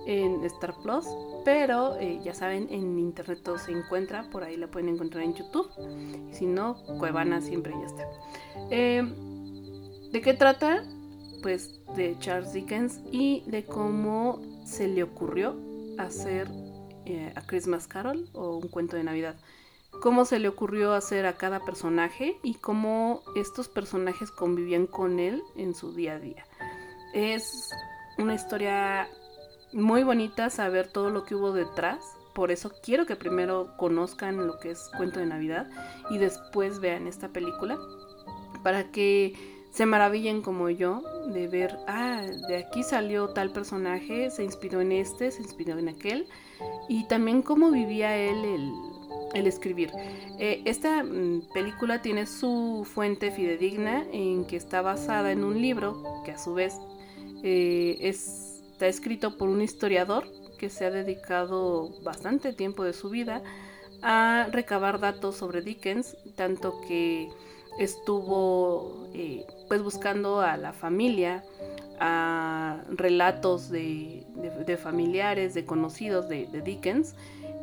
en 0.07 0.45
Star 0.45 0.75
Plus, 0.83 1.05
pero 1.45 1.99
eh, 1.99 2.21
ya 2.23 2.35
saben, 2.35 2.69
en 2.71 2.99
internet 2.99 3.41
todo 3.43 3.59
se 3.59 3.73
encuentra, 3.73 4.31
por 4.31 4.45
ahí 4.45 4.57
la 4.57 4.69
pueden 4.69 4.91
encontrar 4.91 5.25
en 5.25 5.35
YouTube. 5.35 5.69
Si 6.31 6.47
no, 6.47 6.77
Cuevana 6.99 7.41
siempre 7.41 7.73
ya 7.73 7.87
está. 7.87 8.09
Eh, 8.71 9.03
¿De 10.13 10.21
qué 10.21 10.35
trata? 10.35 10.85
Pues 11.43 11.81
de 11.97 12.17
Charles 12.21 12.53
Dickens 12.53 13.01
y 13.11 13.43
de 13.47 13.65
cómo 13.65 14.41
se 14.65 14.89
le 14.89 15.03
ocurrió 15.03 15.57
hacer 15.99 16.49
a 17.35 17.43
Christmas 17.43 17.87
Carol 17.87 18.29
o 18.33 18.57
un 18.57 18.69
cuento 18.69 18.97
de 18.97 19.05
Navidad 19.05 19.37
cómo 20.01 20.25
se 20.25 20.39
le 20.39 20.49
ocurrió 20.49 20.93
hacer 20.95 21.27
a 21.27 21.35
cada 21.35 21.61
personaje 21.61 22.39
y 22.43 22.55
cómo 22.55 23.23
estos 23.37 23.69
personajes 23.69 24.31
convivían 24.31 24.87
con 24.87 25.19
él 25.19 25.43
en 25.57 25.75
su 25.75 25.93
día 25.93 26.15
a 26.15 26.19
día. 26.19 26.45
Es 27.13 27.71
una 28.19 28.35
historia 28.35 29.09
muy 29.73 30.05
bonita 30.05 30.51
saber 30.51 30.89
todo 30.89 31.11
lo 31.11 31.25
que 31.25 31.35
hubo 31.35 31.53
detrás. 31.53 32.05
Por 32.35 32.51
eso 32.51 32.73
quiero 32.83 33.07
que 33.07 33.17
primero 33.17 33.77
conozcan 33.77 34.47
lo 34.47 34.59
que 34.59 34.73
es 34.73 34.91
Cuento 34.97 35.21
de 35.21 35.27
Navidad 35.27 35.69
y 36.11 36.19
después 36.19 36.81
vean 36.81 37.07
esta 37.07 37.29
película. 37.29 37.79
Para 38.63 38.91
que 38.91 39.35
se 39.71 39.87
maravillen 39.87 40.41
como 40.41 40.71
yo 40.71 41.03
de 41.27 41.49
ver, 41.49 41.77
ah, 41.89 42.23
de 42.49 42.59
aquí 42.59 42.83
salió 42.83 43.29
tal 43.31 43.51
personaje, 43.51 44.31
se 44.31 44.45
inspiró 44.45 44.81
en 44.81 44.93
este, 44.93 45.31
se 45.33 45.43
inspiró 45.43 45.79
en 45.79 45.89
aquel. 45.89 46.29
Y 46.89 47.07
también 47.09 47.43
cómo 47.43 47.71
vivía 47.71 48.17
él 48.17 48.45
el, 48.45 48.73
el 49.35 49.47
escribir. 49.47 49.91
Eh, 50.39 50.63
esta 50.65 51.03
mm, 51.03 51.49
película 51.53 52.01
tiene 52.01 52.27
su 52.27 52.87
fuente 52.91 53.31
fidedigna 53.31 54.07
en 54.13 54.47
que 54.47 54.57
está 54.57 54.81
basada 54.81 55.33
en 55.33 55.45
un 55.45 55.61
libro 55.61 56.23
que 56.25 56.33
a 56.33 56.39
su 56.39 56.55
vez 56.55 56.79
eh, 57.43 57.99
está 58.01 58.87
escrito 58.87 59.37
por 59.37 59.49
un 59.49 59.61
historiador 59.61 60.25
que 60.59 60.71
se 60.71 60.87
ha 60.87 60.91
dedicado 60.91 61.91
bastante 62.03 62.53
tiempo 62.53 62.85
de 62.85 62.93
su 62.93 63.11
vida 63.11 63.43
a 64.03 64.49
recabar 64.51 65.01
datos 65.01 65.37
sobre 65.37 65.63
Dickens, 65.63 66.17
tanto 66.37 66.81
que 66.87 67.29
estuvo 67.79 69.09
eh, 69.15 69.47
pues 69.69 69.83
buscando 69.83 70.41
a 70.41 70.57
la 70.57 70.73
familia, 70.73 71.43
a 71.99 72.83
relatos 72.89 73.71
de, 73.71 74.25
familiares, 74.81 75.55
de 75.55 75.65
conocidos 75.65 76.29
de 76.29 76.63
Dickens, 76.65 77.15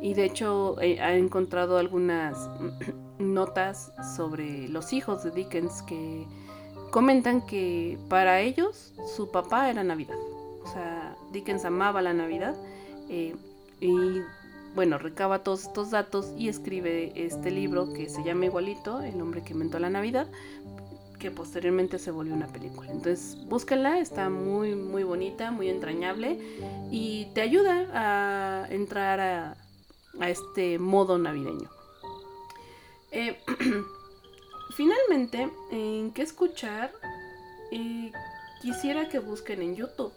y 0.02 0.14
de 0.14 0.24
hecho 0.24 0.76
eh, 0.82 1.00
ha 1.00 1.14
encontrado 1.14 1.78
algunas 1.78 2.50
notas 3.18 3.92
sobre 4.16 4.68
los 4.68 4.92
hijos 4.92 5.22
de 5.22 5.30
Dickens 5.30 5.82
que 5.82 6.26
comentan 6.90 7.46
que 7.46 7.96
para 8.08 8.40
ellos 8.40 8.92
su 9.16 9.30
papá 9.30 9.70
era 9.70 9.84
Navidad. 9.84 10.18
O 10.64 10.66
sea, 10.66 11.16
Dickens 11.32 11.64
amaba 11.64 12.02
la 12.02 12.12
Navidad 12.12 12.54
eh, 13.08 13.34
y 13.80 14.20
bueno, 14.74 14.98
recaba 14.98 15.44
todos 15.44 15.66
estos 15.66 15.90
datos 15.90 16.32
y 16.36 16.48
escribe 16.48 17.12
este 17.14 17.50
libro 17.50 17.92
que 17.92 18.08
se 18.08 18.24
llama 18.24 18.46
igualito, 18.46 19.02
El 19.02 19.20
hombre 19.20 19.42
que 19.42 19.52
inventó 19.52 19.78
la 19.78 19.90
Navidad, 19.90 20.26
que 21.18 21.30
posteriormente 21.30 21.98
se 21.98 22.10
volvió 22.10 22.34
una 22.34 22.48
película. 22.48 22.90
Entonces, 22.90 23.38
búsquenla, 23.46 24.00
está 24.00 24.30
muy, 24.30 24.74
muy 24.74 25.04
bonita, 25.04 25.52
muy 25.52 25.68
entrañable 25.68 26.38
y 26.90 27.26
te 27.34 27.42
ayuda 27.42 27.86
a 27.92 28.66
entrar 28.70 29.20
a, 29.20 29.56
a 30.20 30.30
este 30.30 30.78
modo 30.78 31.18
navideño. 31.18 31.70
Eh, 33.10 33.38
finalmente, 34.76 35.50
en 35.70 36.12
qué 36.12 36.22
escuchar, 36.22 36.92
eh, 37.70 38.12
quisiera 38.62 39.08
que 39.08 39.18
busquen 39.18 39.62
en 39.62 39.76
YouTube 39.76 40.12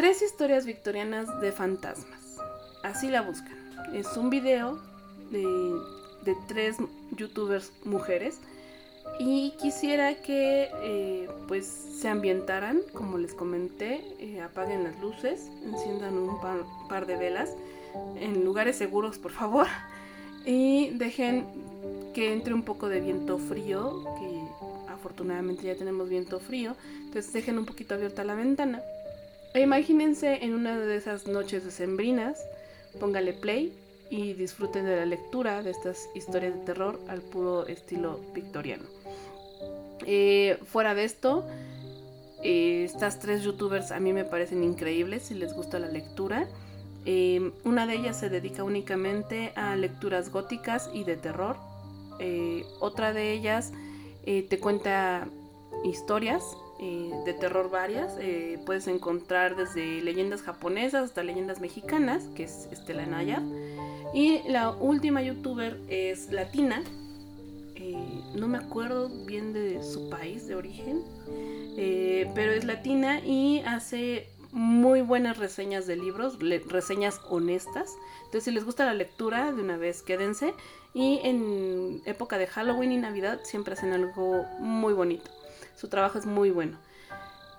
tres 0.00 0.22
historias 0.22 0.64
victorianas 0.64 1.40
de 1.42 1.52
fantasmas. 1.52 2.38
Así 2.82 3.08
la 3.10 3.20
buscan. 3.20 3.58
Es 3.92 4.16
un 4.16 4.30
video 4.30 4.80
de, 5.30 5.44
de 6.24 6.34
tres 6.48 6.78
youtubers 7.10 7.70
mujeres 7.84 8.40
y 9.18 9.50
quisiera 9.60 10.14
que 10.14 10.70
eh, 10.82 11.28
pues 11.48 11.66
se 11.66 12.08
ambientaran, 12.08 12.80
como 12.94 13.18
les 13.18 13.34
comenté, 13.34 14.00
eh, 14.18 14.40
apaguen 14.40 14.84
las 14.84 14.98
luces, 15.00 15.50
enciendan 15.64 16.16
un 16.16 16.38
par, 16.88 17.06
de 17.06 17.16
velas 17.16 17.50
en 18.18 18.44
lugares 18.44 18.76
seguros, 18.76 19.18
por 19.18 19.32
favor, 19.32 19.66
y 20.46 20.90
dejen 20.90 21.46
que 22.14 22.32
entre 22.32 22.54
un 22.54 22.62
poco 22.62 22.88
de 22.88 23.00
viento 23.00 23.38
frío, 23.38 24.04
que 24.18 24.40
afortunadamente 24.90 25.64
ya 25.64 25.74
tenemos 25.74 26.08
viento 26.08 26.40
frío, 26.40 26.74
entonces 27.04 27.32
dejen 27.32 27.58
un 27.58 27.66
poquito 27.66 27.94
abierta 27.94 28.24
la 28.24 28.34
ventana. 28.34 28.80
E 29.52 29.60
imagínense 29.60 30.44
en 30.44 30.54
una 30.54 30.78
de 30.78 30.96
esas 30.96 31.26
noches 31.26 31.64
decembrinas, 31.64 32.38
póngale 32.98 33.32
play 33.32 33.72
y 34.08 34.32
disfruten 34.32 34.84
de 34.84 34.96
la 34.96 35.06
lectura 35.06 35.62
de 35.62 35.70
estas 35.70 36.08
historias 36.14 36.54
de 36.54 36.60
terror 36.60 37.00
al 37.08 37.20
puro 37.20 37.66
estilo 37.66 38.20
victoriano. 38.34 38.99
Eh, 40.06 40.58
fuera 40.66 40.94
de 40.94 41.04
esto, 41.04 41.46
eh, 42.42 42.84
estas 42.84 43.18
tres 43.18 43.42
youtubers 43.42 43.90
a 43.92 44.00
mí 44.00 44.12
me 44.12 44.24
parecen 44.24 44.62
increíbles 44.62 45.24
si 45.24 45.34
les 45.34 45.54
gusta 45.54 45.78
la 45.78 45.88
lectura. 45.88 46.48
Eh, 47.06 47.52
una 47.64 47.86
de 47.86 47.94
ellas 47.94 48.18
se 48.18 48.28
dedica 48.28 48.62
únicamente 48.62 49.52
a 49.56 49.76
lecturas 49.76 50.30
góticas 50.30 50.90
y 50.92 51.04
de 51.04 51.16
terror. 51.16 51.56
otra 52.80 53.14
de 53.14 53.32
ellas 53.32 53.72
te 54.24 54.58
cuenta 54.60 55.26
historias 55.84 56.44
de 56.78 57.32
terror 57.32 57.70
varias. 57.70 58.18
puedes 58.66 58.86
encontrar 58.88 59.56
desde 59.56 60.02
leyendas 60.02 60.42
japonesas 60.42 61.04
hasta 61.04 61.22
leyendas 61.22 61.60
mexicanas, 61.60 62.24
que 62.34 62.42
es 62.44 62.68
Estela 62.70 63.06
Naya. 63.06 63.42
Y 64.12 64.42
la 64.48 64.70
última 64.70 65.22
youtuber 65.22 65.80
es 65.88 66.30
latina, 66.30 66.82
eh, 67.82 68.22
no 68.34 68.46
me 68.46 68.58
acuerdo 68.58 69.08
bien 69.08 69.54
de 69.54 69.82
su 69.82 70.10
país 70.10 70.46
de 70.46 70.54
origen, 70.54 71.02
eh, 71.78 72.30
pero 72.34 72.52
es 72.52 72.64
latina 72.64 73.20
y 73.20 73.60
hace 73.60 74.28
muy 74.52 75.00
buenas 75.00 75.38
reseñas 75.38 75.86
de 75.86 75.96
libros, 75.96 76.38
reseñas 76.68 77.22
honestas. 77.30 77.96
Entonces, 78.18 78.44
si 78.44 78.50
les 78.50 78.66
gusta 78.66 78.84
la 78.84 78.92
lectura, 78.92 79.52
de 79.52 79.62
una 79.62 79.78
vez 79.78 80.02
quédense. 80.02 80.54
Y 80.92 81.20
en 81.22 82.02
época 82.04 82.36
de 82.36 82.48
Halloween 82.48 82.92
y 82.92 82.98
Navidad 82.98 83.40
siempre 83.44 83.72
hacen 83.72 83.92
algo 83.92 84.44
muy 84.58 84.92
bonito. 84.92 85.30
Su 85.74 85.88
trabajo 85.88 86.18
es 86.18 86.26
muy 86.26 86.50
bueno. 86.50 86.76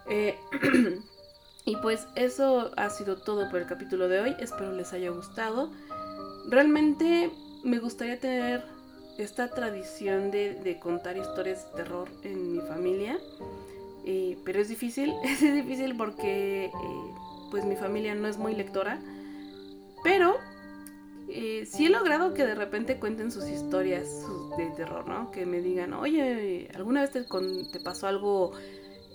Eh, 0.08 0.38
y 1.66 1.78
pues 1.78 2.06
eso 2.16 2.72
ha 2.78 2.92
sido 2.92 3.18
todo 3.18 3.50
por 3.50 3.60
el 3.60 3.68
capítulo 3.68 4.08
de 4.08 4.20
hoy. 4.20 4.36
Espero 4.40 4.72
les 4.72 4.94
haya 4.94 5.10
gustado. 5.10 5.72
Realmente 6.48 7.32
me 7.64 7.80
gustaría 7.80 8.20
tener 8.20 8.64
esta 9.18 9.50
tradición 9.50 10.32
de, 10.32 10.78
contar 10.82 11.18
historias 11.18 11.66
de 11.72 11.84
terror 11.84 12.08
en 12.24 12.54
mi 12.54 12.62
familia. 12.62 13.20
Pero 14.44 14.60
es 14.60 14.70
difícil, 14.70 15.14
es 15.24 15.42
difícil 15.42 15.96
porque 15.96 16.66
eh, 16.66 16.72
pues 17.52 17.66
mi 17.66 17.76
familia 17.76 18.16
no 18.16 18.28
es 18.28 18.38
muy 18.38 18.56
lectora. 18.56 19.00
Pero 20.04 20.38
eh, 21.30 21.66
sí 21.66 21.86
he 21.86 21.90
logrado 21.90 22.34
que 22.34 22.46
de 22.46 22.56
repente 22.56 23.00
cuenten 23.00 23.32
sus 23.32 23.48
historias 23.48 24.26
de 24.58 24.66
terror, 24.72 25.08
¿no? 25.08 25.32
Que 25.32 25.46
me 25.46 25.62
digan, 25.62 25.94
oye, 25.94 26.68
¿alguna 26.74 27.02
vez 27.02 27.12
te, 27.12 27.24
te 27.24 27.80
pasó 27.80 28.08
algo 28.08 28.52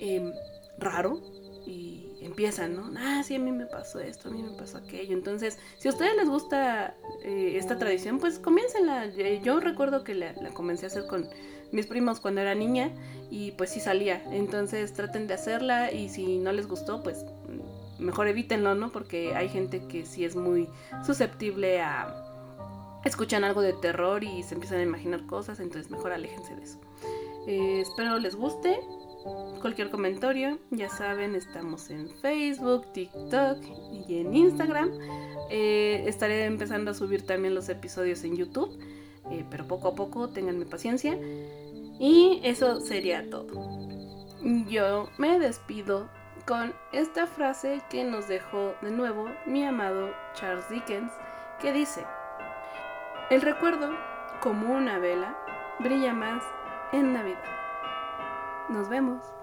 em, 0.01 0.33
raro? 0.79 1.21
Y 1.67 2.06
empiezan, 2.21 2.77
¿no? 2.77 2.91
Ah, 2.99 3.23
sí, 3.25 3.35
a 3.35 3.39
mí 3.39 3.53
me 3.53 3.67
pasó 3.67 4.01
esto, 4.01 4.29
a 4.29 4.33
mí 4.33 4.43
me 4.43 4.57
pasó 4.57 4.79
aquello. 4.79 5.13
Entonces, 5.13 5.59
si 5.79 5.89
a 5.89 5.91
ustedes 5.91 6.17
les 6.17 6.29
gusta 6.29 6.95
eh, 7.23 7.55
esta 7.57 7.79
tradición, 7.79 8.19
pues 8.19 8.39
comiéncenla. 8.39 9.07
Eh, 9.07 9.41
yo 9.43 9.61
recuerdo 9.61 10.05
que 10.05 10.15
la, 10.15 10.35
comencé 10.55 10.87
a 10.87 10.89
hacer 10.89 11.07
con 11.07 11.29
mis 11.73 11.87
primos 11.87 12.21
cuando 12.21 12.41
era 12.41 12.55
niña 12.55 12.91
y 13.31 13.53
pues 13.53 13.71
sí 13.71 13.81
salía. 13.81 14.23
Entonces 14.31 14.93
traten 14.93 15.27
de 15.27 15.35
hacerla 15.35 15.93
y 15.93 16.09
si 16.09 16.39
no 16.39 16.53
les 16.53 16.67
gustó, 16.67 17.03
pues 17.03 17.25
mejor 17.99 18.29
evítenlo, 18.29 18.75
¿no? 18.75 18.93
Porque 18.93 19.35
hay 19.35 19.49
gente 19.49 19.87
que 19.87 20.05
sí 20.05 20.25
es 20.25 20.37
muy 20.37 20.69
susceptible 21.05 21.81
a 21.81 22.23
escuchar 23.05 23.45
algo 23.45 23.63
de 23.63 23.73
terror 23.73 24.25
y 24.25 24.43
se 24.43 24.55
empiezan 24.55 24.79
a 24.81 24.83
imaginar 24.83 25.27
cosas, 25.27 25.61
entonces 25.61 25.91
mejor 25.91 26.13
aléjense 26.13 26.57
de 26.57 26.63
eso. 26.63 26.81
Eh, 27.47 27.81
espero 27.81 28.19
les 28.19 28.35
guste. 28.35 28.81
Cualquier 29.61 29.91
comentario, 29.91 30.59
ya 30.71 30.89
saben, 30.89 31.35
estamos 31.35 31.91
en 31.91 32.09
Facebook, 32.09 32.93
TikTok 32.93 33.59
y 34.09 34.21
en 34.21 34.35
Instagram. 34.35 34.91
Eh, 35.51 36.05
estaré 36.07 36.45
empezando 36.45 36.91
a 36.91 36.95
subir 36.95 37.27
también 37.27 37.55
los 37.55 37.69
episodios 37.69 38.23
en 38.25 38.37
YouTube, 38.37 38.79
eh, 39.31 39.45
pero 39.51 39.67
poco 39.67 39.89
a 39.89 39.95
poco, 39.95 40.29
tenganme 40.29 40.67
paciencia. 40.67 41.19
Y 41.99 42.41
eso 42.45 42.81
sería 42.81 43.29
todo. 43.31 43.89
Yo 44.69 45.09
me 45.19 45.39
despido 45.39 46.09
con 46.47 46.73
esta 46.93 47.27
frase 47.27 47.83
que 47.91 48.05
nos 48.05 48.29
dejó 48.29 48.75
de 48.83 48.91
nuevo 48.91 49.29
mi 49.47 49.65
amado 49.65 50.11
Charles 50.35 50.69
Dickens, 50.69 51.13
que 51.61 51.73
dice, 51.73 52.05
el 53.31 53.43
recuerdo, 53.43 53.91
como 54.41 54.73
una 54.73 54.99
vela, 54.99 55.37
brilla 55.81 56.13
más 56.13 56.45
en 56.93 57.13
Navidad. 57.13 57.56
Nos 58.69 58.89
vemos. 58.89 59.36